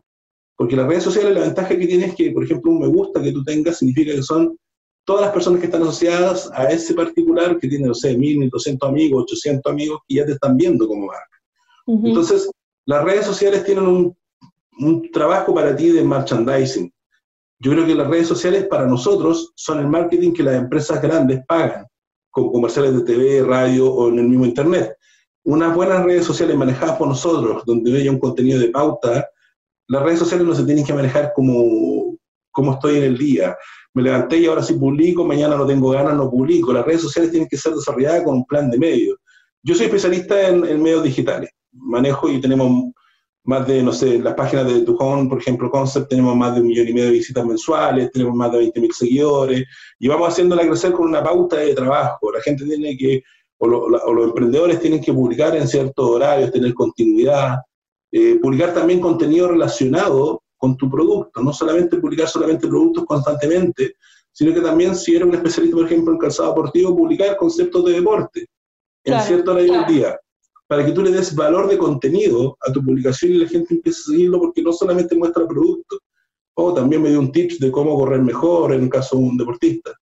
Porque 0.56 0.76
las 0.76 0.86
redes 0.86 1.02
sociales, 1.02 1.34
la 1.34 1.40
ventaja 1.40 1.76
que 1.76 1.88
tiene 1.88 2.04
es 2.04 2.14
que, 2.14 2.30
por 2.30 2.44
ejemplo, 2.44 2.70
un 2.70 2.78
me 2.78 2.86
gusta 2.86 3.20
que 3.20 3.32
tú 3.32 3.42
tengas 3.42 3.78
significa 3.78 4.14
que 4.14 4.22
son 4.22 4.56
todas 5.04 5.22
las 5.22 5.32
personas 5.32 5.58
que 5.58 5.66
están 5.66 5.82
asociadas 5.82 6.48
a 6.54 6.70
ese 6.70 6.94
particular 6.94 7.58
que 7.58 7.66
tiene, 7.66 7.88
no 7.88 7.94
sé, 7.94 8.16
1.200 8.16 8.88
amigos, 8.88 9.24
800 9.24 9.72
amigos, 9.72 9.98
y 10.06 10.18
ya 10.18 10.26
te 10.26 10.32
están 10.34 10.56
viendo 10.56 10.86
como 10.86 11.06
marca. 11.06 11.36
Uh 11.86 12.00
-huh. 12.00 12.08
Entonces, 12.10 12.48
las 12.86 13.02
redes 13.02 13.26
sociales 13.26 13.64
tienen 13.64 13.84
un, 13.84 14.16
un 14.78 15.10
trabajo 15.10 15.52
para 15.52 15.74
ti 15.74 15.90
de 15.90 16.04
merchandising. 16.04 16.92
Yo 17.58 17.72
creo 17.72 17.86
que 17.86 17.94
las 17.96 18.06
redes 18.06 18.28
sociales 18.28 18.68
para 18.68 18.86
nosotros 18.86 19.50
son 19.56 19.80
el 19.80 19.88
marketing 19.88 20.32
que 20.32 20.44
las 20.44 20.54
empresas 20.54 21.02
grandes 21.02 21.40
pagan, 21.48 21.86
con 22.30 22.52
comerciales 22.52 22.94
de 22.94 23.02
TV, 23.02 23.42
radio 23.42 23.92
o 23.92 24.10
en 24.10 24.20
el 24.20 24.28
mismo 24.28 24.46
Internet. 24.46 24.94
Unas 25.48 25.74
buenas 25.74 26.04
redes 26.04 26.26
sociales 26.26 26.54
manejadas 26.58 26.98
por 26.98 27.08
nosotros, 27.08 27.62
donde 27.64 27.98
haya 27.98 28.10
un 28.10 28.18
contenido 28.18 28.58
de 28.58 28.68
pauta, 28.68 29.26
las 29.86 30.02
redes 30.02 30.18
sociales 30.18 30.46
no 30.46 30.54
se 30.54 30.62
tienen 30.64 30.84
que 30.84 30.92
manejar 30.92 31.32
como, 31.34 32.18
como 32.50 32.74
estoy 32.74 32.98
en 32.98 33.04
el 33.04 33.16
día. 33.16 33.56
Me 33.94 34.02
levanté 34.02 34.36
y 34.36 34.44
ahora 34.44 34.62
sí 34.62 34.74
publico, 34.74 35.24
mañana 35.24 35.56
no 35.56 35.66
tengo 35.66 35.88
ganas, 35.88 36.14
no 36.16 36.30
publico. 36.30 36.70
Las 36.70 36.84
redes 36.84 37.00
sociales 37.00 37.30
tienen 37.30 37.48
que 37.48 37.56
ser 37.56 37.72
desarrolladas 37.72 38.24
con 38.24 38.34
un 38.34 38.44
plan 38.44 38.70
de 38.70 38.76
medios. 38.76 39.16
Yo 39.62 39.74
soy 39.74 39.86
especialista 39.86 40.48
en, 40.48 40.82
medios 40.82 41.02
digitales. 41.02 41.48
Manejo 41.72 42.28
y 42.28 42.42
tenemos 42.42 42.92
más 43.44 43.66
de, 43.66 43.82
no 43.82 43.94
sé, 43.94 44.18
las 44.18 44.34
páginas 44.34 44.66
de 44.66 44.82
tu 44.82 44.96
home, 44.98 45.30
por 45.30 45.38
ejemplo, 45.38 45.70
Concept, 45.70 46.10
tenemos 46.10 46.36
más 46.36 46.56
de 46.56 46.60
un 46.60 46.66
millón 46.66 46.88
y 46.88 46.92
medio 46.92 47.06
de 47.06 47.12
visitas 47.12 47.46
mensuales, 47.46 48.12
tenemos 48.12 48.34
más 48.34 48.52
de 48.52 48.58
20 48.58 48.80
mil 48.82 48.92
seguidores, 48.92 49.64
y 49.98 50.08
vamos 50.08 50.28
haciéndola 50.28 50.66
crecer 50.66 50.92
con 50.92 51.08
una 51.08 51.24
pauta 51.24 51.56
de 51.56 51.74
trabajo. 51.74 52.30
La 52.30 52.42
gente 52.42 52.66
tiene 52.66 52.98
que, 52.98 53.22
o, 53.58 53.66
lo, 53.66 53.90
la, 53.90 53.98
o 54.04 54.12
los 54.12 54.26
emprendedores 54.28 54.80
tienen 54.80 55.00
que 55.00 55.12
publicar 55.12 55.56
en 55.56 55.66
ciertos 55.68 56.08
horarios, 56.08 56.52
tener 56.52 56.74
continuidad. 56.74 57.58
eh, 58.10 58.38
publicar 58.40 58.72
también 58.72 59.00
contenido 59.00 59.48
relacionado 59.48 60.42
con 60.56 60.76
tu 60.76 60.90
producto, 60.90 61.42
no 61.42 61.52
solamente 61.52 61.98
publicar 61.98 62.28
solamente 62.28 62.66
productos 62.66 63.04
constantemente, 63.04 63.94
sino 64.32 64.54
que 64.54 64.60
también 64.60 64.96
si 64.96 65.14
eres 65.14 65.28
un 65.28 65.34
especialista, 65.34 65.76
por 65.76 65.86
ejemplo, 65.86 66.12
en 66.12 66.18
calzado 66.18 66.48
deportivo, 66.50 66.96
publicar 66.96 67.36
conceptos 67.36 67.84
de 67.84 67.92
deporte 67.92 68.46
en 69.04 69.20
cierto 69.22 69.52
hora 69.52 69.62
del 69.62 69.86
día, 69.86 70.18
para 70.66 70.84
que 70.84 70.92
tú 70.92 71.02
le 71.02 71.10
des 71.10 71.34
valor 71.34 71.68
de 71.68 71.78
contenido 71.78 72.56
a 72.66 72.72
tu 72.72 72.84
publicación 72.84 73.32
y 73.32 73.38
la 73.38 73.48
gente 73.48 73.74
empiece 73.74 74.00
a 74.00 74.12
seguirlo 74.12 74.38
porque 74.40 74.62
no 74.62 74.72
solamente 74.72 75.16
muestra 75.16 75.46
productos, 75.46 75.98
o 76.54 76.74
también 76.74 77.02
me 77.02 77.10
dio 77.10 77.20
un 77.20 77.30
tips 77.30 77.58
de 77.58 77.70
cómo 77.70 77.96
correr 77.96 78.20
mejor 78.20 78.72
en 78.74 78.82
el 78.82 78.88
caso 78.88 79.16
de 79.16 79.22
un 79.22 79.36
deportista, 79.36 79.92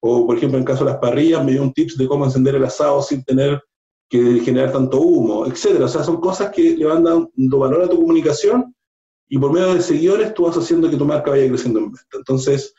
o 0.00 0.26
por 0.26 0.36
ejemplo 0.36 0.58
en 0.58 0.64
caso 0.64 0.84
de 0.84 0.90
las 0.90 1.00
parrillas 1.00 1.44
me 1.44 1.52
dio 1.52 1.62
un 1.62 1.72
tips 1.72 1.96
de 1.96 2.06
cómo 2.06 2.24
encender 2.24 2.54
el 2.54 2.64
asado 2.64 3.02
sin 3.02 3.24
tener 3.24 3.60
que 4.08 4.40
generar 4.40 4.72
tanto 4.72 5.00
humo, 5.00 5.46
etcétera. 5.46 5.86
O 5.86 5.88
sea, 5.88 6.04
son 6.04 6.20
cosas 6.20 6.50
que 6.50 6.76
le 6.76 6.84
van 6.84 7.02
dando 7.02 7.58
valor 7.58 7.82
a 7.82 7.88
tu 7.88 7.96
comunicación 7.96 8.74
y 9.28 9.38
por 9.38 9.52
medio 9.52 9.74
de 9.74 9.82
seguidores 9.82 10.32
tú 10.34 10.44
vas 10.44 10.56
haciendo 10.56 10.88
que 10.88 10.96
tu 10.96 11.04
marca 11.04 11.30
vaya 11.30 11.48
creciendo 11.48 11.80
en 11.80 11.86
venta. 11.86 12.16
Entonces, 12.16 12.72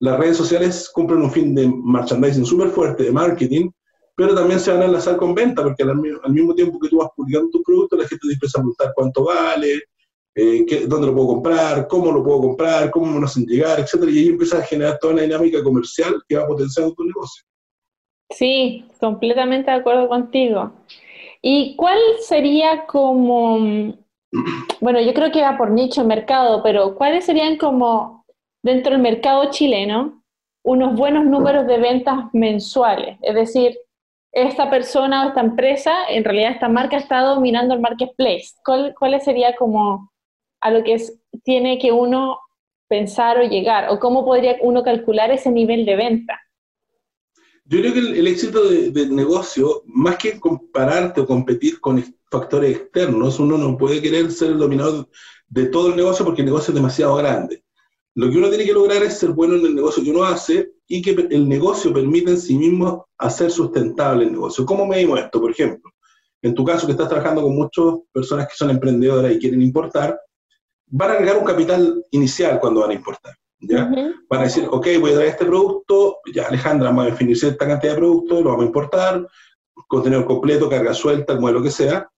las 0.00 0.18
redes 0.18 0.36
sociales 0.36 0.88
cumplen 0.92 1.22
un 1.22 1.32
fin 1.32 1.54
de 1.54 1.68
merchandising 1.68 2.46
súper 2.46 2.68
fuerte, 2.68 3.02
de 3.04 3.12
marketing, 3.12 3.70
pero 4.14 4.34
también 4.34 4.60
se 4.60 4.72
van 4.72 4.82
a 4.82 4.86
enlazar 4.86 5.16
con 5.16 5.34
venta, 5.34 5.62
porque 5.62 5.82
al, 5.82 5.96
mismo 5.96 6.54
tiempo 6.54 6.78
que 6.78 6.88
tú 6.88 6.98
vas 6.98 7.10
publicando 7.16 7.50
tu 7.50 7.62
producto, 7.62 7.96
la 7.96 8.06
gente 8.06 8.26
te 8.26 8.34
empieza 8.34 8.58
a 8.58 8.62
preguntar 8.62 8.92
cuánto 8.94 9.24
vale, 9.24 9.82
eh, 10.40 10.86
dónde 10.86 11.08
lo 11.08 11.14
puedo 11.14 11.28
comprar, 11.28 11.88
cómo 11.88 12.12
lo 12.12 12.22
puedo 12.22 12.40
comprar, 12.42 12.92
cómo 12.92 13.06
me 13.06 13.18
lo 13.18 13.26
hacen 13.26 13.44
llegar, 13.44 13.80
etcétera, 13.80 14.12
y 14.12 14.18
ahí 14.18 14.28
empiezas 14.28 14.60
a 14.60 14.66
generar 14.66 14.96
toda 15.00 15.14
una 15.14 15.22
dinámica 15.22 15.64
comercial 15.64 16.14
que 16.28 16.36
va 16.36 16.46
potenciando 16.46 16.94
tu 16.94 17.02
negocio. 17.02 17.44
Sí, 18.30 18.84
completamente 19.00 19.68
de 19.68 19.78
acuerdo 19.78 20.08
contigo. 20.08 20.70
¿Y 21.42 21.74
cuál 21.74 21.98
sería 22.20 22.86
como, 22.86 23.94
bueno, 24.80 25.00
yo 25.00 25.12
creo 25.12 25.32
que 25.32 25.42
va 25.42 25.58
por 25.58 25.72
nicho 25.72 26.04
mercado, 26.04 26.62
pero 26.62 26.94
cuáles 26.94 27.24
serían 27.24 27.56
como 27.56 28.24
dentro 28.62 28.92
del 28.92 29.02
mercado 29.02 29.50
chileno 29.50 30.22
unos 30.64 30.96
buenos 30.96 31.24
números 31.24 31.66
de 31.66 31.78
ventas 31.78 32.26
mensuales? 32.32 33.18
Es 33.22 33.34
decir, 33.34 33.76
esta 34.30 34.70
persona 34.70 35.24
o 35.24 35.28
esta 35.30 35.40
empresa, 35.40 35.92
en 36.08 36.22
realidad 36.22 36.52
esta 36.52 36.68
marca 36.68 36.96
está 36.96 37.22
dominando 37.22 37.74
el 37.74 37.80
marketplace. 37.80 38.52
¿Cuál, 38.64 38.94
cuál 38.96 39.20
sería 39.20 39.56
como 39.56 40.12
a 40.60 40.70
lo 40.70 40.82
que 40.84 40.96
tiene 41.44 41.78
que 41.78 41.92
uno 41.92 42.38
pensar 42.88 43.38
o 43.38 43.42
llegar? 43.42 43.90
¿O 43.90 43.98
cómo 43.98 44.24
podría 44.24 44.56
uno 44.62 44.82
calcular 44.82 45.30
ese 45.30 45.50
nivel 45.50 45.84
de 45.84 45.96
venta? 45.96 46.40
Yo 47.64 47.80
creo 47.80 47.92
que 47.92 47.98
el, 47.98 48.26
éxito 48.26 48.66
del 48.70 49.14
negocio, 49.14 49.82
más 49.84 50.16
que 50.16 50.40
compararte 50.40 51.20
o 51.20 51.26
competir 51.26 51.80
con 51.80 52.02
factores 52.30 52.76
externos, 52.76 53.38
uno 53.38 53.58
no 53.58 53.76
puede 53.76 54.00
querer 54.00 54.30
ser 54.30 54.52
el 54.52 54.58
dominador 54.58 55.08
de 55.48 55.66
todo 55.66 55.88
el 55.88 55.96
negocio 55.96 56.24
porque 56.24 56.40
el 56.40 56.46
negocio 56.46 56.72
es 56.72 56.76
demasiado 56.76 57.16
grande. 57.16 57.62
Lo 58.14 58.30
que 58.30 58.38
uno 58.38 58.48
tiene 58.48 58.64
que 58.64 58.72
lograr 58.72 59.02
es 59.02 59.18
ser 59.18 59.30
bueno 59.30 59.54
en 59.56 59.66
el 59.66 59.74
negocio 59.74 60.02
que 60.02 60.10
uno 60.10 60.24
hace 60.24 60.72
y 60.86 61.02
que 61.02 61.10
el 61.30 61.46
negocio 61.46 61.92
permita 61.92 62.30
en 62.30 62.40
sí 62.40 62.56
mismo 62.56 63.06
hacer 63.18 63.50
sustentable 63.50 64.24
el 64.24 64.32
negocio. 64.32 64.64
¿Cómo 64.64 64.86
medimos 64.86 65.20
esto? 65.20 65.38
Por 65.38 65.50
ejemplo, 65.50 65.90
en 66.40 66.54
tu 66.54 66.64
caso 66.64 66.86
que 66.86 66.92
estás 66.92 67.08
trabajando 67.08 67.42
con 67.42 67.54
muchas 67.54 67.84
personas 68.12 68.48
que 68.48 68.56
son 68.56 68.70
emprendedoras 68.70 69.30
y 69.32 69.38
quieren 69.38 69.60
importar, 69.60 70.18
van 70.90 71.10
a 71.10 71.14
agregar 71.14 71.38
un 71.38 71.44
capital 71.44 72.04
inicial 72.10 72.58
cuando 72.60 72.80
van 72.80 72.90
a 72.90 72.94
importar. 72.94 73.34
¿ya? 73.60 73.90
Van 74.28 74.40
a 74.40 74.44
decir, 74.44 74.66
ok, 74.70 74.86
voy 75.00 75.12
a 75.12 75.16
dar 75.16 75.26
este 75.26 75.44
producto, 75.44 76.18
ya 76.32 76.46
Alejandra, 76.46 76.88
vamos 76.88 77.06
a 77.06 77.10
definir 77.10 77.36
cierta 77.36 77.66
cantidad 77.66 77.92
de 77.92 77.98
productos, 77.98 78.42
lo 78.42 78.50
vamos 78.50 78.64
a 78.64 78.66
importar, 78.66 79.26
contenido 79.88 80.24
completo, 80.24 80.68
carga 80.68 80.94
suelta, 80.94 81.32
el 81.32 81.40
modelo 81.40 81.62
que 81.62 81.70
sea. 81.70 82.08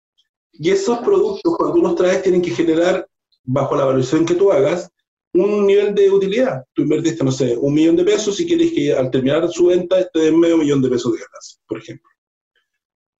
Y 0.52 0.70
esos 0.70 0.98
productos, 0.98 1.56
cuando 1.56 1.74
tú 1.74 1.82
los 1.82 1.94
traes, 1.94 2.22
tienen 2.22 2.42
que 2.42 2.50
generar, 2.50 3.06
bajo 3.44 3.74
la 3.76 3.84
valoración 3.84 4.26
que 4.26 4.34
tú 4.34 4.52
hagas, 4.52 4.90
un 5.32 5.66
nivel 5.66 5.94
de 5.94 6.10
utilidad. 6.10 6.64
Tú 6.74 6.82
invertiste, 6.82 7.24
no 7.24 7.30
sé, 7.30 7.56
un 7.56 7.72
millón 7.72 7.96
de 7.96 8.04
pesos 8.04 8.38
y 8.40 8.46
quieres 8.46 8.72
que 8.72 8.92
al 8.92 9.10
terminar 9.10 9.48
su 9.48 9.66
venta 9.66 10.04
te 10.12 10.20
den 10.20 10.38
medio 10.38 10.56
millón 10.56 10.82
de 10.82 10.90
pesos 10.90 11.12
de 11.12 11.18
ganancia, 11.18 11.60
por 11.66 11.78
ejemplo. 11.78 12.08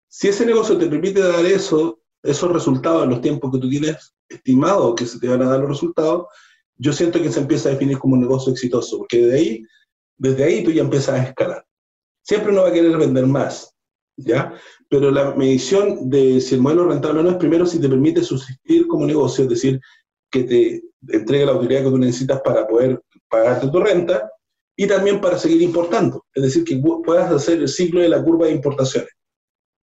Si 0.08 0.28
ese 0.28 0.44
negocio 0.44 0.76
te 0.76 0.86
permite 0.86 1.20
dar 1.20 1.44
eso, 1.46 1.99
esos 2.22 2.52
resultados 2.52 3.08
los 3.08 3.20
tiempos 3.20 3.50
que 3.50 3.58
tú 3.58 3.68
tienes 3.68 4.14
estimado 4.28 4.94
que 4.94 5.06
se 5.06 5.18
te 5.18 5.28
van 5.28 5.42
a 5.42 5.50
dar 5.50 5.60
los 5.60 5.70
resultados, 5.70 6.26
yo 6.76 6.92
siento 6.92 7.20
que 7.20 7.30
se 7.30 7.40
empieza 7.40 7.68
a 7.68 7.72
definir 7.72 7.98
como 7.98 8.14
un 8.14 8.20
negocio 8.20 8.52
exitoso, 8.52 8.98
porque 8.98 9.26
de 9.26 9.36
ahí, 9.36 9.64
desde 10.16 10.44
ahí 10.44 10.64
tú 10.64 10.70
ya 10.70 10.82
empiezas 10.82 11.20
a 11.20 11.22
escalar. 11.24 11.64
Siempre 12.22 12.52
no 12.52 12.62
va 12.62 12.68
a 12.68 12.72
querer 12.72 12.96
vender 12.96 13.26
más, 13.26 13.74
¿ya? 14.16 14.54
Pero 14.88 15.10
la 15.10 15.34
medición 15.34 16.08
de 16.08 16.40
si 16.40 16.54
el 16.54 16.60
modelo 16.60 16.88
rentable 16.88 17.20
o 17.20 17.22
no 17.22 17.30
es 17.30 17.36
primero 17.36 17.66
si 17.66 17.80
te 17.80 17.88
permite 17.88 18.22
subsistir 18.22 18.86
como 18.86 19.06
negocio, 19.06 19.44
es 19.44 19.50
decir, 19.50 19.80
que 20.30 20.44
te 20.44 20.82
entregue 21.08 21.46
la 21.46 21.54
utilidad 21.54 21.84
que 21.84 21.90
tú 21.90 21.98
necesitas 21.98 22.40
para 22.42 22.66
poder 22.66 23.02
pagarte 23.28 23.68
tu 23.68 23.80
renta 23.80 24.30
y 24.76 24.86
también 24.86 25.20
para 25.20 25.38
seguir 25.38 25.60
importando, 25.60 26.24
es 26.34 26.42
decir, 26.42 26.64
que 26.64 26.80
puedas 27.04 27.30
hacer 27.30 27.58
el 27.58 27.68
ciclo 27.68 28.00
de 28.00 28.08
la 28.08 28.22
curva 28.22 28.46
de 28.46 28.52
importaciones. 28.52 29.10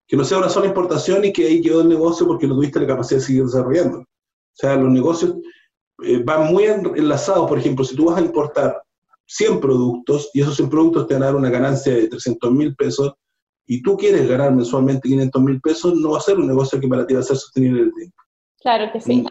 Que 0.07 0.17
no 0.17 0.25
sea 0.25 0.39
una 0.39 0.49
sola 0.49 0.67
importación 0.67 1.25
y 1.25 1.33
que 1.33 1.47
ahí 1.47 1.61
quedó 1.61 1.81
el 1.81 1.89
negocio 1.89 2.27
porque 2.27 2.47
no 2.47 2.55
tuviste 2.55 2.81
la 2.81 2.87
capacidad 2.87 3.21
de 3.21 3.27
seguir 3.27 3.45
desarrollando. 3.45 3.99
O 3.99 4.05
sea, 4.55 4.77
los 4.77 4.91
negocios 4.91 5.35
eh, 6.05 6.23
van 6.25 6.53
muy 6.53 6.65
enlazados, 6.65 7.49
por 7.49 7.59
ejemplo, 7.59 7.85
si 7.85 7.97
tú 7.97 8.07
vas 8.07 8.19
a 8.19 8.25
importar 8.25 8.81
100 9.27 9.61
productos 9.61 10.31
y 10.35 10.41
esos 10.41 10.57
100 10.57 10.71
productos 10.71 11.07
te 11.07 11.15
van 11.15 11.23
a 11.25 11.27
dar 11.27 11.37
una 11.37 11.51
ganancia 11.51 11.95
de 11.95 12.09
300 12.09 12.53
mil 12.53 12.75
pesos 12.77 13.15
y 13.67 13.83
tú 13.83 13.97
quieres 13.97 14.29
ganar 14.29 14.55
mensualmente 14.55 15.09
500 15.09 15.43
mil 15.43 15.61
pesos, 15.61 15.95
no 15.95 16.11
va 16.11 16.19
a 16.19 16.23
ser 16.23 16.39
un 16.39 16.47
negocio 16.47 16.79
que 16.79 16.87
para 16.87 17.07
ti 17.07 17.15
va 17.15 17.21
a 17.21 17.25
ser 17.25 17.37
sostenible 17.37 17.81
en 17.81 17.87
el 17.87 17.95
tiempo. 17.95 18.17
Claro 18.61 18.93
que 18.93 19.01
sí. 19.01 19.27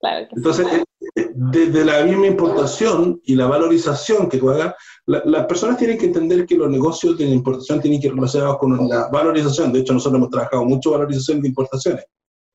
Claro 0.00 0.28
que 0.28 0.36
Entonces, 0.36 0.66
eh, 0.72 0.84
eh, 1.16 1.30
desde 1.34 1.84
la 1.84 2.04
misma 2.04 2.26
importación 2.26 3.20
y 3.24 3.34
la 3.34 3.46
valorización 3.46 4.28
que 4.28 4.38
tú 4.38 4.50
hagas, 4.50 4.74
las 5.06 5.46
personas 5.46 5.76
tienen 5.76 5.98
que 5.98 6.06
entender 6.06 6.46
que 6.46 6.56
los 6.56 6.70
negocios 6.70 7.18
de 7.18 7.24
importación 7.24 7.80
tienen 7.80 8.00
que 8.00 8.08
ir 8.08 8.14
relacionados 8.14 8.58
con 8.58 8.88
la 8.88 9.08
valorización. 9.08 9.72
De 9.72 9.80
hecho, 9.80 9.94
nosotros 9.94 10.18
hemos 10.18 10.30
trabajado 10.30 10.64
mucho 10.64 10.92
valorización 10.92 11.40
de 11.40 11.48
importaciones. 11.48 12.04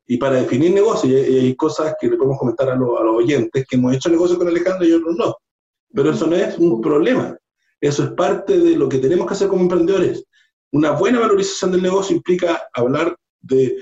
Y 0.06 0.18
para 0.18 0.36
definir 0.36 0.74
negocios, 0.74 1.14
hay, 1.14 1.56
cosas 1.56 1.96
que 2.00 2.08
le 2.08 2.18
podemos 2.18 2.38
comentar 2.38 2.70
a, 2.70 2.76
los 2.76 2.90
oyentes, 3.00 3.66
que 3.68 3.76
hemos 3.76 3.96
hecho 3.96 4.10
negocio 4.10 4.38
con 4.38 4.48
Alejandro 4.48 4.86
y 4.86 4.94
otros 4.94 5.16
no. 5.16 5.36
Pero 5.94 6.12
eso 6.12 6.28
no 6.28 6.36
es 6.36 6.58
un 6.58 6.82
problema. 6.82 7.38
Eso 7.80 8.04
es 8.04 8.10
parte 8.12 8.58
de 8.60 8.76
lo 8.76 8.88
que 8.88 9.00
tenemos 9.00 9.28
que 9.28 9.34
hacer 9.34 9.48
como 9.48 9.64
emprendedores. 9.64 10.24
Una 10.72 10.92
buena 10.92 11.20
valorización 11.20 11.72
del 11.72 11.84
negocio 11.84 12.16
implica 12.16 12.64
hablar 12.74 13.16
de 13.42 13.78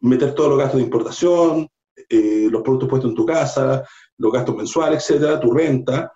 meter 0.00 0.34
todos 0.34 0.50
los 0.50 0.58
gastos 0.58 0.78
de 0.78 0.84
importación, 0.84 1.68
eh, 2.08 2.48
los 2.50 2.62
productos 2.62 2.88
puestos 2.88 3.10
en 3.10 3.16
tu 3.16 3.26
casa, 3.26 3.84
los 4.18 4.32
gastos 4.32 4.56
mensuales, 4.56 4.98
etcétera, 4.98 5.40
tu 5.40 5.52
renta, 5.52 6.12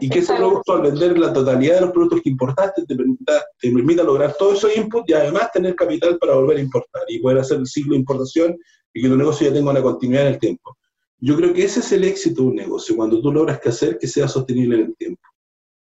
y 0.00 0.08
que 0.08 0.20
ese 0.20 0.34
producto 0.34 0.72
al 0.72 0.82
vender 0.82 1.18
la 1.18 1.32
totalidad 1.32 1.74
de 1.76 1.80
los 1.82 1.90
productos 1.90 2.22
que 2.22 2.30
importaste 2.30 2.86
te 2.86 2.96
permita, 2.96 3.44
te 3.60 3.70
permita 3.70 4.02
lograr 4.02 4.34
todo 4.38 4.54
esos 4.54 4.74
inputs 4.74 5.08
y 5.08 5.12
además 5.12 5.52
tener 5.52 5.74
capital 5.74 6.16
para 6.18 6.34
volver 6.34 6.56
a 6.56 6.60
importar 6.60 7.02
y 7.08 7.18
poder 7.18 7.38
hacer 7.38 7.58
el 7.58 7.66
ciclo 7.66 7.92
de 7.92 7.98
importación 7.98 8.56
y 8.94 9.02
que 9.02 9.08
tu 9.08 9.16
negocio 9.16 9.46
ya 9.46 9.52
tenga 9.52 9.70
una 9.70 9.82
continuidad 9.82 10.26
en 10.26 10.32
el 10.34 10.38
tiempo. 10.38 10.76
Yo 11.18 11.36
creo 11.36 11.52
que 11.52 11.64
ese 11.64 11.80
es 11.80 11.92
el 11.92 12.04
éxito 12.04 12.42
de 12.42 12.48
un 12.48 12.54
negocio, 12.54 12.96
cuando 12.96 13.20
tú 13.20 13.32
logras 13.32 13.60
que 13.60 13.68
hacer 13.68 13.98
que 13.98 14.06
sea 14.06 14.28
sostenible 14.28 14.76
en 14.76 14.86
el 14.86 14.96
tiempo 14.96 15.22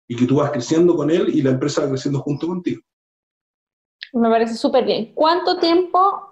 y 0.07 0.15
que 0.15 0.27
tú 0.27 0.37
vas 0.37 0.51
creciendo 0.51 0.95
con 0.95 1.11
él 1.11 1.31
y 1.35 1.43
la 1.43 1.51
empresa 1.51 1.83
va 1.83 1.89
creciendo 1.89 2.21
junto 2.21 2.47
contigo. 2.47 2.83
Me 4.13 4.29
parece 4.29 4.55
súper 4.55 4.85
bien. 4.85 5.13
¿Cuánto 5.15 5.59
tiempo 5.59 6.32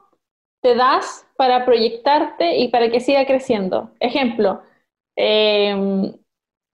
te 0.63 0.75
das 0.75 1.27
para 1.37 1.65
proyectarte 1.65 2.59
y 2.59 2.69
para 2.69 2.91
que 2.91 3.01
siga 3.01 3.27
creciendo? 3.27 3.91
Ejemplo, 4.01 4.63
eh, 5.17 6.13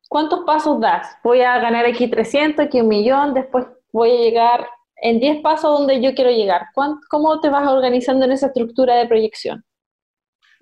¿cuántos 0.09 0.41
pasos 0.45 0.81
das? 0.81 1.17
Voy 1.23 1.41
a 1.41 1.59
ganar 1.59 1.87
aquí 1.87 2.09
300, 2.09 2.67
aquí 2.67 2.81
un 2.81 2.89
millón, 2.89 3.35
después 3.35 3.67
voy 3.93 4.11
a 4.11 4.21
llegar 4.21 4.67
en 4.97 5.21
10 5.21 5.43
pasos 5.43 5.79
donde 5.79 6.01
yo 6.01 6.15
quiero 6.15 6.31
llegar. 6.31 6.67
¿Cómo 7.11 7.41
te 7.41 7.51
vas 7.51 7.69
organizando 7.69 8.25
en 8.25 8.33
esa 8.33 8.47
estructura 8.47 8.97
de 8.97 9.07
proyección? 9.07 9.65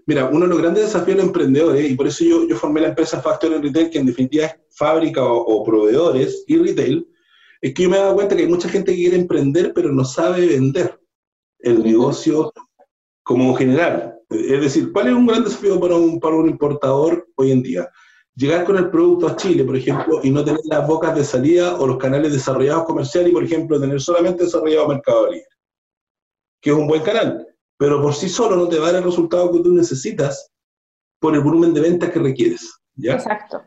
Mira, 0.06 0.26
uno 0.26 0.40
de 0.40 0.48
los 0.48 0.58
grandes 0.58 0.84
desafíos 0.84 1.16
de 1.16 1.22
los 1.22 1.26
emprendedores, 1.26 1.90
y 1.90 1.94
por 1.94 2.06
eso 2.06 2.24
yo, 2.24 2.46
yo 2.46 2.56
formé 2.56 2.82
la 2.82 2.88
empresa 2.88 3.22
Factory 3.22 3.56
Retail, 3.56 3.88
que 3.88 3.98
en 3.98 4.06
definitiva 4.06 4.46
es 4.46 4.56
fábrica 4.70 5.24
o, 5.24 5.64
proveedores 5.64 6.44
y 6.46 6.58
retail, 6.58 7.08
es 7.62 7.72
que 7.72 7.84
yo 7.84 7.88
me 7.90 7.96
he 7.96 8.00
dado 8.00 8.14
cuenta 8.14 8.36
que 8.36 8.42
hay 8.42 8.48
mucha 8.48 8.68
gente 8.68 8.92
que 8.92 8.98
quiere 8.98 9.16
emprender, 9.16 9.72
pero 9.74 9.90
no 9.92 10.04
sabe 10.04 10.46
vender 10.46 11.00
el 11.60 11.82
negocio 11.82 12.52
como 13.24 13.54
general. 13.54 14.16
Es 14.30 14.60
decir, 14.60 14.92
¿cuál 14.92 15.08
es 15.08 15.14
un 15.14 15.26
gran 15.26 15.42
desafío 15.42 15.80
para 15.80 15.96
un, 15.96 16.20
para 16.20 16.36
un 16.36 16.48
importador 16.48 17.26
hoy 17.34 17.50
en 17.50 17.62
día? 17.62 17.90
Llegar 18.36 18.64
con 18.64 18.76
el 18.76 18.90
producto 18.90 19.26
a 19.26 19.36
Chile, 19.36 19.64
por 19.64 19.76
ejemplo, 19.76 20.20
y 20.22 20.30
no 20.30 20.44
tener 20.44 20.60
las 20.64 20.86
bocas 20.86 21.14
de 21.16 21.24
salida 21.24 21.76
o 21.76 21.86
los 21.86 21.98
canales 21.98 22.32
desarrollados 22.32 22.84
comerciales 22.84 23.30
y, 23.30 23.34
por 23.34 23.44
ejemplo, 23.44 23.80
tener 23.80 24.00
solamente 24.00 24.44
desarrollado 24.44 24.88
Mercado 24.88 25.30
Libre, 25.30 25.48
que 26.60 26.70
es 26.70 26.76
un 26.76 26.86
buen 26.86 27.02
canal 27.02 27.46
pero 27.76 28.00
por 28.00 28.14
sí 28.14 28.28
solo 28.28 28.56
no 28.56 28.68
te 28.68 28.78
va 28.78 28.88
a 28.88 28.92
dar 28.92 29.02
el 29.02 29.08
resultado 29.08 29.50
que 29.52 29.60
tú 29.60 29.72
necesitas 29.72 30.50
por 31.20 31.34
el 31.34 31.40
volumen 31.40 31.74
de 31.74 31.80
ventas 31.80 32.10
que 32.10 32.18
requieres. 32.18 32.80
¿ya? 32.94 33.14
Exacto. 33.14 33.62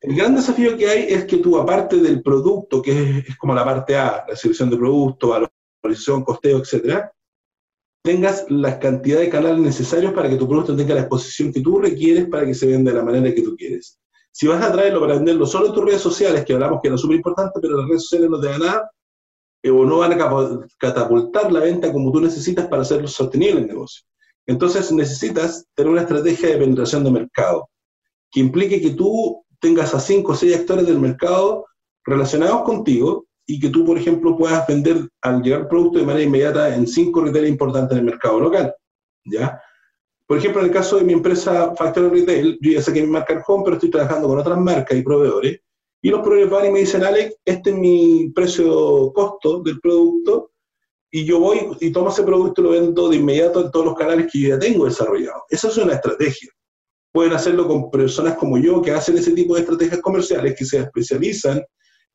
El 0.00 0.16
gran 0.16 0.34
desafío 0.34 0.76
que 0.76 0.88
hay 0.88 1.12
es 1.12 1.24
que 1.24 1.38
tú, 1.38 1.58
aparte 1.58 1.96
del 1.96 2.22
producto, 2.22 2.80
que 2.80 3.24
es, 3.26 3.36
como 3.36 3.54
la 3.54 3.64
parte 3.64 3.96
A, 3.96 4.24
la 4.28 4.36
selección 4.36 4.70
de 4.70 4.76
productos, 4.76 5.48
valorización, 5.84 6.24
costeo, 6.24 6.58
etcétera, 6.58 7.12
tengas 8.02 8.46
la 8.48 8.78
cantidad 8.78 9.20
de 9.20 9.28
canales 9.28 9.58
necesarios 9.58 10.12
para 10.12 10.28
que 10.28 10.36
tu 10.36 10.48
producto 10.48 10.76
tenga 10.76 10.94
la 10.94 11.00
exposición 11.00 11.52
que 11.52 11.60
tú 11.60 11.78
requieres 11.78 12.28
para 12.28 12.46
que 12.46 12.54
se 12.54 12.66
venda 12.66 12.90
de 12.90 12.98
la 12.98 13.04
manera 13.04 13.34
que 13.34 13.42
tú 13.42 13.56
quieres. 13.56 13.98
Si 14.32 14.46
vas 14.46 14.62
a 14.62 14.72
traerlo 14.72 15.00
para 15.00 15.14
venderlo 15.14 15.46
solo 15.46 15.66
en 15.66 15.74
tus 15.74 15.84
redes 15.84 16.00
sociales, 16.00 16.44
que 16.44 16.52
hablamos 16.52 16.80
que 16.80 16.88
era 16.88 16.96
súper 16.96 17.16
importante, 17.16 17.58
pero 17.60 17.76
las 17.76 17.88
redes 17.88 18.02
sociales 18.02 18.30
no 18.30 18.40
te 18.40 18.48
dan 18.48 18.60
nada, 18.60 18.90
eh, 19.62 19.70
o 19.70 19.84
no 19.84 19.98
van 19.98 20.12
a 20.12 20.60
catapultar 20.78 21.50
la 21.52 21.60
venta 21.60 21.92
como 21.92 22.12
tú 22.12 22.20
necesitas 22.20 22.66
para 22.68 22.82
hacerlo 22.82 23.08
sostenible 23.08 23.60
el 23.60 23.66
negocio. 23.66 24.04
Entonces 24.46 24.90
necesitas 24.92 25.66
tener 25.74 25.92
una 25.92 26.02
estrategia 26.02 26.50
de 26.50 26.58
penetración 26.58 27.04
de 27.04 27.10
mercado, 27.10 27.68
que 28.30 28.40
implique 28.40 28.80
que 28.80 28.90
tú 28.90 29.44
tengas 29.60 29.94
a 29.94 30.00
cinco 30.00 30.32
o 30.32 30.34
seis 30.34 30.56
actores 30.56 30.86
del 30.86 31.00
mercado 31.00 31.66
relacionados 32.04 32.62
contigo 32.62 33.26
y 33.50 33.58
que 33.58 33.70
tú, 33.70 33.84
por 33.84 33.96
ejemplo, 33.96 34.36
puedas 34.36 34.66
vender 34.66 35.08
al 35.22 35.42
llegar 35.42 35.62
el 35.62 35.68
producto 35.68 35.98
de 35.98 36.04
manera 36.04 36.24
inmediata 36.24 36.74
en 36.74 36.86
cinco 36.86 37.22
retail 37.22 37.48
importantes 37.48 37.92
en 37.92 38.00
el 38.00 38.04
mercado 38.04 38.38
local. 38.38 38.74
¿ya? 39.24 39.58
Por 40.26 40.36
ejemplo, 40.36 40.60
en 40.60 40.66
el 40.66 40.72
caso 40.72 40.98
de 40.98 41.04
mi 41.04 41.14
empresa 41.14 41.74
Factory 41.74 42.20
Retail, 42.20 42.58
yo 42.60 42.72
ya 42.72 42.82
saqué 42.82 43.00
mi 43.00 43.08
marca 43.08 43.42
home, 43.46 43.64
pero 43.64 43.76
estoy 43.76 43.90
trabajando 43.90 44.28
con 44.28 44.38
otras 44.38 44.58
marcas 44.58 44.98
y 44.98 45.02
proveedores. 45.02 45.60
Y 46.02 46.10
los 46.10 46.20
proveedores 46.20 46.50
van 46.50 46.66
y 46.66 46.70
me 46.72 46.80
dicen, 46.80 47.02
Alex, 47.02 47.36
este 47.42 47.70
es 47.70 47.76
mi 47.76 48.30
precio 48.34 49.10
costo 49.14 49.62
del 49.62 49.80
producto, 49.80 50.52
y 51.10 51.24
yo 51.24 51.40
voy 51.40 51.70
y 51.80 51.90
tomo 51.90 52.10
ese 52.10 52.24
producto 52.24 52.60
y 52.60 52.64
lo 52.64 52.70
vendo 52.72 53.08
de 53.08 53.16
inmediato 53.16 53.64
en 53.64 53.70
todos 53.70 53.86
los 53.86 53.94
canales 53.94 54.30
que 54.30 54.40
yo 54.40 54.48
ya 54.50 54.58
tengo 54.58 54.84
desarrollados. 54.84 55.44
Eso 55.48 55.68
es 55.68 55.78
una 55.78 55.94
estrategia. 55.94 56.50
Pueden 57.10 57.32
hacerlo 57.32 57.66
con 57.66 57.90
personas 57.90 58.36
como 58.36 58.58
yo 58.58 58.82
que 58.82 58.90
hacen 58.90 59.16
ese 59.16 59.32
tipo 59.32 59.54
de 59.54 59.60
estrategias 59.60 60.02
comerciales, 60.02 60.54
que 60.54 60.66
se 60.66 60.80
especializan 60.80 61.62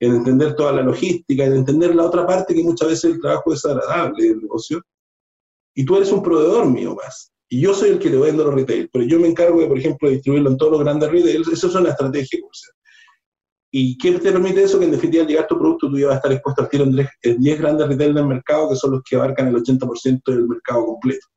en 0.06 0.16
entender 0.16 0.56
toda 0.56 0.74
la 0.74 0.82
logística, 0.82 1.46
en 1.46 1.54
entender 1.54 1.96
la 1.96 2.06
otra 2.06 2.28
parte 2.28 2.54
que 2.54 2.64
muchas 2.64 2.90
veces 2.90 3.06
el 3.06 3.22
trabajo 3.22 3.54
es 3.54 3.64
agradable 3.64 4.28
del 4.28 4.42
negocio. 4.42 4.82
Y 5.74 5.86
tú 5.86 5.96
eres 5.96 6.12
un 6.12 6.22
proveedor 6.22 6.70
mío 6.70 6.96
más. 6.96 7.32
Y 7.50 7.62
yo 7.62 7.74
soy 7.74 7.92
el 7.92 8.00
que 8.00 8.10
le 8.10 8.18
vendo 8.18 8.44
los 8.44 8.54
retail, 8.54 8.90
pero 8.92 9.06
yo 9.06 9.20
me 9.20 9.28
encargo 9.28 9.62
de, 9.62 9.68
por 9.68 9.78
ejemplo, 9.78 10.10
distribuirlo 10.10 10.50
en 10.50 10.58
todos 10.58 10.74
los 10.74 10.82
grandes 10.82 11.10
retail. 11.10 11.44
Eso 11.52 11.68
es 11.68 11.76
una 11.76 11.92
estrategia. 11.92 12.40
¿Y 13.72 13.98
qué 13.98 14.12
te 14.12 14.32
permite 14.32 14.64
eso? 14.64 14.78
Que 14.78 14.86
en 14.86 14.92
definitiva 14.92 15.24
al 15.24 15.30
llegar 15.30 15.48
tu 15.48 15.58
producto 15.58 15.90
tú 15.90 15.98
ya 15.98 16.08
vas 16.08 16.16
a 16.16 16.18
estar 16.18 16.32
expuesto 16.34 16.62
al 16.62 16.70
tiro 16.70 16.84
en 16.84 17.42
10 17.42 17.60
grandes 17.60 17.88
retail 17.88 18.14
del 18.14 18.28
mercado, 18.28 18.70
que 18.70 18.76
son 18.76 18.92
los 18.92 19.04
que 19.04 19.16
abarcan 19.16 19.48
el 19.48 19.56
80% 19.56 20.22
del 20.26 20.48
mercado 20.48 20.86
completo. 20.86 21.28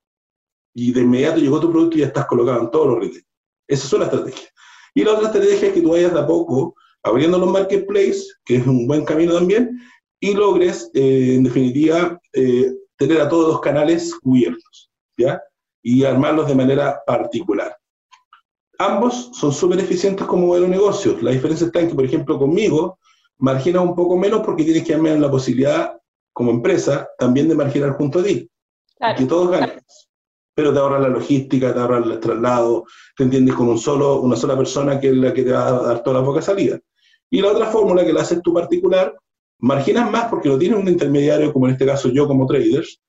Y 0.74 0.92
de 0.92 1.02
inmediato 1.02 1.38
llegó 1.38 1.60
tu 1.60 1.70
producto 1.70 1.96
y 1.96 2.00
ya 2.00 2.06
estás 2.06 2.26
colocado 2.26 2.60
en 2.62 2.70
todos 2.70 2.88
los 2.88 2.98
retail. 2.98 3.24
Esa 3.68 3.86
es 3.86 3.92
una 3.92 4.04
estrategia. 4.06 4.48
Y 4.94 5.04
la 5.04 5.12
otra 5.12 5.26
estrategia 5.26 5.68
es 5.68 5.74
que 5.74 5.80
tú 5.80 5.90
vayas 5.90 6.12
de 6.12 6.20
a 6.20 6.26
poco 6.26 6.74
abriendo 7.06 7.38
los 7.38 7.50
marketplaces, 7.50 8.38
que 8.44 8.56
es 8.56 8.66
un 8.66 8.86
buen 8.86 9.04
camino 9.04 9.34
también, 9.34 9.80
y 10.20 10.34
logres, 10.34 10.90
eh, 10.94 11.34
en 11.36 11.44
definitiva, 11.44 12.20
eh, 12.32 12.72
tener 12.96 13.20
a 13.20 13.28
todos 13.28 13.48
los 13.48 13.60
canales 13.60 14.14
cubiertos, 14.16 14.90
¿ya? 15.16 15.40
Y 15.82 16.04
armarlos 16.04 16.48
de 16.48 16.54
manera 16.54 17.00
particular. 17.06 17.76
Ambos 18.78 19.30
son 19.34 19.52
súper 19.52 19.78
eficientes 19.78 20.26
como 20.26 20.48
modelo 20.48 20.66
de 20.66 20.72
negocio. 20.72 21.16
La 21.22 21.30
diferencia 21.30 21.66
está 21.66 21.80
en 21.80 21.88
que, 21.88 21.94
por 21.94 22.04
ejemplo, 22.04 22.38
conmigo, 22.38 22.98
margina 23.38 23.80
un 23.80 23.94
poco 23.94 24.16
menos 24.16 24.40
porque 24.44 24.64
tienes 24.64 24.84
que 24.84 24.92
darme 24.92 25.16
la 25.18 25.30
posibilidad, 25.30 25.96
como 26.32 26.50
empresa, 26.50 27.08
también 27.18 27.48
de 27.48 27.54
marginar 27.54 27.92
junto 27.92 28.18
a 28.18 28.24
ti. 28.24 28.50
Claro. 28.98 29.16
Que 29.16 29.24
todos 29.26 29.50
ganen. 29.50 29.80
Pero 30.54 30.72
te 30.72 30.78
ahorra 30.78 30.98
la 30.98 31.08
logística, 31.08 31.72
te 31.72 31.78
ahorra 31.78 31.98
el 31.98 32.18
traslado, 32.18 32.84
te 33.16 33.24
entiendes 33.24 33.54
con 33.54 33.68
un 33.68 33.78
solo, 33.78 34.20
una 34.20 34.36
sola 34.36 34.56
persona 34.56 34.98
que 34.98 35.08
es 35.08 35.16
la 35.16 35.32
que 35.32 35.42
te 35.42 35.52
va 35.52 35.68
a 35.68 35.82
dar 35.82 36.02
toda 36.02 36.20
la 36.20 36.26
boca 36.26 36.42
salida. 36.42 36.78
Y 37.30 37.40
la 37.40 37.52
otra 37.52 37.66
fórmula 37.66 38.04
que 38.04 38.12
la 38.12 38.22
haces 38.22 38.40
tú 38.42 38.52
particular, 38.54 39.14
marginas 39.58 40.10
más 40.10 40.26
porque 40.26 40.48
no 40.48 40.58
tienes 40.58 40.78
un 40.78 40.88
intermediario, 40.88 41.52
como 41.52 41.66
en 41.66 41.72
este 41.72 41.86
caso 41.86 42.08
yo 42.08 42.26
como 42.26 42.46
traders, 42.46 43.00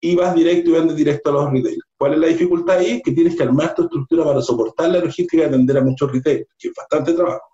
y 0.00 0.16
vas 0.16 0.34
directo 0.34 0.70
y 0.70 0.72
vendes 0.74 0.96
directo 0.96 1.30
a 1.30 1.32
los 1.32 1.52
retail. 1.52 1.80
¿Cuál 1.96 2.14
es 2.14 2.18
la 2.18 2.26
dificultad 2.26 2.78
ahí? 2.78 3.00
Que 3.02 3.12
tienes 3.12 3.36
que 3.36 3.42
armar 3.42 3.74
tu 3.74 3.84
estructura 3.84 4.24
para 4.24 4.42
soportar 4.42 4.90
la 4.90 4.98
logística 4.98 5.42
y 5.42 5.46
atender 5.46 5.78
a 5.78 5.82
muchos 5.82 6.12
retail, 6.12 6.46
que 6.58 6.68
es 6.68 6.74
bastante 6.74 7.14
trabajo. 7.14 7.48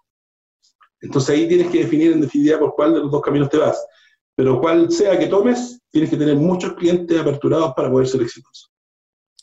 Entonces 1.01 1.37
ahí 1.37 1.49
tienes 1.49 1.71
que 1.71 1.79
definir 1.79 2.13
en 2.13 2.21
definitiva 2.21 2.59
por 2.59 2.75
cuál 2.75 2.95
de 2.95 3.01
los 3.01 3.11
dos 3.11 3.23
caminos 3.23 3.49
te 3.49 3.59
vas. 3.59 3.87
Pero 4.35 4.61
cual 4.61 4.91
sea 4.91 5.19
que 5.19 5.27
tomes, 5.27 5.81
tienes 5.91 6.11
que 6.11 6.17
tener 6.17 6.37
muchos 6.37 6.75
clientes 6.75 7.19
aperturados 7.19 7.73
para 7.75 7.91
poder 7.91 8.09
ser 8.09 8.23
exitoso. 8.23 8.69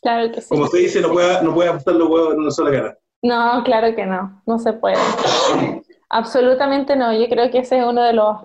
Claro 0.02 0.30
que 0.32 0.40
sí. 0.40 0.48
Como 0.48 0.66
se 0.66 0.78
dice, 0.78 1.00
no 1.00 1.10
puedes 1.10 1.42
no 1.42 1.54
puede 1.54 1.68
apostar 1.70 1.94
los 1.94 2.08
huevos 2.08 2.34
en 2.34 2.40
una 2.40 2.50
sola 2.50 2.70
cara. 2.70 2.98
No, 3.22 3.62
claro 3.64 3.94
que 3.96 4.06
no, 4.06 4.42
no 4.46 4.58
se 4.58 4.72
puede. 4.72 4.96
Absolutamente 6.10 6.96
no, 6.96 7.12
yo 7.12 7.28
creo 7.28 7.50
que 7.50 7.58
ese 7.58 7.78
es 7.78 7.84
uno 7.84 8.02
de 8.02 8.14
los 8.14 8.36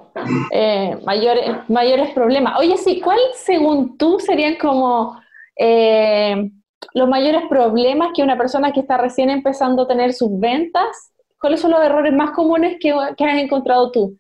eh, 0.52 0.98
mayores, 1.06 1.70
mayores 1.70 2.14
problemas. 2.14 2.60
Oye, 2.60 2.76
sí, 2.78 3.00
¿cuál 3.00 3.20
según 3.36 3.98
tú 3.98 4.20
serían 4.20 4.58
como 4.58 5.18
eh, 5.58 6.52
los 6.94 7.08
mayores 7.08 7.44
problemas 7.50 8.10
que 8.14 8.22
una 8.22 8.38
persona 8.38 8.74
que 8.74 8.82
está 8.82 8.98
recién 8.98 9.30
empezando 9.30 9.84
a 9.84 9.88
tener 9.88 10.12
sus 10.14 10.38
ventas? 10.40 11.14
¿Cuáles 11.40 11.62
son 11.62 11.72
los 11.72 11.82
errores 11.82 12.14
más 12.14 12.32
comunes 12.32 12.78
que, 12.82 12.92
has 12.92 13.42
encontrado 13.42 13.92
tú? 13.92 14.18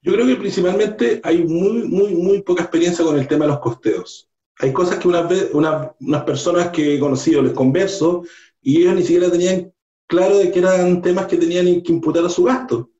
Yo 0.00 0.12
creo 0.12 0.26
que 0.26 0.36
principalmente 0.36 1.20
hay 1.24 1.42
muy, 1.42 1.88
muy, 1.88 2.14
muy 2.14 2.42
poca 2.42 2.62
experiencia 2.62 3.04
con 3.04 3.18
el 3.18 3.26
tema 3.26 3.46
de 3.46 3.50
los 3.50 3.60
costeos. 3.60 4.28
Hay 4.60 4.72
cosas 4.72 4.98
que 4.98 5.08
unas, 5.08 5.28
una, 5.52 5.92
unas 6.00 6.22
personas 6.22 6.68
que 6.68 6.94
he 6.94 7.00
conocido 7.00 7.42
les 7.42 7.52
converso 7.52 8.22
y 8.62 8.82
ellos 8.82 8.94
ni 8.94 9.02
siquiera 9.02 9.30
tenían 9.30 9.72
claro 10.08 10.38
de 10.38 10.50
que 10.50 10.58
eran 10.58 11.00
temas 11.02 11.26
que 11.26 11.36
tenían 11.36 11.82
que 11.82 11.92
imputar 11.92 12.24
a 12.24 12.28
su 12.28 12.44
gasto. 12.44 12.90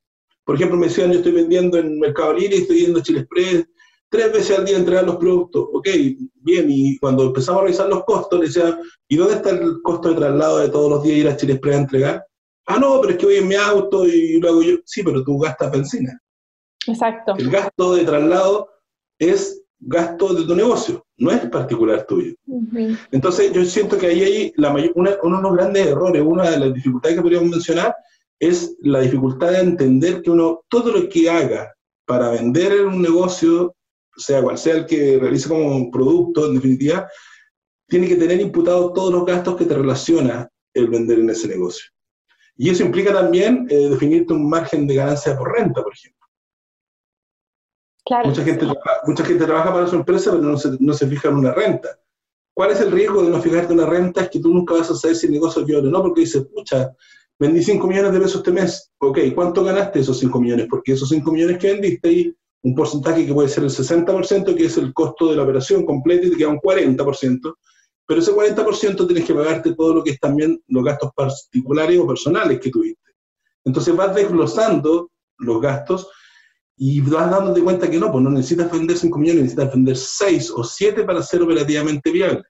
Por 0.44 0.54
ejemplo, 0.54 0.78
me 0.78 0.86
decían, 0.86 1.10
yo 1.10 1.18
estoy 1.18 1.32
vendiendo 1.32 1.76
en 1.78 1.98
Mercado 1.98 2.32
Libre 2.34 2.56
y 2.56 2.60
estoy 2.60 2.80
yendo 2.80 3.00
a 3.00 3.02
Chile 3.02 3.20
Express 3.20 3.66
tres 4.08 4.32
veces 4.32 4.58
al 4.58 4.64
día 4.64 4.76
a 4.76 4.80
entregar 4.80 5.04
los 5.04 5.16
productos. 5.16 5.66
Ok, 5.72 5.88
bien, 6.34 6.66
y 6.68 6.96
cuando 6.98 7.24
empezamos 7.24 7.60
a 7.60 7.64
revisar 7.64 7.88
los 7.88 8.04
costos, 8.04 8.38
le 8.40 8.46
decía, 8.46 8.78
¿y 9.08 9.16
dónde 9.16 9.34
está 9.34 9.50
el 9.50 9.82
costo 9.82 10.08
de 10.08 10.14
traslado 10.14 10.58
de 10.58 10.68
todos 10.68 10.90
los 10.90 11.02
días 11.02 11.18
ir 11.18 11.28
a 11.28 11.36
Chile 11.36 11.54
Express 11.54 11.76
a 11.76 11.80
entregar? 11.80 12.26
Ah, 12.66 12.78
no, 12.78 13.00
pero 13.00 13.12
es 13.12 13.18
que 13.18 13.26
voy 13.26 13.36
en 13.36 13.48
mi 13.48 13.54
auto 13.54 14.06
y 14.06 14.38
lo 14.40 14.48
hago 14.48 14.62
yo. 14.62 14.76
Sí, 14.84 15.02
pero 15.02 15.24
tú 15.24 15.38
gastas 15.38 15.70
benzina. 15.70 16.20
Exacto. 16.86 17.34
El 17.36 17.50
gasto 17.50 17.94
de 17.94 18.04
traslado 18.04 18.70
es 19.18 19.62
gasto 19.78 20.34
de 20.34 20.44
tu 20.44 20.54
negocio, 20.54 21.06
no 21.18 21.30
es 21.30 21.40
particular 21.46 22.06
tuyo. 22.06 22.34
Entonces 23.10 23.52
yo 23.52 23.64
siento 23.64 23.98
que 23.98 24.06
ahí 24.06 24.22
hay 24.22 24.52
la 24.56 24.74
uno 24.94 25.10
de 25.10 25.42
los 25.42 25.52
grandes 25.52 25.86
errores, 25.86 26.22
una 26.24 26.50
de 26.50 26.58
las 26.58 26.74
dificultades 26.74 27.16
que 27.16 27.22
podríamos 27.22 27.50
mencionar 27.50 27.94
es 28.38 28.76
la 28.80 29.00
dificultad 29.00 29.50
de 29.50 29.60
entender 29.60 30.22
que 30.22 30.30
uno, 30.30 30.62
todo 30.68 30.92
lo 30.92 31.08
que 31.08 31.28
haga 31.28 31.74
para 32.06 32.30
vender 32.30 32.72
en 32.72 32.86
un 32.86 33.02
negocio, 33.02 33.74
sea 34.16 34.42
cual 34.42 34.56
sea 34.56 34.76
el 34.76 34.86
que 34.86 35.18
realice 35.18 35.48
como 35.48 35.76
un 35.76 35.90
producto, 35.90 36.46
en 36.46 36.54
definitiva, 36.54 37.08
tiene 37.88 38.06
que 38.06 38.16
tener 38.16 38.40
imputados 38.40 38.92
todos 38.92 39.12
los 39.12 39.26
gastos 39.26 39.56
que 39.56 39.64
te 39.64 39.74
relaciona 39.74 40.48
el 40.72 40.88
vender 40.88 41.18
en 41.18 41.30
ese 41.30 41.48
negocio. 41.48 41.90
Y 42.56 42.70
eso 42.70 42.84
implica 42.84 43.12
también 43.12 43.66
eh, 43.70 43.88
definirte 43.88 44.32
un 44.32 44.48
margen 44.48 44.86
de 44.86 44.94
ganancia 44.94 45.36
por 45.36 45.52
renta, 45.52 45.82
por 45.82 45.92
ejemplo. 45.92 46.17
Mucha, 48.24 48.42
gente, 48.42 48.66
mucha 49.06 49.24
gente 49.24 49.44
trabaja 49.44 49.72
para 49.72 49.86
su 49.86 49.96
empresa, 49.96 50.30
pero 50.30 50.42
no 50.42 50.56
se, 50.56 50.70
no 50.80 50.94
se 50.94 51.06
fija 51.06 51.28
en 51.28 51.36
una 51.36 51.52
renta. 51.52 51.88
¿Cuál 52.54 52.70
es 52.72 52.80
el 52.80 52.90
riesgo 52.90 53.22
de 53.22 53.30
no 53.30 53.40
fijarte 53.40 53.72
en 53.72 53.80
una 53.80 53.88
renta? 53.88 54.22
Es 54.22 54.30
que 54.30 54.40
tú 54.40 54.52
nunca 54.52 54.74
vas 54.74 54.90
a 54.90 54.94
saber 54.94 55.16
si 55.16 55.26
el 55.26 55.32
negocio 55.32 55.62
o 55.62 55.82
no, 55.82 56.02
porque 56.02 56.22
dices, 56.22 56.46
pucha, 56.52 56.90
vendí 57.38 57.62
5 57.62 57.86
millones 57.86 58.12
de 58.12 58.20
pesos 58.20 58.36
este 58.36 58.50
mes. 58.50 58.90
Ok, 58.98 59.18
¿cuánto 59.34 59.62
ganaste 59.62 60.00
esos 60.00 60.18
5 60.18 60.40
millones? 60.40 60.66
Porque 60.68 60.92
esos 60.92 61.08
5 61.08 61.30
millones 61.30 61.58
que 61.58 61.72
vendiste 61.72 62.08
hay 62.08 62.36
un 62.62 62.74
porcentaje 62.74 63.26
que 63.26 63.32
puede 63.32 63.48
ser 63.48 63.64
el 63.64 63.70
60%, 63.70 64.56
que 64.56 64.64
es 64.64 64.76
el 64.76 64.92
costo 64.92 65.30
de 65.30 65.36
la 65.36 65.44
operación 65.44 65.84
completa, 65.84 66.26
y 66.26 66.30
te 66.30 66.36
queda 66.36 66.48
un 66.48 66.58
40%. 66.58 67.54
Pero 68.06 68.20
ese 68.20 68.32
40% 68.32 69.06
tienes 69.06 69.24
que 69.24 69.34
pagarte 69.34 69.74
todo 69.74 69.94
lo 69.94 70.02
que 70.02 70.10
es 70.10 70.18
también 70.18 70.60
los 70.66 70.82
gastos 70.82 71.10
particulares 71.14 71.98
o 71.98 72.06
personales 72.06 72.58
que 72.58 72.70
tuviste. 72.70 73.12
Entonces 73.64 73.94
vas 73.94 74.14
desglosando 74.14 75.10
los 75.38 75.60
gastos 75.60 76.08
y 76.80 77.00
vas 77.00 77.30
dándote 77.30 77.62
cuenta 77.62 77.90
que 77.90 77.98
no, 77.98 78.12
pues 78.12 78.22
no 78.22 78.30
necesitas 78.30 78.70
vender 78.70 78.96
5 78.96 79.18
millones, 79.18 79.42
necesitas 79.42 79.74
vender 79.74 79.96
6 79.96 80.50
o 80.52 80.62
7 80.62 81.02
para 81.02 81.22
ser 81.22 81.42
operativamente 81.42 82.10
viable. 82.10 82.44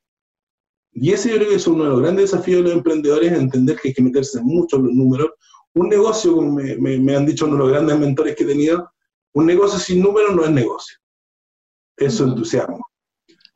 Y 0.93 1.13
ese 1.13 1.31
yo 1.31 1.37
creo 1.37 1.49
que 1.49 1.55
es 1.55 1.67
uno 1.67 1.85
de 1.85 1.91
los 1.91 2.01
grandes 2.01 2.31
desafíos 2.31 2.63
de 2.63 2.69
los 2.69 2.79
emprendedores, 2.79 3.33
entender 3.33 3.77
que 3.77 3.89
hay 3.89 3.95
que 3.95 4.03
meterse 4.03 4.41
mucho 4.43 4.77
en 4.77 4.87
los 4.87 4.95
números. 4.95 5.31
Un 5.75 5.89
negocio, 5.89 6.35
como 6.35 6.53
me, 6.53 7.17
han 7.17 7.25
dicho 7.25 7.47
uno 7.47 7.57
de 7.57 7.63
los 7.63 7.71
grandes 7.71 7.99
mentores 7.99 8.37
que 8.37 8.45
he 8.45 8.47
tenido, 8.47 8.91
un 9.33 9.47
negocio 9.47 9.79
sin 9.79 10.03
números 10.03 10.35
no 10.35 10.45
es 10.45 10.51
negocio. 10.51 10.99
Eso 11.97 12.25
es 12.25 12.31
entusiasmo. 12.31 12.85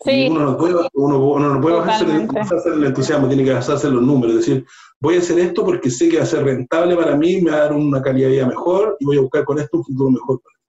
Sí. 0.05 0.29
Uno 0.31 0.41
no 0.41 0.57
puede, 0.57 0.75
uno, 0.95 1.39
no 1.39 1.61
puede 1.61 1.77
basarse 1.77 2.05
en 2.05 2.75
el 2.75 2.85
entusiasmo, 2.85 3.29
tiene 3.29 3.45
que 3.45 3.53
basarse 3.53 3.89
en 3.89 3.95
los 3.95 4.03
números. 4.03 4.37
Es 4.37 4.47
decir, 4.47 4.67
voy 5.01 5.17
a 5.17 5.19
hacer 5.19 5.39
esto 5.39 5.65
porque 5.65 5.91
sé 5.91 6.09
que 6.09 6.17
va 6.17 6.23
a 6.23 6.27
ser 6.27 6.45
rentable 6.45 6.97
para 6.97 7.17
mí, 7.17 7.41
me 7.41 7.51
va 7.51 7.57
a 7.59 7.61
dar 7.61 7.73
una 7.73 8.01
calidad 8.01 8.29
de 8.29 8.35
vida 8.35 8.47
mejor 8.47 8.97
y 9.01 9.05
voy 9.05 9.19
a 9.19 9.21
buscar 9.21 9.45
con 9.45 9.59
esto 9.59 9.79
un 9.79 9.85
futuro 9.85 10.11
mejor 10.11 10.41
para 10.41 10.55
mí. 10.55 10.62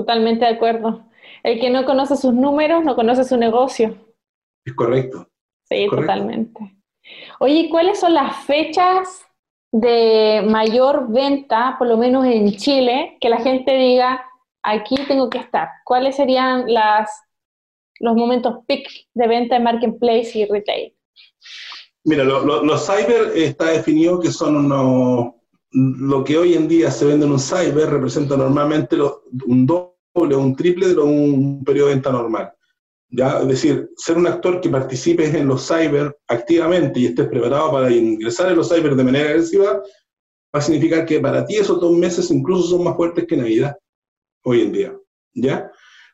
Totalmente 0.00 0.46
de 0.46 0.52
acuerdo. 0.52 1.04
El 1.42 1.60
que 1.60 1.68
no 1.68 1.84
conoce 1.84 2.16
sus 2.16 2.32
números 2.32 2.82
no 2.82 2.96
conoce 2.96 3.22
su 3.22 3.36
negocio. 3.36 3.94
Es 4.64 4.72
correcto. 4.72 5.28
Sí, 5.68 5.86
totalmente. 5.90 6.58
Oye, 7.38 7.68
¿cuáles 7.70 8.00
son 8.00 8.14
las 8.14 8.34
fechas 8.46 9.26
de 9.70 10.42
mayor 10.48 11.12
venta, 11.12 11.76
por 11.78 11.86
lo 11.86 11.98
menos 11.98 12.24
en 12.24 12.50
Chile, 12.52 13.18
que 13.20 13.28
la 13.28 13.42
gente 13.42 13.76
diga, 13.76 14.24
aquí 14.62 14.94
tengo 15.06 15.28
que 15.28 15.36
estar? 15.36 15.68
¿Cuáles 15.84 16.16
serían 16.16 16.72
las, 16.72 17.10
los 17.98 18.16
momentos 18.16 18.64
peak 18.66 18.88
de 19.12 19.28
venta 19.28 19.56
en 19.56 19.64
marketplace 19.64 20.30
y 20.38 20.46
retail? 20.46 20.96
Mira, 22.04 22.24
los 22.24 22.86
cyber 22.86 23.32
está 23.36 23.66
definido 23.66 24.18
que 24.18 24.30
son 24.30 24.56
unos, 24.56 25.34
lo 25.72 26.24
que 26.24 26.38
hoy 26.38 26.54
en 26.54 26.68
día 26.68 26.90
se 26.90 27.04
vende 27.04 27.26
en 27.26 27.32
un 27.32 27.38
cyber 27.38 27.90
representa 27.90 28.34
normalmente 28.34 28.96
un 29.46 29.66
doble 30.14 30.34
o 30.34 30.40
un 30.40 30.56
triple 30.56 30.88
de 30.88 31.00
un 31.00 31.64
periodo 31.64 31.88
de 31.88 31.94
venta 31.94 32.12
normal. 32.12 32.52
¿ya? 33.08 33.40
Es 33.40 33.48
decir, 33.48 33.90
ser 33.96 34.16
un 34.16 34.26
actor 34.26 34.60
que 34.60 34.68
participe 34.68 35.26
en 35.26 35.46
los 35.46 35.66
cyber 35.66 36.16
activamente 36.28 37.00
y 37.00 37.06
estés 37.06 37.28
preparado 37.28 37.72
para 37.72 37.90
ingresar 37.90 38.50
en 38.50 38.56
los 38.56 38.68
cyber 38.68 38.94
de 38.94 39.04
manera 39.04 39.30
agresiva, 39.30 39.74
va 39.74 40.58
a 40.58 40.60
significar 40.60 41.06
que 41.06 41.20
para 41.20 41.44
ti 41.44 41.56
esos 41.56 41.80
dos 41.80 41.92
meses 41.92 42.30
incluso 42.30 42.68
son 42.68 42.84
más 42.84 42.96
fuertes 42.96 43.26
que 43.26 43.36
Navidad 43.36 43.76
hoy 44.44 44.62
en 44.62 44.72
día. 44.72 44.96
¿Ya? 45.34 45.70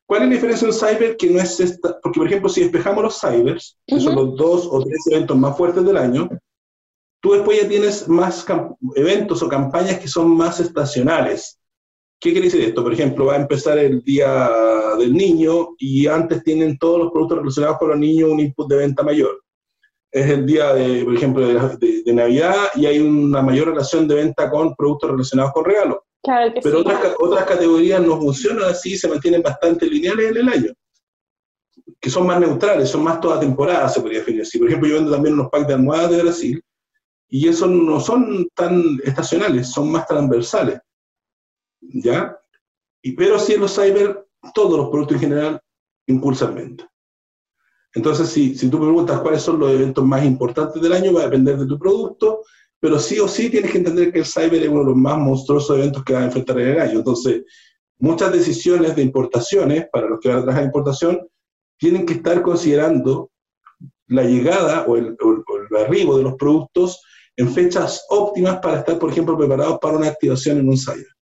¿Cuál 0.07 0.23
es 0.23 0.29
la 0.29 0.35
diferencia 0.35 0.69
en 0.69 0.75
cyber 0.75 1.17
que 1.17 1.31
no 1.31 1.41
es 1.41 1.59
esta? 1.59 1.99
Porque, 2.01 2.21
por 2.21 2.29
ejemplo, 2.29 2.49
si 2.49 2.61
despejamos 2.61 3.03
los 3.03 3.21
cybers, 3.21 3.77
que 3.87 3.99
son 3.99 4.15
los 4.15 4.37
dos 4.37 4.69
o 4.71 4.85
tres 4.85 5.05
eventos 5.11 5.37
más 5.37 5.57
fuertes 5.57 5.85
del 5.85 5.97
año, 5.97 6.29
tú 7.21 7.33
después 7.33 7.61
ya 7.61 7.69
tienes 7.69 8.07
más 8.07 8.47
eventos 8.95 9.43
o 9.43 9.49
campañas 9.49 9.99
que 9.99 10.07
son 10.07 10.37
más 10.37 10.61
estacionales. 10.61 11.59
¿Qué 12.19 12.33
quiere 12.33 12.47
decir 12.47 12.63
esto? 12.63 12.83
Por 12.83 12.93
ejemplo, 12.93 13.27
va 13.27 13.35
a 13.35 13.41
empezar 13.41 13.79
el 13.79 14.03
día 14.03 14.51
del 14.99 15.13
niño 15.13 15.75
y 15.79 16.07
antes 16.07 16.43
tienen 16.43 16.79
todos 16.79 16.99
los 16.99 17.13
productos 17.13 17.39
relacionados 17.39 17.79
con 17.79 17.91
los 17.91 17.99
niños 17.99 18.31
un 18.31 18.41
input 18.41 18.69
de 18.69 18.77
venta 18.77 19.03
mayor. 19.03 19.43
Es 20.11 20.31
el 20.31 20.47
día, 20.47 20.73
de, 20.73 21.05
por 21.05 21.15
ejemplo, 21.15 21.47
de, 21.47 22.15
Navidad 22.15 22.55
y 22.77 22.87
hay 22.87 23.01
una 23.01 23.43
mayor 23.43 23.69
relación 23.69 24.09
de 24.09 24.15
venta 24.15 24.51
con 24.51 24.75
productos 24.75 25.11
relacionados 25.11 25.53
con 25.53 25.65
regalos. 25.65 25.99
Pero 26.63 26.81
otras, 26.81 27.15
otras 27.19 27.45
categorías 27.45 28.01
no 28.01 28.19
funcionan 28.19 28.71
así, 28.71 28.97
se 28.97 29.09
mantienen 29.09 29.43
bastante 29.43 29.87
lineales 29.87 30.31
en 30.31 30.37
el 30.39 30.49
año, 30.49 30.73
que 32.01 32.11
son 32.11 32.27
más 32.27 32.41
neutrales, 32.41 32.89
son 32.89 33.05
más 33.05 33.21
toda 33.21 33.39
temporada, 33.39 33.89
se 33.89 34.01
podría 34.01 34.21
definir 34.21 34.43
así. 34.43 34.59
Por 34.59 34.69
ejemplo, 34.69 34.89
yo 34.89 34.95
vendo 34.97 35.13
también 35.13 35.35
unos 35.35 35.51
packs 35.51 35.69
de 35.69 35.75
almohadas 35.75 36.11
de 36.11 36.23
Brasil, 36.23 36.63
y 37.29 37.49
esos 37.49 37.71
no 37.71 38.01
son 38.01 38.49
tan 38.55 38.83
estacionales, 39.05 39.71
son 39.71 39.91
más 39.91 40.07
transversales. 40.07 40.79
¿Ya? 41.93 42.39
Y, 43.03 43.13
pero 43.13 43.39
si 43.39 43.55
en 43.55 43.61
los 43.61 43.75
cyber, 43.75 44.27
todos 44.55 44.77
los 44.77 44.89
productos 44.89 45.17
en 45.17 45.21
general 45.21 45.61
impulsan 46.07 46.55
venta. 46.55 46.91
Entonces, 47.95 48.29
si, 48.29 48.55
si 48.55 48.69
tú 48.69 48.79
preguntas 48.79 49.21
cuáles 49.21 49.43
son 49.43 49.59
los 49.59 49.71
eventos 49.71 50.05
más 50.05 50.25
importantes 50.25 50.83
del 50.83 50.93
año, 50.93 51.15
va 51.15 51.23
a 51.23 51.25
depender 51.25 51.57
de 51.57 51.67
tu 51.67 51.79
producto, 51.79 52.43
pero 52.79 52.99
sí 52.99 53.19
o 53.19 53.27
sí 53.27 53.49
tienes 53.51 53.71
que 53.71 53.79
entender 53.79 54.13
que 54.13 54.19
el 54.21 54.27
cyber 54.27 54.63
es 54.63 54.69
uno 54.69 54.81
de 54.81 54.87
los 54.87 54.97
más 54.97 55.19
monstruosos 55.19 55.79
eventos 55.79 56.05
que 56.05 56.13
vas 56.13 56.23
a 56.23 56.27
enfrentar 56.27 56.61
en 56.61 56.69
el 56.69 56.81
año. 56.81 56.99
Entonces, 56.99 57.45
muchas 57.99 58.33
decisiones 58.33 58.95
de 58.95 59.03
importaciones, 59.03 59.87
para 59.91 60.09
los 60.09 60.21
que 60.21 60.29
van 60.29 60.39
a 60.39 60.43
trabajar 60.43 60.65
importación, 60.65 61.27
tienen 61.79 62.07
que 62.07 62.15
estar 62.15 62.43
considerando 62.43 63.31
la 64.09 64.25
llegada 64.25 64.85
o 64.87 64.97
el, 64.97 65.17
arribo 65.79 66.17
de 66.17 66.25
los 66.25 66.35
productos 66.35 67.03
en 67.37 67.53
fechas 67.53 68.05
óptimas 68.09 68.59
para 68.61 68.79
estar, 68.79 68.99
por 68.99 69.11
ejemplo, 69.11 69.37
preparados 69.37 69.79
para 69.81 69.97
una 69.97 70.09
activación 70.09 70.59
en 70.59 70.69
un 70.69 70.77
cyber. 70.77 71.16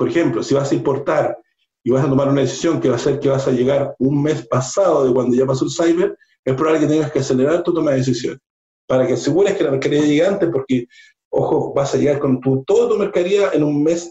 Por 0.00 0.08
ejemplo, 0.08 0.42
si 0.42 0.54
vas 0.54 0.72
a 0.72 0.74
importar 0.74 1.36
y 1.84 1.90
vas 1.90 2.02
a 2.02 2.08
tomar 2.08 2.26
una 2.26 2.40
decisión 2.40 2.80
que 2.80 2.88
va 2.88 2.96
a 2.96 2.98
ser 2.98 3.20
que 3.20 3.28
vas 3.28 3.46
a 3.46 3.50
llegar 3.50 3.94
un 3.98 4.22
mes 4.22 4.46
pasado 4.46 5.04
de 5.04 5.12
cuando 5.12 5.36
ya 5.36 5.44
pasó 5.44 5.66
el 5.66 5.70
cyber, 5.70 6.16
es 6.42 6.54
probable 6.54 6.80
que 6.80 6.86
tengas 6.86 7.12
que 7.12 7.18
acelerar 7.18 7.62
tu 7.62 7.74
toma 7.74 7.90
de 7.90 7.98
decisiones 7.98 8.40
para 8.86 9.06
que 9.06 9.12
asegures 9.12 9.58
que 9.58 9.64
la 9.64 9.72
mercadería 9.72 10.06
llegue 10.06 10.24
antes, 10.24 10.48
porque, 10.50 10.86
ojo, 11.28 11.74
vas 11.74 11.94
a 11.94 11.98
llegar 11.98 12.18
con 12.18 12.40
tu, 12.40 12.64
toda 12.64 12.88
tu 12.88 12.96
mercadería 12.96 13.50
en 13.52 13.62
un 13.62 13.82
mes 13.82 14.10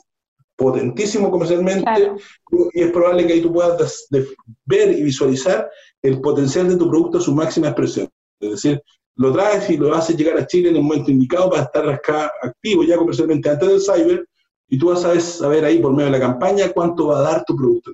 potentísimo 0.56 1.32
comercialmente 1.32 1.84
y 2.74 2.82
es 2.82 2.92
probable 2.92 3.26
que 3.26 3.34
ahí 3.34 3.42
tú 3.42 3.52
puedas 3.52 4.08
ver 4.66 4.92
y 4.92 5.02
visualizar 5.02 5.72
el 6.04 6.22
potencial 6.22 6.70
de 6.70 6.78
tu 6.78 6.88
producto 6.88 7.18
a 7.18 7.22
su 7.22 7.34
máxima 7.34 7.70
expresión. 7.70 8.08
Es 8.40 8.52
decir, 8.52 8.80
lo 9.16 9.34
traes 9.34 9.68
y 9.72 9.78
lo 9.78 9.92
haces 9.96 10.16
llegar 10.16 10.38
a 10.38 10.46
Chile 10.46 10.70
en 10.70 10.76
el 10.76 10.84
momento 10.84 11.10
indicado 11.10 11.50
para 11.50 11.64
estar 11.64 11.90
acá 11.90 12.32
activo 12.44 12.84
ya 12.84 12.96
comercialmente 12.96 13.50
antes 13.50 13.68
del 13.68 13.82
cyber 13.82 14.30
y 14.70 14.78
tú 14.78 14.90
vas 14.90 15.04
a 15.04 15.20
saber 15.20 15.66
ahí 15.66 15.80
por 15.80 15.92
medio 15.92 16.06
de 16.06 16.18
la 16.18 16.26
campaña 16.26 16.72
cuánto 16.72 17.08
va 17.08 17.20
a 17.20 17.22
dar 17.22 17.44
tu 17.46 17.56
producto. 17.56 17.92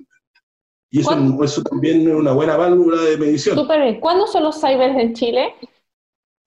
Y 0.90 1.00
eso, 1.00 1.42
eso 1.42 1.62
también 1.62 2.08
es 2.08 2.14
una 2.14 2.32
buena 2.32 2.56
válvula 2.56 3.02
de 3.02 3.16
medición. 3.16 3.56
Súper 3.56 3.82
bien. 3.82 4.00
¿Cuándo 4.00 4.26
son 4.26 4.44
los 4.44 4.60
cybers 4.60 4.96
en 4.96 5.14
Chile? 5.14 5.54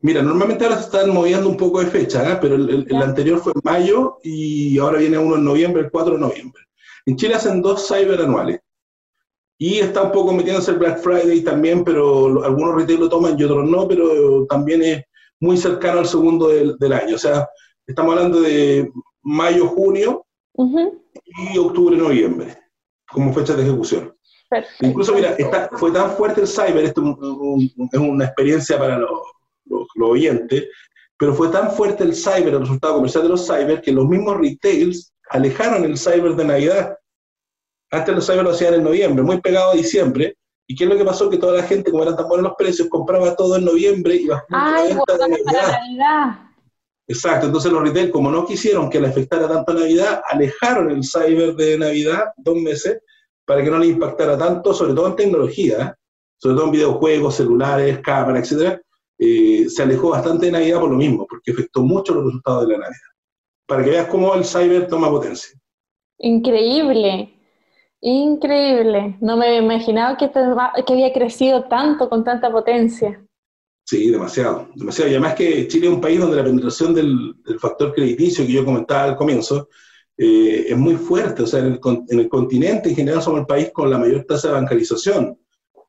Mira, 0.01 0.21
normalmente 0.21 0.63
ahora 0.63 0.77
se 0.77 0.86
están 0.86 1.13
moviendo 1.13 1.49
un 1.49 1.57
poco 1.57 1.82
de 1.82 1.88
fecha, 1.88 2.32
¿eh? 2.32 2.38
pero 2.39 2.55
el, 2.55 2.88
anterior 2.95 3.39
fue 3.39 3.51
en 3.53 3.61
mayo 3.63 4.17
y 4.23 4.77
ahora 4.80 4.99
viene 4.99 5.17
uno 5.17 5.36
en 5.36 5.43
noviembre, 5.43 5.82
el 5.82 5.91
4 5.91 6.13
de 6.13 6.19
noviembre. 6.19 6.63
En 7.05 7.17
Chile 7.17 7.36
hacen 7.36 7.61
dos 7.61 7.86
cyber 7.88 8.21
anuales. 8.21 8.61
Y 9.57 9.80
está 9.80 10.03
un 10.03 10.13
poco 10.13 10.32
metiéndose 10.32 10.71
el 10.71 10.77
Black 10.77 10.99
Friday 10.99 11.41
también, 11.41 11.84
pero 11.84 12.43
algunos 12.45 12.75
retail 12.75 13.01
lo 13.01 13.09
toman 13.09 13.38
y 13.38 13.43
otros 13.43 13.69
no, 13.69 13.89
pero 13.89 14.45
también 14.45 14.82
es 14.84 15.03
muy 15.41 15.57
cercano 15.57 15.99
al 15.99 16.07
segundo 16.07 16.47
del, 16.47 16.93
año. 16.93 17.15
O 17.15 17.19
sea, 17.19 17.45
estamos 17.86 18.15
hablando 18.15 18.39
de 18.39 18.89
mayo, 19.30 19.67
junio 19.67 20.25
y 20.55 21.57
octubre, 21.57 21.95
noviembre, 21.95 22.57
como 23.09 23.34
fecha 23.34 23.55
de 23.55 23.63
ejecución. 23.63 24.15
Incluso, 24.82 25.13
mira, 25.13 25.36
fue 25.73 25.91
tan 25.91 26.11
fuerte 26.11 26.41
el 26.41 26.47
cyber, 26.47 26.86
esto 26.86 27.17
es 27.91 27.99
una 27.99 28.25
experiencia 28.25 28.80
para 28.80 28.97
los 28.97 29.11
los, 29.69 29.88
oyentes, 30.01 30.67
pero 31.17 31.34
fue 31.34 31.49
tan 31.49 31.71
fuerte 31.71 32.03
el 32.03 32.15
cyber, 32.15 32.53
el 32.53 32.61
resultado 32.61 32.95
comercial 32.95 33.23
de 33.23 33.30
los 33.30 33.45
cyber, 33.45 33.82
que 33.82 33.91
los 33.91 34.07
mismos 34.07 34.38
retails 34.38 35.13
alejaron 35.30 35.84
el 35.84 35.97
cyber 35.97 36.36
de 36.36 36.45
Navidad. 36.45 36.97
Antes 37.91 38.15
los 38.15 38.25
cyber 38.25 38.43
lo 38.43 38.51
hacían 38.51 38.75
en 38.75 38.84
noviembre, 38.84 39.23
muy 39.23 39.41
pegado 39.41 39.71
a 39.71 39.75
diciembre. 39.75 40.36
¿Y 40.67 40.75
qué 40.75 40.84
es 40.84 40.89
lo 40.89 40.97
que 40.97 41.05
pasó? 41.05 41.30
Que 41.30 41.38
toda 41.38 41.57
la 41.57 41.63
gente, 41.63 41.89
como 41.89 42.03
eran 42.03 42.15
tan 42.15 42.27
buenos 42.27 42.43
los 42.43 42.55
precios, 42.55 42.88
compraba 42.89 43.36
todo 43.36 43.55
en 43.55 43.65
noviembre 43.65 44.15
y 44.15 44.25
la 44.25 44.45
venta 44.49 45.17
de 45.17 45.30
Navidad. 45.30 46.49
Exacto, 47.10 47.47
entonces 47.47 47.72
los 47.72 47.82
retail, 47.82 48.12
como 48.12 48.30
no 48.30 48.45
quisieron 48.45 48.88
que 48.88 48.99
le 48.99 49.07
afectara 49.07 49.47
tanto 49.47 49.74
Navidad, 49.74 50.22
alejaron 50.30 50.91
el 50.91 51.03
cyber 51.03 51.55
de 51.55 51.76
Navidad 51.76 52.26
dos 52.38 52.55
meses 52.55 52.99
para 53.45 53.64
que 53.64 53.72
no 53.72 53.80
le 53.80 53.88
impactara 53.88 54.38
tanto, 54.38 54.76
sobre 54.76 54.93
todo 54.93 55.07
en 55.07 55.16
tecnología, 55.16 55.97
sobre 56.38 56.55
todo 56.55 56.66
en 56.66 56.72
videojuegos, 56.72 57.34
celulares, 57.34 57.97
cámaras, 58.01 58.43
etcétera, 58.43 58.80
eh, 59.18 59.66
se 59.70 59.82
alejó 59.82 60.12
bastante 60.12 60.45
de 60.45 60.51
Navidad 60.51 60.80
por 60.82 60.91
lo 60.91 60.97
mismo, 60.97 61.26
porque 61.28 61.51
afectó 61.51 61.82
mucho 61.82 62.14
los 62.14 62.26
resultados 62.26 62.68
de 62.68 62.74
la 62.74 62.80
Navidad. 62.82 63.10
Para 63.66 63.84
que 63.84 63.89
veas 63.89 64.07
cómo 64.07 64.36
el 64.36 64.45
cyber 64.45 64.88
toma 64.88 65.10
potencia. 65.10 65.60
Increíble, 66.20 67.34
increíble. 68.01 69.18
No 69.20 69.36
me 69.36 69.47
había 69.47 69.64
imaginado 69.64 70.16
que, 70.16 70.30
que 70.30 70.93
había 70.93 71.12
crecido 71.12 71.64
tanto 71.64 72.07
con 72.07 72.24
tanta 72.24 72.51
potencia. 72.51 73.20
Sí, 73.90 74.12
demasiado, 74.12 74.70
demasiado. 74.76 75.10
Y 75.10 75.16
además 75.16 75.34
que 75.34 75.68
Chile 75.68 75.88
es 75.88 75.94
un 75.94 76.00
país 76.00 76.20
donde 76.20 76.38
la 76.38 76.44
penetración 76.44 76.94
del, 76.94 77.36
factor 77.58 77.92
crediticio 77.92 78.46
que 78.46 78.52
yo 78.52 78.64
comentaba 78.64 79.06
al 79.06 79.16
comienzo 79.16 79.68
eh, 80.16 80.68
es 80.70 80.78
muy 80.78 80.96
fuerte. 80.96 81.42
O 81.42 81.48
sea, 81.48 81.62
en 81.62 81.74
el, 81.74 81.80
en 82.10 82.20
el, 82.20 82.30
continente 82.30 82.90
en 82.90 82.96
general 82.96 83.24
somos 83.24 83.40
el 83.40 83.48
país 83.48 83.72
con 83.74 83.90
la 83.90 83.98
mayor 83.98 84.26
tasa 84.26 84.50
de 84.50 84.54
bancarización. 84.54 85.36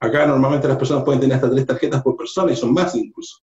Acá 0.00 0.26
normalmente 0.26 0.66
las 0.66 0.78
personas 0.78 1.04
pueden 1.04 1.20
tener 1.20 1.34
hasta 1.34 1.50
tres 1.50 1.66
tarjetas 1.66 2.02
por 2.02 2.16
persona 2.16 2.50
y 2.50 2.56
son 2.56 2.72
más 2.72 2.94
incluso. 2.94 3.42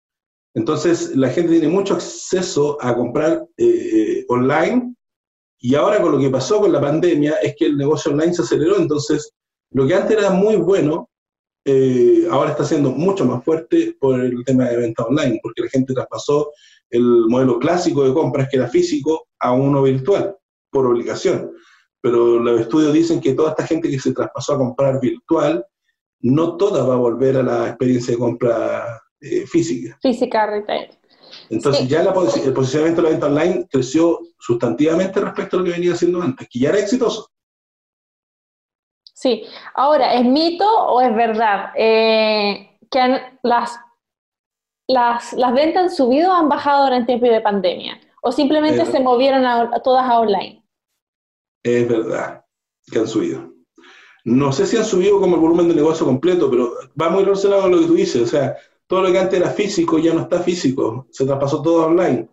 Entonces 0.53 1.15
la 1.15 1.29
gente 1.29 1.53
tiene 1.53 1.69
mucho 1.69 1.95
acceso 1.95 2.77
a 2.79 2.95
comprar 2.95 3.47
eh, 3.57 3.65
eh, 3.65 4.25
online 4.29 4.93
y 5.57 5.73
ahora 5.73 5.99
con 5.99 6.11
lo 6.11 6.19
que 6.19 6.29
pasó 6.29 6.59
con 6.59 6.71
la 6.71 6.79
pandemia 6.79 7.37
es 7.41 7.55
que 7.57 7.65
el 7.65 7.75
negocio 7.75 8.11
online 8.11 8.35
se 8.35 8.43
aceleró. 8.43 8.77
Entonces 8.77 9.31
lo 9.71 9.87
que 9.87 9.95
antes 9.95 10.15
era 10.15 10.29
muy 10.29 10.57
bueno, 10.57 11.09
eh, 11.65 12.27
ahora 12.29 12.51
está 12.51 12.65
siendo 12.65 12.91
mucho 12.91 13.25
más 13.25 13.43
fuerte 13.43 13.95
por 13.99 14.19
el 14.19 14.43
tema 14.45 14.65
de 14.65 14.77
venta 14.77 15.03
online, 15.03 15.39
porque 15.41 15.63
la 15.63 15.69
gente 15.69 15.93
traspasó 15.93 16.51
el 16.89 17.25
modelo 17.27 17.59
clásico 17.59 18.03
de 18.03 18.13
compras 18.13 18.47
que 18.49 18.57
era 18.57 18.67
físico 18.67 19.27
a 19.39 19.51
uno 19.53 19.81
virtual, 19.81 20.35
por 20.69 20.85
obligación. 20.85 21.51
Pero 22.01 22.39
los 22.39 22.61
estudios 22.61 22.93
dicen 22.93 23.21
que 23.21 23.33
toda 23.33 23.51
esta 23.51 23.65
gente 23.65 23.89
que 23.89 23.99
se 23.99 24.13
traspasó 24.13 24.53
a 24.53 24.57
comprar 24.57 24.99
virtual 24.99 25.65
no 26.19 26.57
toda 26.57 26.83
va 26.83 26.95
a 26.95 26.97
volver 26.97 27.37
a 27.37 27.43
la 27.43 27.67
experiencia 27.69 28.13
de 28.13 28.19
compra 28.19 29.01
eh, 29.21 29.45
física. 29.47 29.97
Física, 30.01 30.45
retail. 30.45 30.89
Entonces 31.49 31.87
ya 31.87 32.01
el 32.01 32.53
posicionamiento 32.53 33.01
de 33.01 33.03
la 33.03 33.09
venta 33.09 33.27
online 33.27 33.67
creció 33.71 34.19
sustantivamente 34.39 35.19
respecto 35.19 35.57
a 35.57 35.59
lo 35.59 35.65
que 35.65 35.71
venía 35.71 35.93
haciendo 35.93 36.21
antes, 36.21 36.47
que 36.49 36.59
ya 36.59 36.69
era 36.69 36.79
exitoso. 36.79 37.29
Sí, 39.23 39.45
ahora, 39.73 40.15
¿es 40.15 40.25
mito 40.25 40.65
o 40.67 40.99
es 40.99 41.15
verdad 41.15 41.71
eh, 41.77 42.77
que 42.91 43.21
las, 43.41 43.79
las, 44.85 45.31
las, 45.31 45.53
ventas 45.53 45.83
han 45.83 45.89
subido 45.89 46.29
o 46.29 46.33
han 46.33 46.49
bajado 46.49 46.83
durante 46.83 47.13
el 47.13 47.21
tiempo 47.21 47.33
de 47.33 47.41
pandemia? 47.41 48.01
¿O 48.21 48.33
simplemente 48.33 48.85
se 48.85 48.99
movieron 48.99 49.45
a, 49.45 49.79
todas 49.79 50.09
a 50.09 50.19
online? 50.19 50.61
Es 51.63 51.87
verdad 51.87 52.43
que 52.91 52.99
han 52.99 53.07
subido 53.07 53.49
no 54.25 54.53
sé 54.53 54.65
si 54.65 54.77
han 54.77 54.85
subido 54.85 55.19
como 55.19 55.35
el 55.35 55.41
volumen 55.41 55.67
de 55.67 55.75
negocio 55.75 56.05
completo, 56.05 56.49
pero 56.49 56.73
va 56.99 57.09
muy 57.09 57.25
relacionado 57.25 57.63
con 57.63 57.71
lo 57.71 57.79
que 57.79 57.87
tú 57.87 57.93
dices. 57.95 58.21
O 58.21 58.27
sea, 58.27 58.55
todo 58.87 59.01
lo 59.01 59.11
que 59.11 59.19
antes 59.19 59.37
era 59.37 59.49
físico 59.49 59.99
ya 59.99 60.13
no 60.13 60.21
está 60.21 60.39
físico, 60.39 61.07
se 61.11 61.25
traspasó 61.25 61.61
todo 61.61 61.87
online. 61.87 62.29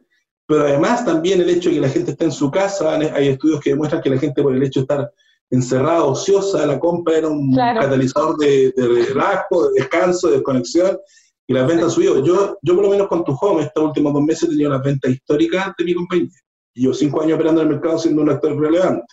Pero 0.47 0.67
además 0.67 1.05
también 1.05 1.41
el 1.41 1.51
hecho 1.51 1.69
de 1.69 1.77
que 1.77 1.81
la 1.81 1.89
gente 1.89 2.13
está 2.13 2.27
en 2.27 2.33
su 2.33 2.49
casa, 2.49 2.97
hay 2.97 3.29
estudios 3.29 3.61
que 3.61 3.71
demuestran 3.71 4.03
que 4.03 4.11
la 4.11 4.19
gente 4.19 4.41
por 4.41 4.55
el 4.55 4.63
hecho 4.63 4.81
de 4.81 4.85
estar 4.85 5.13
encerrada, 5.51 6.05
ociosa, 6.05 6.65
la 6.65 6.79
compra 6.79 7.19
era 7.19 7.29
un 7.29 7.55
catalizador 7.55 8.37
de, 8.39 8.73
relajo, 8.77 9.69
de 9.69 9.81
descanso, 9.81 10.29
de 10.29 10.37
desconexión, 10.37 10.99
y 11.47 11.53
las 11.53 11.67
ventas 11.67 11.93
subió. 11.93 12.25
Yo, 12.25 12.57
yo 12.63 12.75
por 12.75 12.85
lo 12.85 12.91
menos 12.91 13.09
con 13.09 13.25
tu 13.25 13.37
home, 13.41 13.65
estos 13.65 13.83
últimos 13.83 14.13
dos 14.13 14.23
meses 14.23 14.45
he 14.45 14.49
tenido 14.49 14.71
las 14.71 14.83
ventas 14.83 15.11
históricas 15.11 15.73
de 15.77 15.85
mi 15.85 15.95
compañía. 15.95 16.39
Y 16.75 16.85
yo 16.85 16.95
cinco 16.95 17.21
años 17.23 17.35
operando 17.35 17.61
en 17.61 17.69
el 17.69 17.75
mercado 17.75 17.99
siendo 17.99 18.23
un 18.23 18.31
actor 18.31 18.57
relevante, 18.57 19.07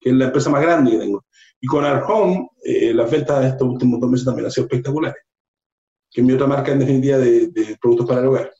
que 0.00 0.10
es 0.10 0.16
la 0.16 0.26
empresa 0.26 0.48
más 0.48 0.62
grande 0.62 0.92
que 0.92 0.98
tengo. 0.98 1.24
Y 1.60 1.66
con 1.66 1.84
Our 1.84 2.02
Home, 2.08 2.48
eh, 2.64 2.94
las 2.94 3.10
ventas 3.10 3.40
de 3.40 3.48
estos 3.48 3.68
últimos 3.68 4.00
dos 4.00 4.10
meses 4.10 4.24
también 4.24 4.46
han 4.46 4.50
sido 4.50 4.66
espectaculares, 4.66 5.22
que 6.10 6.22
es 6.22 6.26
mi 6.26 6.32
otra 6.32 6.46
marca 6.46 6.72
en 6.72 6.78
definitiva 6.78 7.18
de, 7.18 7.48
de 7.48 7.76
productos 7.80 8.06
para 8.06 8.20
el 8.22 8.28
hogar. 8.28 8.50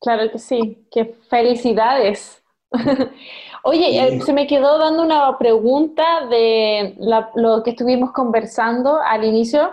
Claro 0.00 0.30
que 0.30 0.38
sí, 0.38 0.86
qué 0.90 1.14
felicidades. 1.28 2.42
Oye, 3.66 3.98
eh, 3.98 4.20
se 4.20 4.34
me 4.34 4.46
quedó 4.46 4.78
dando 4.78 5.02
una 5.02 5.38
pregunta 5.38 6.26
de 6.28 6.94
lo 7.34 7.62
que 7.62 7.70
estuvimos 7.70 8.12
conversando 8.12 9.00
al 9.00 9.24
inicio. 9.24 9.72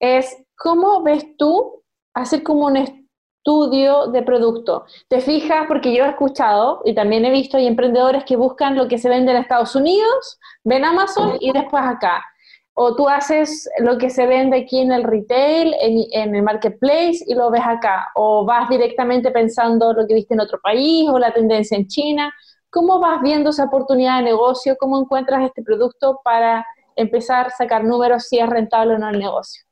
Es, 0.00 0.42
¿cómo 0.56 1.04
ves 1.04 1.36
tú 1.36 1.84
hacer 2.14 2.42
como 2.42 2.66
un 2.66 2.78
estudio 2.78 4.08
de 4.08 4.22
producto? 4.22 4.86
¿Te 5.06 5.20
fijas? 5.20 5.66
Porque 5.68 5.94
yo 5.94 6.04
he 6.04 6.08
escuchado 6.08 6.82
y 6.84 6.96
también 6.96 7.24
he 7.24 7.30
visto 7.30 7.56
hay 7.56 7.68
emprendedores 7.68 8.24
que 8.24 8.34
buscan 8.34 8.74
lo 8.74 8.88
que 8.88 8.98
se 8.98 9.08
vende 9.08 9.30
en 9.30 9.38
Estados 9.38 9.76
Unidos, 9.76 10.40
ven 10.64 10.84
Amazon 10.84 11.36
y 11.38 11.52
después 11.52 11.84
acá. 11.84 12.24
O 12.74 12.96
tú 12.96 13.08
haces 13.08 13.70
lo 13.78 13.98
que 13.98 14.10
se 14.10 14.26
vende 14.26 14.56
aquí 14.56 14.80
en 14.80 14.90
el 14.90 15.04
retail, 15.04 15.76
en, 15.80 16.06
en, 16.10 16.34
el 16.34 16.42
marketplace 16.42 17.18
y 17.24 17.34
lo 17.34 17.52
ves 17.52 17.62
acá. 17.64 18.08
O 18.16 18.44
vas 18.44 18.68
directamente 18.68 19.30
pensando 19.30 19.92
lo 19.92 20.08
que 20.08 20.14
viste 20.14 20.34
en 20.34 20.40
otro 20.40 20.58
país 20.60 21.08
o 21.08 21.20
la 21.20 21.32
tendencia 21.32 21.76
en 21.76 21.86
China. 21.86 22.34
¿Cómo 22.72 22.98
vas 23.00 23.20
viendo 23.20 23.50
esa 23.50 23.64
oportunidad 23.64 24.16
de 24.16 24.24
negocio? 24.24 24.76
¿Cómo 24.80 24.98
encuentras 24.98 25.44
este 25.44 25.62
producto 25.62 26.20
para 26.24 26.64
empezar 26.96 27.48
a 27.48 27.50
sacar 27.50 27.84
números 27.84 28.28
si 28.28 28.38
es 28.38 28.48
rentable 28.48 28.94
o 28.94 28.98
no 28.98 29.10
el 29.10 29.18
negocio? 29.18 29.62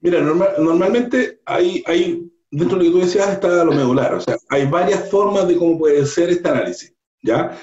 Mira, 0.00 0.20
normalmente 0.20 1.40
hay, 1.46 1.82
hay, 1.86 2.30
dentro 2.50 2.76
de 2.76 2.84
lo 2.84 2.90
que 2.90 2.98
tú 2.98 3.06
decías 3.06 3.30
está 3.30 3.64
lo 3.64 3.72
medular, 3.72 4.12
o 4.12 4.20
sea, 4.20 4.36
hay 4.50 4.66
varias 4.66 5.10
formas 5.10 5.48
de 5.48 5.56
cómo 5.56 5.78
puede 5.78 6.04
ser 6.04 6.28
este 6.28 6.50
análisis, 6.50 6.94
¿ya? 7.22 7.58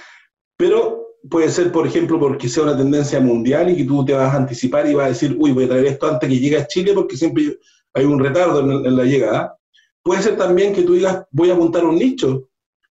Pero 0.58 1.10
puede 1.30 1.50
ser, 1.50 1.72
por 1.72 1.86
ejemplo, 1.86 2.20
porque 2.20 2.50
sea 2.50 2.64
una 2.64 2.76
tendencia 2.76 3.20
mundial 3.20 3.70
y 3.70 3.78
que 3.78 3.84
tú 3.84 4.04
te 4.04 4.14
vas 4.14 4.34
a 4.34 4.38
anticipar 4.38 4.88
y 4.88 4.95
vas 4.95 5.06
a 5.06 5.10
decir, 5.10 5.38
uy, 5.39 5.52
voy 5.52 5.66
a 5.66 5.70
traer 5.70 5.86
esto 5.86 6.08
antes 6.08 6.28
que 6.28 6.39
llegue 6.39 6.58
a 6.58 6.66
Chile 6.66 6.93
porque 6.95 7.18
siempre 7.18 7.60
hay 7.93 8.06
un 8.06 8.18
retardo 8.18 8.62
en, 8.62 8.97
la 8.97 9.04
llegada. 9.04 9.56
Puede 10.02 10.24
ser 10.24 10.38
también 10.38 10.74
que 10.74 10.82
tú 10.82 10.93
digas, 10.93 11.24
voy 11.30 11.52
a 11.52 11.56
montar 11.56 11.86
un 11.86 12.00
nicho 12.00 12.49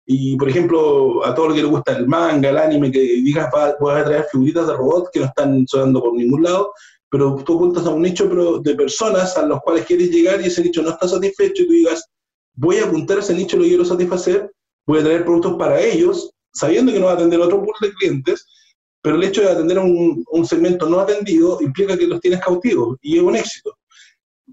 y, 0.05 0.35
por 0.35 0.49
ejemplo, 0.49 1.25
a 1.25 1.33
todo 1.33 1.49
lo 1.49 1.55
que 1.55 1.61
le 1.61 1.69
gusta 1.69 1.95
el 1.95 2.07
manga, 2.07 2.49
el 2.49 2.57
anime, 2.57 2.91
que 2.91 2.99
digas, 2.99 3.49
vas 3.51 3.75
a 3.79 4.03
traer 4.03 4.25
figuritas 4.31 4.67
de 4.67 4.73
robots 4.73 5.09
que 5.13 5.21
no 5.21 5.27
están 5.27 5.65
sonando 5.67 6.01
por 6.01 6.13
ningún 6.13 6.43
lado, 6.43 6.73
pero 7.09 7.35
tú 7.45 7.55
apuntas 7.55 7.85
a 7.85 7.89
un 7.91 8.01
nicho 8.01 8.27
de 8.61 8.75
personas 8.75 9.37
a 9.37 9.45
los 9.45 9.61
cuales 9.61 9.85
quieres 9.85 10.09
llegar 10.09 10.41
y 10.41 10.47
ese 10.47 10.63
nicho 10.63 10.81
no 10.81 10.89
está 10.89 11.07
satisfecho 11.07 11.63
y 11.63 11.67
tú 11.67 11.73
digas, 11.73 12.03
voy 12.55 12.77
a 12.77 12.85
apuntar 12.85 13.17
a 13.17 13.19
ese 13.21 13.33
nicho, 13.33 13.55
lo 13.55 13.63
quiero 13.63 13.85
satisfacer, 13.85 14.51
voy 14.85 14.99
a 14.99 15.03
traer 15.03 15.23
productos 15.23 15.55
para 15.57 15.79
ellos, 15.79 16.31
sabiendo 16.51 16.91
que 16.91 16.99
no 16.99 17.05
va 17.05 17.11
a 17.13 17.15
atender 17.15 17.39
otro 17.39 17.63
pool 17.63 17.75
de 17.81 17.93
clientes, 17.93 18.45
pero 19.01 19.15
el 19.15 19.23
hecho 19.23 19.41
de 19.41 19.51
atender 19.51 19.77
a 19.77 19.81
un, 19.81 20.23
un 20.31 20.45
segmento 20.45 20.89
no 20.89 20.99
atendido 20.99 21.59
implica 21.61 21.97
que 21.97 22.07
los 22.07 22.19
tienes 22.19 22.41
cautivos 22.41 22.97
y 23.01 23.17
es 23.17 23.23
un 23.23 23.35
éxito. 23.35 23.77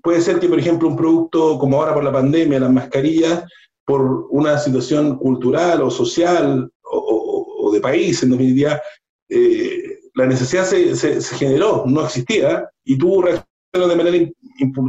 Puede 0.03 0.21
ser 0.21 0.39
que, 0.39 0.49
por 0.49 0.59
ejemplo, 0.59 0.89
un 0.89 0.97
producto 0.97 1.59
como 1.59 1.77
ahora 1.77 1.95
por 1.95 2.05
la 2.05 2.13
pandemia, 2.13 2.61
las 2.61 2.73
mascarillas, 2.73 3.45
por 3.91 4.29
una 4.31 4.57
situación 4.57 5.19
cultural 5.19 5.83
o 5.83 5.91
social 5.91 6.71
o, 6.85 7.71
de 7.73 7.81
país, 7.81 8.23
en 8.23 8.31
definitiva, 8.31 8.81
eh, 9.29 9.99
la 10.15 10.27
necesidad 10.27 10.65
se, 10.65 10.95
se, 10.95 11.21
generó, 11.35 11.83
no 11.87 12.05
existía, 12.05 12.69
y 12.85 12.97
tú 12.97 13.21
reaccionas 13.21 13.89
de 13.89 13.97
manera 13.97 14.33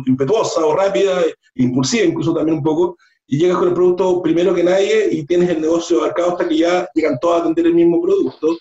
impetuosa 0.06 0.64
o 0.64 0.76
rápida, 0.76 1.24
impulsiva 1.56 2.06
incluso 2.06 2.32
también 2.32 2.60
un 2.60 2.64
poco, 2.64 2.96
y 3.26 3.40
llegas 3.40 3.58
con 3.58 3.70
el 3.70 3.74
producto 3.74 4.22
primero 4.22 4.54
que 4.54 4.64
nadie 4.64 5.10
y 5.12 5.26
tienes 5.26 5.50
el 5.50 5.62
negocio 5.62 5.98
abarcado 5.98 6.34
hasta 6.34 6.48
que 6.48 6.58
ya 6.58 6.88
llegan 6.94 7.18
todos 7.20 7.38
a 7.38 7.42
atender 7.42 7.66
el 7.66 7.74
mismo 7.74 8.04
producto. 8.04 8.56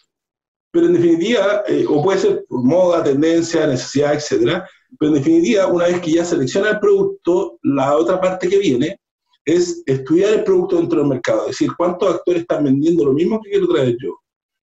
Pero 0.73 0.87
en 0.87 0.95
definitiva, 0.95 1.65
eh, 1.69 1.85
o 1.87 2.03
puede 2.03 2.19
ser 2.19 2.45
por 2.49 2.65
moda, 2.65 3.05
tendencia, 3.05 3.67
necesidad, 3.67 4.15
etcétera, 4.15 4.67
pero 4.99 5.11
en 5.11 5.19
definitiva, 5.19 5.67
una 5.67 5.85
vez 5.85 6.01
que 6.01 6.13
ya 6.13 6.25
selecciona 6.25 6.71
el 6.71 6.81
producto, 6.81 7.59
la 7.63 7.95
otra 7.95 8.19
parte 8.19 8.49
que 8.49 8.59
viene 8.59 8.97
es 9.45 9.83
estudiar 9.87 10.35
el 10.35 10.45
producto 10.45 10.77
dentro 10.77 11.01
del 11.01 11.09
mercado, 11.09 11.43
es 11.43 11.59
decir, 11.59 11.71
cuántos 11.77 12.15
actores 12.15 12.43
están 12.43 12.65
vendiendo 12.65 13.05
lo 13.05 13.13
mismo 13.13 13.41
que 13.41 13.51
quiero 13.51 13.69
traer 13.69 13.97
yo, 14.01 14.19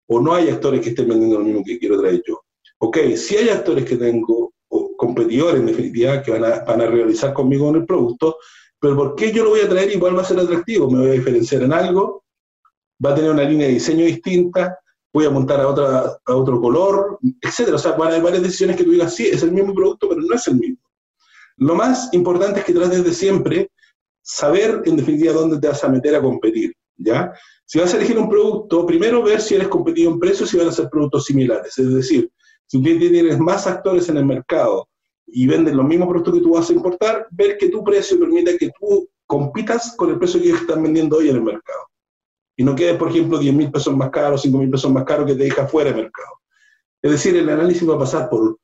o 0.08 0.20
no 0.20 0.34
hay 0.34 0.48
actores 0.48 0.80
que 0.80 0.90
estén 0.90 1.08
vendiendo 1.08 1.38
lo 1.38 1.44
mismo 1.44 1.62
que 1.64 1.78
quiero 1.78 2.00
traer 2.00 2.22
yo. 2.26 2.40
Ok, 2.78 2.98
si 3.16 3.36
hay 3.36 3.48
actores 3.48 3.84
que 3.84 3.96
tengo, 3.96 4.52
o 4.68 4.96
competidores 4.96 5.60
en 5.60 5.66
definitiva, 5.66 6.22
que 6.22 6.30
van 6.30 6.44
a, 6.44 6.86
realizar 6.86 7.32
conmigo 7.32 7.68
en 7.70 7.76
el 7.76 7.86
producto, 7.86 8.36
pero 8.78 8.94
¿por 8.96 9.14
qué 9.14 9.32
yo 9.32 9.44
lo 9.44 9.50
voy 9.50 9.60
a 9.60 9.68
traer 9.68 9.90
igual 9.90 10.16
va 10.16 10.22
a 10.22 10.26
ser 10.26 10.38
atractivo? 10.38 10.90
Me 10.90 10.98
voy 10.98 11.08
a 11.08 11.12
diferenciar 11.12 11.62
en 11.62 11.72
algo, 11.72 12.24
va 13.04 13.12
a 13.12 13.14
tener 13.14 13.30
una 13.30 13.44
línea 13.44 13.66
de 13.66 13.74
diseño 13.74 14.04
distinta, 14.04 14.78
voy 15.12 15.24
a 15.24 15.30
montar 15.30 15.60
a, 15.60 15.68
otra, 15.68 16.18
a 16.26 16.34
otro 16.34 16.60
color, 16.60 17.18
etcétera. 17.40 17.76
O 17.76 17.78
sea, 17.78 17.92
van 17.92 18.08
a 18.08 18.10
haber 18.12 18.22
varias 18.22 18.42
decisiones 18.42 18.76
que 18.76 18.84
tú 18.84 18.90
digas, 18.90 19.14
sí, 19.14 19.26
es 19.26 19.42
el 19.42 19.52
mismo 19.52 19.74
producto, 19.74 20.10
pero 20.10 20.20
no 20.20 20.34
es 20.34 20.46
el 20.46 20.56
mismo. 20.56 20.82
Lo 21.56 21.74
más 21.74 22.12
importante 22.12 22.60
es 22.60 22.66
que 22.66 22.74
trates 22.74 23.02
de 23.02 23.14
siempre 23.14 23.70
saber 24.26 24.82
en 24.84 24.96
definitiva 24.96 25.32
dónde 25.32 25.60
te 25.60 25.68
vas 25.68 25.84
a 25.84 25.88
meter 25.88 26.16
a 26.16 26.20
competir, 26.20 26.74
¿ya? 26.96 27.32
Si 27.64 27.78
vas 27.78 27.94
a 27.94 27.96
elegir 27.96 28.18
un 28.18 28.28
producto, 28.28 28.84
primero 28.84 29.22
ver 29.22 29.40
si 29.40 29.54
eres 29.54 29.68
competido 29.68 30.10
en 30.10 30.18
precios 30.18 30.52
y 30.52 30.58
van 30.58 30.68
a 30.68 30.72
ser 30.72 30.88
productos 30.90 31.26
similares. 31.26 31.78
Es 31.78 31.94
decir, 31.94 32.28
si 32.66 32.82
tienes 32.82 33.38
más 33.38 33.68
actores 33.68 34.08
en 34.08 34.16
el 34.16 34.26
mercado 34.26 34.88
y 35.26 35.46
venden 35.46 35.76
los 35.76 35.86
mismos 35.86 36.08
productos 36.08 36.34
que 36.34 36.40
tú 36.40 36.54
vas 36.54 36.68
a 36.68 36.72
importar, 36.72 37.28
ver 37.30 37.56
que 37.56 37.68
tu 37.68 37.84
precio 37.84 38.18
permite 38.18 38.58
que 38.58 38.70
tú 38.80 39.08
compitas 39.26 39.94
con 39.96 40.10
el 40.10 40.18
precio 40.18 40.42
que 40.42 40.50
están 40.50 40.82
vendiendo 40.82 41.18
hoy 41.18 41.28
en 41.28 41.36
el 41.36 41.42
mercado. 41.42 41.86
Y 42.56 42.64
no 42.64 42.74
quedes, 42.74 42.96
por 42.96 43.10
ejemplo, 43.10 43.38
10 43.38 43.54
mil 43.54 43.70
pesos 43.70 43.96
más 43.96 44.10
caro, 44.10 44.36
5 44.36 44.58
mil 44.58 44.70
pesos 44.70 44.90
más 44.90 45.04
caro 45.04 45.24
que 45.24 45.34
te 45.34 45.44
deja 45.44 45.68
fuera 45.68 45.90
del 45.90 46.02
mercado. 46.02 46.40
Es 47.00 47.12
decir, 47.12 47.36
el 47.36 47.48
análisis 47.48 47.88
va 47.88 47.94
a 47.94 47.98
pasar 48.00 48.28
por, 48.28 48.58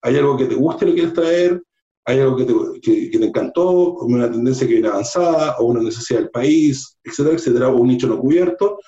hay 0.00 0.16
algo 0.16 0.38
que 0.38 0.46
te 0.46 0.54
guste, 0.54 0.86
lo 0.86 0.94
quieres 0.94 1.12
traer, 1.12 1.62
hay 2.04 2.18
algo 2.18 2.36
que 2.36 2.44
te, 2.44 3.18
te 3.18 3.24
encantó, 3.24 3.94
una 3.98 4.30
tendencia 4.30 4.66
que 4.66 4.74
viene 4.74 4.88
avanzada, 4.88 5.56
o 5.58 5.66
una 5.66 5.82
necesidad 5.82 6.20
del 6.20 6.30
país, 6.30 6.96
etcétera, 7.04 7.36
etcétera, 7.36 7.68
o 7.68 7.76
un 7.76 7.88
nicho 7.88 8.08
no 8.08 8.18
cubierto. 8.18 8.78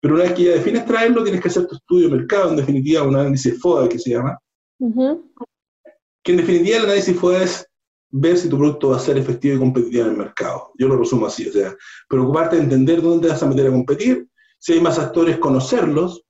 Pero 0.00 0.14
una 0.14 0.24
vez 0.24 0.32
que 0.34 0.44
ya 0.44 0.52
defines 0.52 0.84
traerlo, 0.84 1.22
tienes 1.22 1.40
que 1.40 1.48
hacer 1.48 1.66
tu 1.66 1.76
estudio 1.76 2.08
de 2.08 2.16
mercado, 2.16 2.50
en 2.50 2.56
definitiva, 2.56 3.02
un 3.02 3.16
análisis 3.16 3.60
FODA 3.60 3.88
que 3.88 3.98
se 3.98 4.10
llama. 4.10 4.38
Que 6.22 6.32
en 6.32 6.38
definitiva 6.38 6.78
el 6.78 6.84
análisis 6.84 7.16
FODA 7.16 7.44
es 7.44 7.66
ver 8.10 8.36
si 8.36 8.48
tu 8.48 8.56
producto 8.56 8.90
va 8.90 8.96
a 8.96 9.00
ser 9.00 9.18
efectivo 9.18 9.56
y 9.56 9.58
competitivo 9.58 10.04
en 10.04 10.10
el 10.10 10.16
mercado. 10.16 10.70
Yo 10.78 10.88
lo 10.88 10.96
resumo 10.96 11.26
así, 11.26 11.48
o 11.48 11.52
sea, 11.52 11.74
preocuparte 12.08 12.56
de 12.56 12.62
entender 12.62 13.02
dónde 13.02 13.26
te 13.26 13.32
vas 13.32 13.42
a 13.42 13.46
meter 13.46 13.66
a 13.66 13.70
competir, 13.70 14.26
si 14.58 14.72
hay 14.72 14.80
más 14.80 14.98
actores, 14.98 15.38
conocerlos, 15.38 16.22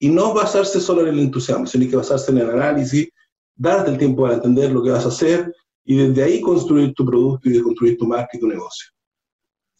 y 0.00 0.08
no 0.08 0.32
basarse 0.32 0.80
solo 0.80 1.02
en 1.02 1.08
el 1.08 1.18
entusiasmo, 1.18 1.66
sino 1.66 1.90
que 1.90 1.96
basarse 1.96 2.30
en 2.30 2.38
el 2.38 2.50
análisis, 2.50 3.08
darte 3.56 3.90
el 3.90 3.98
tiempo 3.98 4.22
para 4.22 4.34
entender 4.34 4.70
lo 4.70 4.82
que 4.82 4.90
vas 4.90 5.04
a 5.04 5.08
hacer, 5.08 5.52
y 5.90 5.96
desde 5.96 6.22
ahí 6.22 6.40
construir 6.42 6.92
tu 6.92 7.06
producto 7.06 7.48
y 7.48 7.62
construir 7.62 7.96
tu 7.96 8.06
marca 8.06 8.28
y 8.34 8.38
tu 8.38 8.46
negocio. 8.46 8.90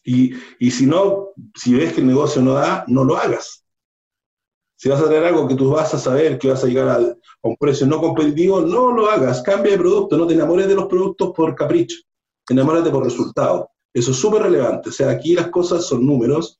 Y, 0.03 0.33
y 0.57 0.71
si 0.71 0.87
no, 0.87 1.29
si 1.53 1.75
ves 1.75 1.93
que 1.93 2.01
el 2.01 2.07
negocio 2.07 2.41
no 2.41 2.53
da, 2.53 2.83
no 2.87 3.03
lo 3.03 3.15
hagas. 3.15 3.63
Si 4.75 4.89
vas 4.89 4.99
a 5.01 5.05
traer 5.05 5.25
algo 5.25 5.47
que 5.47 5.53
tú 5.53 5.69
vas 5.69 5.93
a 5.93 5.99
saber 5.99 6.39
que 6.39 6.49
vas 6.49 6.63
a 6.63 6.67
llegar 6.67 6.89
a, 6.89 7.15
un 7.43 7.55
precio 7.57 7.85
no 7.85 8.01
competitivo, 8.01 8.59
no 8.61 8.91
lo 8.91 9.07
hagas, 9.07 9.43
cambia 9.43 9.73
de 9.73 9.77
producto, 9.77 10.17
no 10.17 10.25
te 10.25 10.33
enamores 10.33 10.67
de 10.67 10.73
los 10.73 10.87
productos 10.87 11.31
por 11.35 11.53
capricho, 11.53 11.97
enamórate 12.49 12.89
por 12.89 13.03
resultado. 13.03 13.69
Eso 13.93 14.09
es 14.09 14.17
súper 14.17 14.41
relevante. 14.41 14.89
O 14.89 14.91
sea, 14.91 15.11
aquí 15.11 15.35
las 15.35 15.49
cosas 15.49 15.85
son 15.85 16.07
números. 16.07 16.59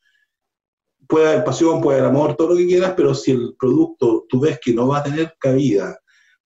Puede 1.07 1.27
haber 1.27 1.43
pasión, 1.43 1.81
puede 1.81 1.97
haber 1.97 2.11
amor, 2.11 2.35
todo 2.35 2.49
lo 2.49 2.55
que 2.55 2.67
quieras, 2.67 2.93
pero 2.95 3.15
si 3.15 3.31
el 3.31 3.55
producto 3.57 4.27
tú 4.29 4.41
ves 4.41 4.59
que 4.63 4.73
no 4.73 4.89
va 4.89 4.99
a 4.99 5.03
tener 5.03 5.33
cabida, 5.39 5.97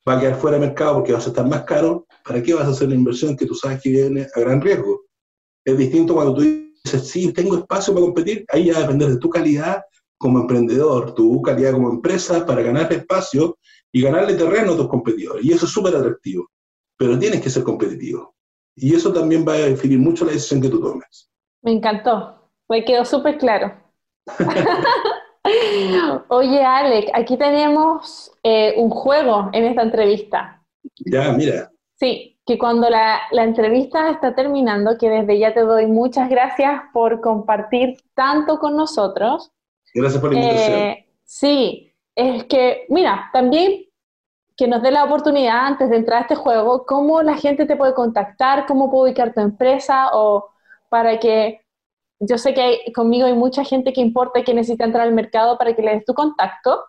va 0.08 0.14
a 0.14 0.20
quedar 0.22 0.40
fuera 0.40 0.58
de 0.58 0.68
mercado 0.68 0.96
porque 0.96 1.12
vas 1.12 1.26
a 1.26 1.30
estar 1.32 1.46
más 1.46 1.64
caro, 1.66 2.08
¿para 2.24 2.42
qué 2.42 2.54
vas 2.54 2.66
a 2.66 2.72
hacer 2.72 2.90
la 2.90 2.96
inversión 2.96 3.36
que 3.36 3.46
tú 3.46 3.56
sabes 3.56 3.82
que 3.82 3.90
viene 3.90 4.28
a 4.34 4.40
gran 4.40 4.62
riesgo? 4.62 5.02
Es 5.66 5.78
distinto 5.78 6.14
cuando 6.14 6.36
tú 6.36 6.42
dices, 6.42 7.08
sí, 7.08 7.32
tengo 7.34 7.58
espacio 7.58 7.94
para 7.94 8.06
competir, 8.06 8.46
ahí 8.50 8.66
ya 8.66 8.74
va 8.74 8.80
a 8.80 8.82
depender 8.84 9.10
de 9.10 9.18
tu 9.18 9.30
calidad 9.30 9.82
como 10.18 10.40
emprendedor, 10.40 11.14
tu 11.14 11.42
calidad 11.42 11.74
como 11.74 11.90
empresa 11.90 12.46
para 12.46 12.62
ganar 12.62 12.92
espacio 12.94 13.58
y 13.92 14.02
ganarle 14.02 14.36
terreno 14.36 14.74
a 14.74 14.78
tus 14.78 14.88
competidores. 14.88 15.46
Y 15.46 15.52
eso 15.52 15.66
es 15.66 15.72
súper 15.72 15.96
atractivo, 15.96 16.50
pero 16.98 17.20
tienes 17.20 17.42
que 17.42 17.50
ser 17.50 17.64
competitivo. 17.64 18.34
Y 18.76 18.96
eso 18.96 19.14
también 19.14 19.46
va 19.48 19.54
a 19.54 19.58
definir 19.58 20.00
mucho 20.00 20.26
la 20.26 20.32
decisión 20.32 20.62
que 20.62 20.70
tú 20.70 20.82
tomes. 20.82 21.30
Me 21.62 21.74
encantó, 21.74 22.50
me 22.70 22.84
quedó 22.84 23.06
súper 23.06 23.38
claro. 23.38 23.74
Oye, 26.30 26.64
Alex, 26.64 27.12
aquí 27.14 27.38
tenemos 27.38 28.32
eh, 28.44 28.76
un 28.78 28.90
juego 28.90 29.50
en 29.52 29.66
esta 29.66 29.82
entrevista. 29.82 30.64
Ya, 31.06 31.34
mira. 31.34 31.73
Sí, 32.04 32.38
que 32.46 32.58
cuando 32.58 32.90
la, 32.90 33.22
entrevista 33.32 34.10
está 34.10 34.36
terminando, 34.36 34.98
que 34.98 35.10
desde 35.10 35.40
ya 35.40 35.54
te 35.54 35.62
doy 35.62 35.86
muchas 35.86 36.30
gracias 36.30 36.82
por 36.92 37.22
compartir 37.22 37.98
tanto 38.14 38.60
con 38.60 38.76
nosotros. 38.76 39.54
Gracias 39.94 40.22
por 40.22 40.34
la 40.34 40.40
invitación. 40.42 40.80
Eh, 40.80 41.10
sí, 41.24 41.94
es 42.14 42.44
que, 42.44 42.88
mira, 42.90 43.30
también 43.32 43.86
que 44.58 44.68
nos 44.68 44.82
dé 44.84 44.92
la 44.92 45.06
oportunidad 45.06 45.66
antes 45.66 45.90
de 45.90 45.96
entrar 45.96 46.18
a 46.18 46.22
este 46.24 46.36
juego, 46.36 46.86
cómo 46.86 47.22
la 47.22 47.38
gente 47.38 47.66
te 47.66 47.78
puede 47.78 47.94
contactar, 47.94 48.66
cómo 48.66 48.92
puedo 48.92 49.06
ubicar 49.06 49.34
tu 49.34 49.40
empresa 49.40 50.10
o 50.12 50.50
para 50.90 51.22
que 51.22 51.62
yo 52.20 52.38
sé 52.38 52.54
que 52.54 52.82
conmigo 52.94 53.28
hay 53.28 53.34
mucha 53.34 53.64
gente 53.64 53.94
que 53.94 54.02
importa 54.02 54.40
y 54.40 54.44
que 54.44 54.54
necesita 54.54 54.84
entrar 54.84 55.08
al 55.08 55.14
mercado 55.14 55.58
para 55.58 55.74
que 55.74 55.82
le 55.82 55.92
des 55.92 56.06
tu 56.06 56.14
contacto. 56.14 56.84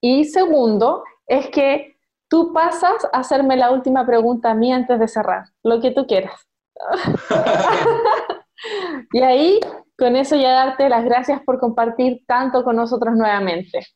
Y 0.00 0.26
segundo, 0.26 1.02
es 1.26 1.48
que 1.48 1.97
tú 2.28 2.52
pasas 2.52 3.04
a 3.12 3.18
hacerme 3.18 3.56
la 3.56 3.70
última 3.70 4.06
pregunta 4.06 4.50
a 4.50 4.54
mí 4.54 4.72
antes 4.72 4.98
de 4.98 5.08
cerrar, 5.08 5.44
lo 5.62 5.80
que 5.80 5.90
tú 5.90 6.06
quieras. 6.06 6.32
y 9.12 9.20
ahí, 9.20 9.60
con 9.96 10.16
eso 10.16 10.36
ya 10.36 10.52
darte 10.52 10.88
las 10.88 11.04
gracias 11.04 11.42
por 11.44 11.58
compartir 11.58 12.22
tanto 12.26 12.64
con 12.64 12.76
nosotros 12.76 13.14
nuevamente. 13.16 13.86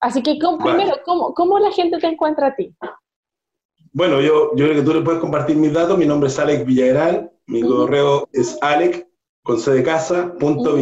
Así 0.00 0.22
que, 0.22 0.38
primero, 0.62 0.98
¿cómo, 1.04 1.58
la 1.58 1.72
gente 1.72 1.98
te 1.98 2.06
encuentra 2.06 2.46
a 2.48 2.54
ti? 2.54 2.74
Bueno, 3.92 4.20
yo, 4.20 4.54
yo 4.56 4.66
creo 4.66 4.76
que 4.76 4.82
tú 4.82 4.94
le 4.94 5.02
puedes 5.02 5.20
compartir 5.20 5.56
mis 5.56 5.72
datos. 5.72 5.98
Mi 5.98 6.06
nombre 6.06 6.28
es 6.28 6.38
Alex 6.38 6.64
Villarreal. 6.64 7.30
Mi 7.46 7.62
correo 7.62 8.28
es 8.32 8.56
alex, 8.62 9.04
con 9.42 9.58
c 9.58 9.70
de 9.70 9.82
casa, 9.82 10.32
punto 10.38 10.76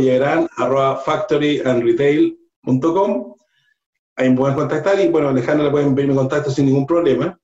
arroba 0.57 0.97
factoryandretail.com. 0.97 3.35
Ahí 4.17 4.29
me 4.31 4.37
pueden 4.37 4.57
contactar 4.57 5.01
y, 5.01 5.09
bueno, 5.09 5.29
Alejandra 5.29 5.65
le 5.67 5.71
pueden 5.71 5.95
pedir 5.95 6.11
mi 6.11 6.17
contacto 6.17 6.51
sin 6.51 6.67
ningún 6.67 6.87
problema. 6.87 7.39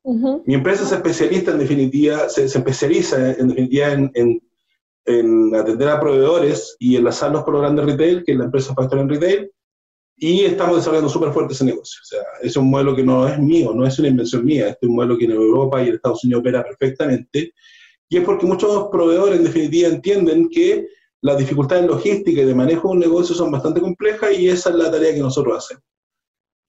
Mi 0.45 0.55
empresa 0.55 0.85
se 0.85 0.97
especializa 0.97 1.53
en 1.53 1.59
definitiva, 1.59 2.29
se, 2.29 2.45
especializa 2.45 3.33
en 3.33 3.49
definitiva 3.49 3.93
en, 3.93 4.13
en, 4.15 5.55
atender 5.55 5.89
a 5.89 6.01
proveedores 6.01 6.77
y 6.79 6.97
enlazarlos 6.97 7.45
con 7.45 7.55
los 7.55 7.63
grandes 7.63 7.87
retail, 7.87 8.23
que 8.25 8.33
es 8.33 8.39
la 8.39 8.45
empresa 8.45 8.75
Factory 8.75 9.01
and 9.01 9.11
Retail 9.11 9.51
y 10.21 10.45
estamos 10.45 10.77
desarrollando 10.77 11.09
súper 11.09 11.33
fuerte 11.33 11.55
ese 11.55 11.65
negocio. 11.65 12.01
O 12.03 12.07
sea, 12.07 12.21
es 12.43 12.57
un 12.57 12.69
modelo 12.69 12.95
que 12.95 13.05
no 13.05 13.29
es 13.29 13.39
mío, 13.39 13.73
no 13.73 13.87
es 13.87 13.99
una 13.99 14.09
invención 14.09 14.45
mía, 14.45 14.69
este 14.69 14.87
es 14.87 14.89
un 14.89 14.97
modelo 14.97 15.17
que 15.17 15.27
en 15.27 15.31
Europa 15.31 15.83
y 15.83 15.89
en 15.89 15.95
Estados 15.95 16.25
Unidos 16.25 16.41
opera 16.41 16.65
perfectamente. 16.65 17.55
Y 18.09 18.17
es 18.17 18.25
porque 18.25 18.47
muchos 18.47 18.89
proveedores, 18.91 19.39
en 19.39 19.45
definitiva, 19.45 19.89
entienden 19.89 20.49
que 20.49 20.89
las 21.21 21.39
dificultades 21.39 21.87
logísticas 21.87 22.43
y 22.43 22.47
de 22.47 22.55
manejo 22.55 22.89
de 22.89 22.95
un 22.95 23.01
negocio 23.01 23.35
son 23.35 23.51
bastante 23.51 23.81
complejas 23.81 24.37
y 24.37 24.49
esa 24.49 24.71
es 24.71 24.77
la 24.77 24.91
tarea 24.91 25.15
que 25.15 25.21
nosotros 25.21 25.57
hacemos. 25.59 25.85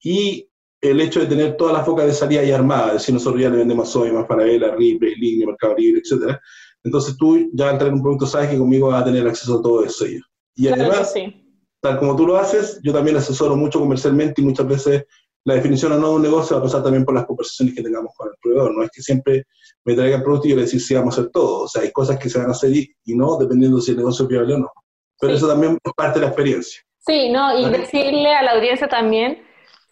Y 0.02 0.50
el 0.82 1.02
hecho 1.02 1.20
de 1.20 1.26
tener 1.26 1.58
todas 1.58 1.74
las 1.74 1.86
focas 1.86 2.06
de 2.06 2.14
salida 2.14 2.44
ya 2.44 2.56
armadas, 2.56 2.88
es 2.88 2.94
decir, 2.94 3.14
nosotros 3.14 3.42
ya 3.42 3.50
le 3.50 3.58
vendemos 3.58 3.90
soy, 3.90 4.12
más 4.12 4.26
para 4.26 4.44
Ripley, 4.44 5.16
Línea, 5.16 5.48
Mercado 5.48 5.76
Libre, 5.78 6.02
etc. 6.04 6.38
Entonces 6.84 7.18
tú 7.18 7.50
ya 7.54 7.70
al 7.70 7.78
tener 7.78 7.94
un 7.94 8.02
producto 8.02 8.26
sabes 8.26 8.50
que 8.50 8.58
conmigo 8.58 8.88
vas 8.88 9.02
a 9.02 9.06
tener 9.06 9.28
acceso 9.28 9.60
a 9.60 9.62
todo 9.62 9.84
eso. 9.84 10.06
Y 10.56 10.68
además, 10.68 11.14
tal 11.82 12.00
como 12.00 12.16
tú 12.16 12.26
lo 12.26 12.38
haces, 12.38 12.80
yo 12.84 12.94
también 12.94 13.18
asesoro 13.18 13.56
mucho 13.56 13.80
comercialmente 13.80 14.42
y 14.42 14.46
muchas 14.46 14.68
veces 14.68 15.06
la 15.46 15.56
definición 15.56 15.94
o 15.94 15.98
no 15.98 16.10
de 16.10 16.16
un 16.16 16.22
negocio 16.22 16.56
va 16.56 16.62
a 16.62 16.64
pasar 16.64 16.84
también 16.84 17.06
por 17.06 17.16
las 17.16 17.26
conversaciones 17.26 17.76
que 17.76 17.82
tengamos 17.82 18.14
con 18.16 18.28
el 18.28 18.34
proveedor. 18.42 18.76
No 18.76 18.84
es 18.84 18.92
que 18.92 19.02
siempre 19.02 19.46
me 19.86 19.96
traiga 19.96 20.18
el 20.18 20.24
producto 20.24 20.48
y 20.48 20.52
yo 20.52 20.56
le 20.58 20.64
decir 20.64 20.82
si 20.82 20.94
vamos 20.94 21.18
a 21.18 21.22
hacer 21.22 21.32
todo. 21.32 21.64
O 21.64 21.68
sea, 21.68 21.82
hay 21.82 21.92
cosas 21.92 22.20
que 22.20 22.30
se 22.30 22.38
van 22.38 22.50
a 22.50 22.52
hacer 22.52 22.72
y, 22.74 23.16
no, 23.16 23.38
dependiendo 23.38 23.80
si 23.82 23.92
el 23.92 23.98
negocio 23.98 24.24
es 24.24 24.30
viable 24.30 24.56
o 24.56 24.60
no. 24.60 24.72
Pero 25.20 25.34
eso 25.34 25.48
también 25.48 25.78
es 25.84 25.94
parte 25.94 26.20
de 26.20 26.26
la 26.26 26.32
experiencia. 26.32 26.82
Sí, 27.00 27.30
no, 27.30 27.58
y 27.58 27.70
decirle 27.70 28.34
a 28.34 28.44
la 28.44 28.52
audiencia 28.52 28.88
también, 28.88 29.40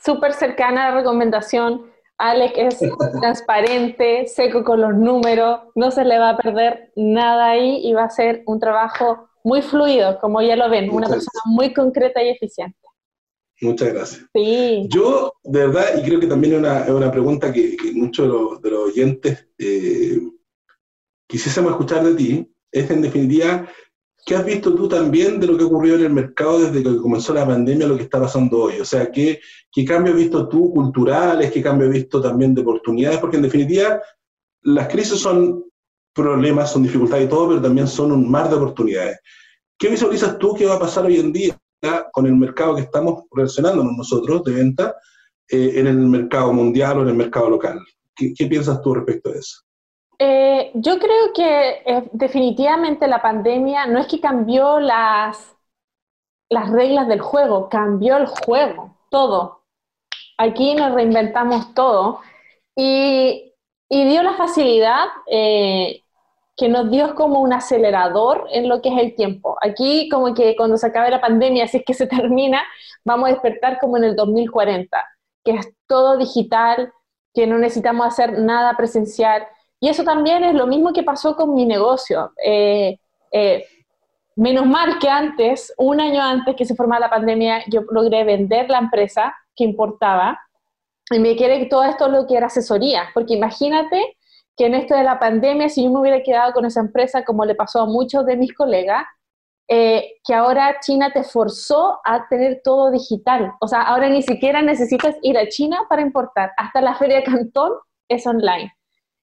súper 0.03 0.33
cercana 0.33 0.87
a 0.87 0.89
la 0.91 0.97
recomendación, 0.97 1.91
Alex 2.17 2.53
es 2.57 2.79
transparente, 3.21 4.27
seco 4.27 4.63
con 4.63 4.81
los 4.81 4.95
números, 4.95 5.61
no 5.75 5.91
se 5.91 6.03
le 6.03 6.17
va 6.17 6.31
a 6.31 6.37
perder 6.37 6.91
nada 6.95 7.51
ahí 7.51 7.81
y 7.83 7.93
va 7.93 8.05
a 8.05 8.09
ser 8.09 8.43
un 8.45 8.59
trabajo 8.59 9.29
muy 9.43 9.61
fluido, 9.61 10.19
como 10.19 10.41
ya 10.41 10.55
lo 10.55 10.69
ven, 10.69 10.89
una 10.89 11.07
persona 11.07 11.41
muy 11.45 11.73
concreta 11.73 12.21
y 12.21 12.29
eficiente. 12.29 12.77
Muchas 13.61 13.93
gracias. 13.93 14.25
Sí. 14.33 14.87
Yo, 14.89 15.33
de 15.43 15.67
verdad, 15.67 15.97
y 15.97 16.03
creo 16.03 16.19
que 16.19 16.27
también 16.27 16.53
es 16.53 16.59
una, 16.59 16.85
una 16.93 17.11
pregunta 17.11 17.51
que, 17.51 17.75
muchos 17.93 18.61
de 18.61 18.69
los, 18.69 18.89
oyentes 18.89 19.47
eh, 19.57 20.19
quisiésemos 21.27 21.71
escuchar 21.71 22.03
de 22.03 22.13
ti, 22.13 22.55
es 22.71 22.91
en 22.91 23.01
definitiva, 23.01 23.67
¿qué 24.27 24.35
has 24.35 24.45
visto 24.45 24.75
tú 24.75 24.89
también 24.89 25.39
de 25.39 25.47
lo 25.47 25.57
que 25.57 25.63
ha 25.63 25.67
ocurrido 25.67 25.95
en 25.95 26.03
el 26.03 26.13
mercado 26.13 26.59
desde 26.59 26.83
que 26.83 26.97
comenzó 26.97 27.33
la 27.33 27.47
pandemia, 27.47 27.87
lo 27.87 27.95
que 27.95 28.03
está 28.03 28.19
pasando 28.19 28.63
hoy? 28.63 28.81
O 28.81 28.85
sea, 28.85 29.09
¿qué, 29.09 29.39
qué 29.71 29.85
cambios 29.85 30.15
has 30.15 30.21
visto 30.21 30.49
tú 30.49 30.73
culturales, 30.73 31.49
qué 31.49 31.61
cambios 31.61 31.87
has 31.89 31.95
visto 31.95 32.21
también 32.21 32.53
de 32.53 32.59
oportunidades? 32.59 33.19
Porque 33.19 33.37
en 33.37 33.43
definitiva, 33.43 34.01
las 34.63 34.89
crisis 34.89 35.17
son 35.17 35.63
problemas, 36.13 36.73
son 36.73 36.83
dificultades 36.83 37.25
y 37.25 37.29
todo, 37.29 37.47
pero 37.47 37.61
también 37.61 37.87
son 37.87 38.11
un 38.11 38.29
mar 38.29 38.49
de 38.49 38.57
oportunidades. 38.57 39.17
¿Qué 39.79 39.87
visualizas 39.87 40.37
tú 40.37 40.53
que 40.53 40.65
va 40.65 40.75
a 40.75 40.79
pasar 40.79 41.05
hoy 41.05 41.19
en 41.19 41.31
día 41.31 41.57
con 42.11 42.25
el 42.25 42.35
mercado 42.35 42.75
que 42.75 42.81
estamos 42.81 43.23
relacionándonos 43.31 43.95
nosotros 43.95 44.43
de 44.43 44.55
venta 44.55 44.93
eh, 45.47 45.71
en 45.75 45.87
el 45.87 45.99
mercado 45.99 46.51
mundial 46.51 46.97
o 46.97 47.03
en 47.03 47.09
el 47.09 47.15
mercado 47.15 47.49
local? 47.49 47.79
¿Qué, 48.13 48.47
piensas 48.47 48.81
tú 48.81 48.93
respecto 48.93 49.29
a 49.29 49.35
eso? 49.35 49.61
Eh, 50.19 50.71
yo 50.73 50.97
creo 50.97 51.33
que 51.33 51.69
eh, 51.85 52.09
definitivamente 52.11 53.07
la 53.07 53.21
pandemia 53.21 53.85
no 53.85 53.99
es 53.99 54.07
que 54.07 54.19
cambió 54.19 54.79
las, 54.79 55.55
las 56.49 56.69
reglas 56.71 57.07
del 57.07 57.21
juego, 57.21 57.69
cambió 57.69 58.17
el 58.17 58.27
juego, 58.27 58.97
todo. 59.09 59.63
Aquí 60.37 60.75
nos 60.75 60.93
reinventamos 60.93 61.73
todo 61.73 62.21
y, 62.75 63.53
y 63.89 64.05
dio 64.05 64.23
la 64.23 64.33
facilidad 64.33 65.05
que 66.57 66.69
nos 66.69 66.89
dio 66.89 67.13
como 67.15 67.39
un 67.39 67.53
acelerador 67.53 68.47
en 68.51 68.67
lo 68.67 68.81
que 68.81 68.89
es 68.89 68.97
el 68.97 69.15
tiempo. 69.15 69.57
Aquí 69.61 70.09
como 70.09 70.33
que 70.33 70.55
cuando 70.55 70.75
se 70.75 70.87
acabe 70.87 71.11
la 71.11 71.21
pandemia, 71.21 71.67
si 71.67 71.77
es 71.77 71.83
que 71.85 71.93
se 71.93 72.07
termina, 72.07 72.63
vamos 73.05 73.29
a 73.29 73.33
despertar 73.33 73.79
como 73.79 73.97
en 73.97 74.03
el 74.03 74.15
2040, 74.15 75.05
que 75.45 75.51
es 75.51 75.73
todo 75.87 76.17
digital, 76.17 76.91
que 77.33 77.45
no 77.45 77.59
necesitamos 77.59 78.07
hacer 78.07 78.39
nada 78.39 78.75
presencial. 78.75 79.47
Y 79.79 79.89
eso 79.89 80.03
también 80.03 80.43
es 80.43 80.55
lo 80.55 80.67
mismo 80.67 80.91
que 80.93 81.03
pasó 81.03 81.35
con 81.35 81.53
mi 81.53 81.65
negocio. 81.65 82.31
Eh, 82.43 82.97
eh, 83.31 83.65
menos 84.35 84.65
mal 84.65 84.99
que 84.99 85.09
antes, 85.09 85.73
un 85.77 85.99
año 85.99 86.21
antes 86.21 86.55
que 86.55 86.65
se 86.65 86.75
formara 86.75 87.01
la 87.01 87.09
pandemia, 87.09 87.63
yo 87.67 87.81
logré 87.91 88.23
vender 88.23 88.69
la 88.69 88.79
empresa 88.79 89.35
que 89.55 89.63
importaba 89.63 90.39
y 91.09 91.19
me 91.19 91.35
quiere 91.35 91.65
todo 91.65 91.83
esto 91.83 92.07
lo 92.09 92.27
que 92.27 92.35
era 92.35 92.47
asesoría, 92.47 93.09
porque 93.13 93.35
imagínate 93.35 94.17
que 94.55 94.65
en 94.65 94.75
esto 94.75 94.95
de 94.95 95.03
la 95.03 95.19
pandemia, 95.19 95.69
si 95.69 95.83
yo 95.83 95.91
me 95.91 95.99
hubiera 95.99 96.21
quedado 96.23 96.51
con 96.53 96.65
esa 96.65 96.81
empresa, 96.81 97.23
como 97.23 97.45
le 97.45 97.55
pasó 97.55 97.81
a 97.81 97.85
muchos 97.85 98.25
de 98.25 98.35
mis 98.35 98.53
colegas, 98.53 99.05
eh, 99.69 100.13
que 100.23 100.33
ahora 100.33 100.79
China 100.79 101.11
te 101.13 101.23
forzó 101.23 101.99
a 102.03 102.27
tener 102.27 102.61
todo 102.63 102.89
digital. 102.89 103.53
O 103.59 103.67
sea, 103.67 103.81
ahora 103.81 104.09
ni 104.09 104.23
siquiera 104.23 104.61
necesitas 104.61 105.15
ir 105.21 105.37
a 105.37 105.47
China 105.47 105.81
para 105.89 106.01
importar. 106.01 106.51
Hasta 106.57 106.81
la 106.81 106.95
feria 106.95 107.23
Cantón 107.23 107.73
es 108.07 108.25
online. 108.25 108.73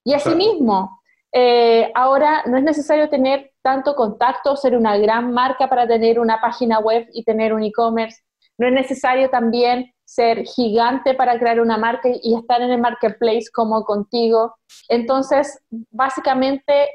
Y 0.05 0.13
asimismo, 0.13 1.01
eh, 1.33 1.91
ahora 1.95 2.45
no 2.47 2.59
es 2.59 2.63
necesario 2.63 3.09
tener 3.09 3.53
tanto 3.63 3.97
contacto, 3.97 4.57
ser 4.57 4.77
una 4.77 4.97
gran 4.99 5.33
marca 5.33 5.69
para 5.69 5.87
tener 5.87 6.21
una 6.21 6.41
página 6.41 6.79
web 6.79 7.09
y 7.13 7.25
tener 7.25 7.53
un 7.55 7.63
e-commerce. 7.63 8.23
No 8.59 8.69
es 8.69 8.73
necesario 8.73 9.31
también 9.31 9.93
ser 10.05 10.45
gigante 10.45 11.15
para 11.15 11.39
crear 11.39 11.61
una 11.61 11.79
marca 11.79 12.09
y 12.23 12.37
estar 12.37 12.61
en 12.61 12.71
el 12.71 12.81
marketplace 12.81 13.47
como 13.53 13.85
contigo. 13.85 14.55
Entonces, 14.89 15.59
básicamente 15.91 16.91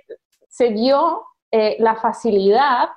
se 0.47 0.70
dio 0.70 1.24
eh, 1.51 1.78
la 1.80 1.95
facilidad 1.95 2.89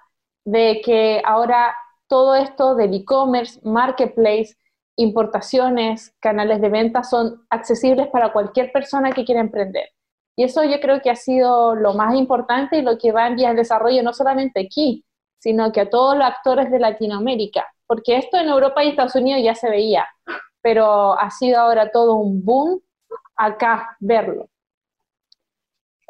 de 0.44 0.82
que 0.84 1.22
ahora 1.24 1.74
todo 2.06 2.34
esto 2.34 2.74
del 2.74 2.94
e-commerce, 2.94 3.58
marketplace, 3.64 4.54
importaciones, 4.96 6.14
canales 6.20 6.60
de 6.60 6.68
venta 6.68 7.02
son 7.02 7.46
accesibles 7.48 8.08
para 8.08 8.32
cualquier 8.32 8.70
persona 8.70 9.12
que 9.12 9.24
quiera 9.24 9.40
emprender. 9.40 9.88
Y 10.36 10.44
eso 10.44 10.64
yo 10.64 10.80
creo 10.80 11.00
que 11.00 11.10
ha 11.10 11.16
sido 11.16 11.74
lo 11.74 11.94
más 11.94 12.14
importante 12.14 12.78
y 12.78 12.82
lo 12.82 12.98
que 12.98 13.12
va 13.12 13.26
en 13.26 13.36
vías 13.36 13.52
de 13.52 13.58
desarrollo 13.58 14.02
no 14.02 14.12
solamente 14.12 14.60
aquí, 14.60 15.04
sino 15.38 15.72
que 15.72 15.82
a 15.82 15.90
todos 15.90 16.16
los 16.16 16.26
actores 16.26 16.70
de 16.70 16.78
Latinoamérica 16.78 17.66
porque 17.92 18.16
esto 18.16 18.38
en 18.38 18.48
Europa 18.48 18.82
y 18.82 18.88
Estados 18.88 19.14
Unidos 19.16 19.42
ya 19.44 19.54
se 19.54 19.68
veía, 19.68 20.08
pero 20.62 21.12
ha 21.12 21.30
sido 21.30 21.60
ahora 21.60 21.90
todo 21.90 22.14
un 22.14 22.42
boom 22.42 22.80
acá 23.36 23.98
verlo. 24.00 24.48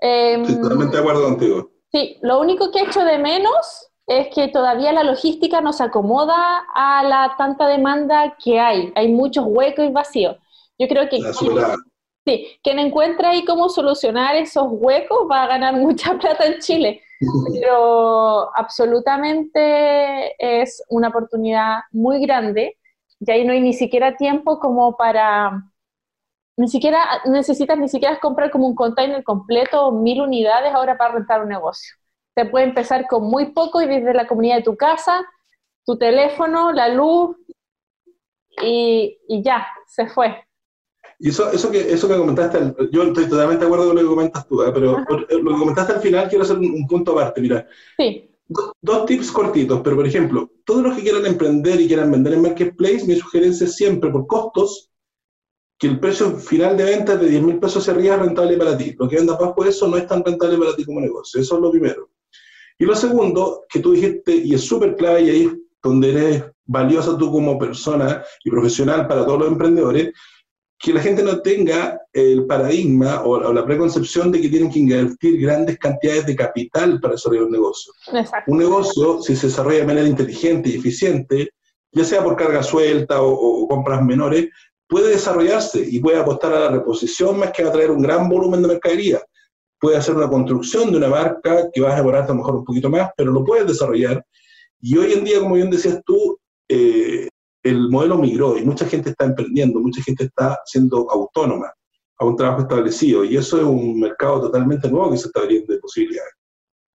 Em, 0.01 0.47
totalmente 0.47 0.97
de 0.97 1.03
acuerdo 1.03 1.25
contigo. 1.25 1.71
Sí, 1.91 2.19
lo 2.23 2.39
único 2.39 2.71
que 2.71 2.79
he 2.79 2.85
hecho 2.85 3.05
de 3.05 3.19
menos 3.19 3.91
es 4.07 4.29
que 4.33 4.47
todavía 4.47 4.93
la 4.93 5.03
logística 5.03 5.61
no 5.61 5.73
se 5.73 5.83
acomoda 5.83 6.65
a 6.73 7.03
la 7.03 7.35
tanta 7.37 7.67
demanda 7.67 8.37
que 8.43 8.61
hay. 8.61 8.93
Hay 8.95 9.09
muchos 9.09 9.45
huecos 9.49 9.85
y 9.85 9.91
vacíos. 9.91 10.37
Yo 10.79 10.87
creo 10.87 11.09
que 11.09 11.19
sí, 12.25 12.59
quien 12.63 12.79
encuentra 12.79 13.31
ahí 13.31 13.45
cómo 13.45 13.69
solucionar 13.69 14.37
esos 14.37 14.67
huecos 14.69 15.27
va 15.31 15.45
a 15.45 15.49
ganar 15.49 15.75
mucha 15.77 16.19
plata 16.19 16.47
en 16.47 16.59
Chile 16.61 17.03
pero 17.53 18.57
absolutamente 18.57 20.35
es 20.39 20.83
una 20.89 21.09
oportunidad 21.09 21.81
muy 21.93 22.21
grande 22.21 22.79
y 23.21 23.31
ahí 23.31 23.45
no 23.45 23.53
hay 23.53 23.61
ni 23.61 23.73
siquiera 23.73 24.17
tiempo 24.17 24.59
como 24.59 24.97
para, 24.97 25.63
ni 26.57 26.69
siquiera 26.69 27.23
necesitas 27.27 27.79
ni 27.79 27.89
siquiera 27.89 28.19
comprar 28.19 28.51
como 28.51 28.67
un 28.67 28.75
container 28.75 29.23
completo 29.23 29.87
o 29.87 29.93
mil 29.93 30.21
unidades 30.21 30.75
ahora 30.75 30.99
para 30.99 31.15
rentar 31.15 31.43
un 31.43 31.49
negocio. 31.49 31.95
Se 32.35 32.47
puede 32.47 32.65
empezar 32.65 33.07
con 33.07 33.25
muy 33.25 33.53
poco 33.53 33.81
y 33.83 33.87
desde 33.87 34.15
la 34.15 34.27
comunidad 34.27 34.57
de 34.57 34.63
tu 34.63 34.77
casa, 34.77 35.25
tu 35.85 35.99
teléfono, 35.99 36.73
la 36.73 36.89
luz 36.89 37.37
y, 38.63 39.19
y 39.29 39.43
ya, 39.43 39.67
se 39.87 40.09
fue. 40.09 40.45
Y 41.25 41.29
eso, 41.29 41.53
eso, 41.53 41.71
que, 41.71 41.93
eso 41.93 42.09
que 42.09 42.17
comentaste, 42.17 42.75
yo 42.91 43.05
estoy 43.05 43.29
totalmente 43.29 43.61
de 43.61 43.67
acuerdo 43.67 43.87
con 43.87 43.95
lo 43.95 44.03
que 44.03 44.09
comentas 44.09 44.49
tú, 44.49 44.61
¿eh? 44.61 44.73
pero 44.75 44.99
lo 45.09 45.27
que 45.53 45.59
comentaste 45.59 45.93
al 45.93 46.01
final 46.01 46.29
quiero 46.29 46.43
hacer 46.43 46.59
un, 46.59 46.85
punto 46.89 47.13
aparte. 47.13 47.41
Mira, 47.41 47.65
sí. 47.97 48.29
dos 48.81 49.07
tips 49.07 49.31
cortitos, 49.31 49.83
pero 49.85 49.95
por 49.95 50.05
ejemplo, 50.05 50.51
todos 50.65 50.83
los 50.83 50.97
que 50.97 51.03
quieran 51.03 51.25
emprender 51.25 51.81
y 51.81 51.87
quieran 51.87 52.11
vender 52.11 52.33
en 52.33 52.43
Marketplace, 52.43 53.07
mi 53.07 53.15
sugerencia 53.15 53.69
es 53.69 53.77
siempre 53.77 54.11
por 54.11 54.27
costos, 54.27 54.91
que 55.79 55.87
el 55.87 56.01
precio 56.01 56.33
final 56.39 56.77
de 56.77 56.85
venta 56.87 57.17
de 57.17 57.29
10 57.29 57.43
mil 57.45 57.61
pesos 57.61 57.83
hacia 57.83 57.93
arriba 57.93 58.17
es 58.17 58.23
rentable 58.23 58.57
para 58.57 58.77
ti. 58.77 58.97
Lo 58.99 59.09
que 59.09 59.15
vendas 59.15 59.39
bajo 59.39 59.65
eso 59.65 59.87
no 59.87 59.97
es 59.99 60.09
tan 60.09 60.25
rentable 60.25 60.59
para 60.59 60.75
ti 60.75 60.85
como 60.85 61.01
negocio. 61.01 61.41
Eso 61.41 61.55
es 61.55 61.63
lo 61.63 61.71
primero. 61.71 62.11
Y 62.81 62.85
lo 62.85 62.97
segundo, 62.97 63.63
que 63.69 63.79
tú 63.79 63.93
dijiste, 63.93 64.35
y 64.35 64.55
es 64.55 64.63
súper 64.63 64.97
clave, 64.97 65.23
y 65.23 65.31
ahí 65.31 65.45
es 65.45 65.53
donde 65.81 66.11
eres 66.11 66.45
valiosa 66.65 67.17
tú 67.17 67.31
como 67.31 67.57
persona 67.61 68.25
y 68.43 68.51
profesional 68.51 69.07
para 69.07 69.25
todos 69.25 69.39
los 69.39 69.49
emprendedores, 69.53 70.13
que 70.83 70.93
la 70.93 71.01
gente 71.01 71.23
no 71.23 71.41
tenga 71.41 71.97
el 72.13 72.45
paradigma 72.45 73.23
o, 73.23 73.53
la 73.53 73.65
preconcepción 73.65 74.33
de 74.33 74.41
que 74.41 74.49
tienen 74.49 74.69
que 74.69 74.81
invertir 74.81 75.41
grandes 75.41 75.79
cantidades 75.79 76.27
de 76.27 76.35
capital 76.35 77.01
para 77.01 77.15
desarrollar 77.15 77.45
un 77.45 77.53
negocio. 77.53 77.93
Un 78.49 78.59
negocio, 78.59 79.23
si 79.23 79.37
se 79.37 79.47
desarrolla 79.47 79.79
de 79.79 79.87
manera 79.87 80.09
inteligente 80.09 80.71
y 80.71 80.75
eficiente, 80.75 81.51
ya 81.93 82.05
sea 82.05 82.25
por 82.25 82.35
carga 82.35 82.65
suelta 82.65 83.23
o, 83.23 83.69
compras 83.69 84.03
menores, 84.03 84.49
puede 84.89 85.11
desarrollarse 85.11 85.87
y 85.89 86.01
puede 86.01 86.19
apostar 86.19 86.53
a 86.53 86.61
la 86.61 86.71
reposición 86.71 87.39
más 87.39 87.53
que 87.53 87.63
a 87.63 87.71
traer 87.71 87.93
un 87.93 88.03
gran 88.03 88.29
volumen 88.29 88.61
de 88.61 88.69
mercadería. 88.69 89.21
Puede 89.79 89.97
hacer 89.97 90.17
una 90.17 90.29
construcción 90.29 90.91
de 90.91 90.97
una 90.97 91.09
marca 91.09 91.71
que 91.73 91.81
va 91.81 91.93
a 91.93 91.97
demorar 91.97 92.25
a 92.25 92.29
lo 92.29 92.35
mejor 92.35 92.57
un 92.57 92.65
poquito 92.65 92.91
más, 92.91 93.09
pero 93.17 93.31
lo 93.31 93.45
puedes 93.45 93.69
desarrollar. 93.69 94.25
Y 94.81 94.99
hoy 94.99 95.13
en 95.13 95.23
día, 95.23 95.39
como 95.39 95.55
bien 95.55 95.71
decías 95.71 96.01
tú, 96.05 96.41
eh, 96.69 97.29
el 97.63 97.89
modelo 97.91 98.19
migró 98.19 98.57
y 98.57 98.65
mucha 98.65 98.87
gente 98.87 99.11
está 99.11 99.25
emprendiendo, 99.25 99.81
mucha 99.81 100.03
gente 100.03 100.25
está 100.25 100.61
siendo 100.65 101.11
autónoma 101.11 101.73
a 102.19 102.25
un 102.25 102.37
trabajo 102.37 102.63
establecido 102.63 103.25
y 103.25 103.37
eso 103.37 103.59
es 103.59 103.65
un 103.65 104.01
mercado 104.01 104.43
totalmente 104.43 104.91
nuevo 104.91 105.11
que 105.11 105.19
se 105.19 105.27
está 105.27 105.41
abriendo 105.41 105.73
de 105.73 105.81
posibilidades. 105.81 106.35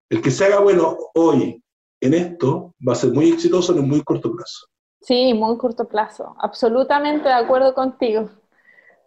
El 0.09 0.22
que 0.22 0.32
se 0.32 0.45
haga 0.45 0.59
bueno 0.59 0.97
hoy 1.15 1.61
en 2.01 2.13
esto 2.13 2.74
va 2.88 2.93
a 2.93 2.95
ser 2.95 3.11
muy 3.11 3.30
exitoso 3.30 3.74
en 3.74 3.80
un 3.80 3.89
muy 3.89 4.03
corto 4.03 4.32
plazo. 4.32 4.68
Sí, 5.01 5.34
muy 5.34 5.57
corto 5.57 5.88
plazo. 5.88 6.36
Absolutamente 6.39 7.28
de 7.28 7.36
acuerdo 7.36 7.74
contigo. 7.74 8.30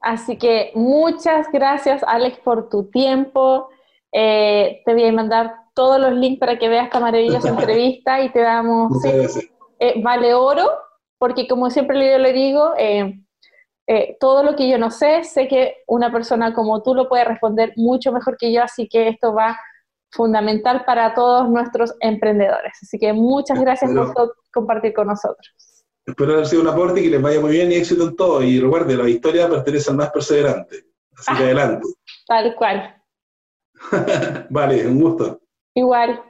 Así 0.00 0.38
que 0.38 0.72
muchas 0.74 1.46
gracias, 1.52 2.02
Alex, 2.04 2.38
por 2.38 2.68
tu 2.68 2.84
tiempo. 2.84 3.68
Eh, 4.12 4.82
te 4.84 4.92
voy 4.94 5.04
a 5.04 5.12
mandar 5.12 5.54
todos 5.74 6.00
los 6.00 6.12
links 6.12 6.40
para 6.40 6.58
que 6.58 6.68
veas 6.68 6.86
esta 6.86 7.00
maravillosa 7.00 7.48
entrevista 7.58 8.20
y 8.22 8.32
te 8.32 8.40
damos 8.40 8.92
eh, 9.78 10.02
vale 10.02 10.34
oro 10.34 10.68
porque 11.20 11.46
como 11.46 11.68
siempre 11.68 12.10
yo 12.10 12.18
le 12.18 12.32
digo, 12.32 12.72
eh, 12.78 13.20
eh, 13.86 14.16
todo 14.18 14.42
lo 14.42 14.56
que 14.56 14.70
yo 14.70 14.78
no 14.78 14.90
sé, 14.90 15.22
sé 15.22 15.46
que 15.48 15.82
una 15.86 16.10
persona 16.10 16.54
como 16.54 16.82
tú 16.82 16.94
lo 16.94 17.10
puede 17.10 17.24
responder 17.24 17.74
mucho 17.76 18.10
mejor 18.10 18.38
que 18.38 18.50
yo, 18.50 18.62
así 18.62 18.88
que 18.88 19.08
esto 19.08 19.34
va 19.34 19.60
fundamental 20.10 20.84
para 20.86 21.14
todos 21.14 21.48
nuestros 21.50 21.94
emprendedores. 22.00 22.72
Así 22.82 22.98
que 22.98 23.12
muchas 23.12 23.60
gracias 23.60 23.92
por 23.92 24.34
compartir 24.50 24.94
con 24.94 25.08
nosotros. 25.08 25.54
Espero 26.06 26.32
haber 26.32 26.46
sido 26.46 26.62
un 26.62 26.68
aporte 26.68 27.00
y 27.00 27.04
que 27.04 27.10
les 27.10 27.22
vaya 27.22 27.38
muy 27.38 27.50
bien 27.50 27.70
y 27.70 27.74
éxito 27.74 28.08
en 28.08 28.16
todo. 28.16 28.42
Y 28.42 28.58
recuerde, 28.58 28.96
la 28.96 29.04
victoria 29.04 29.48
pertenece 29.48 29.90
al 29.90 29.98
más 29.98 30.10
perseverante. 30.10 30.84
Así 31.18 31.36
que 31.36 31.42
adelante. 31.44 31.86
Tal 32.26 32.54
cual. 32.56 32.96
vale, 34.48 34.86
un 34.86 35.00
gusto. 35.00 35.40
Igual. 35.74 36.29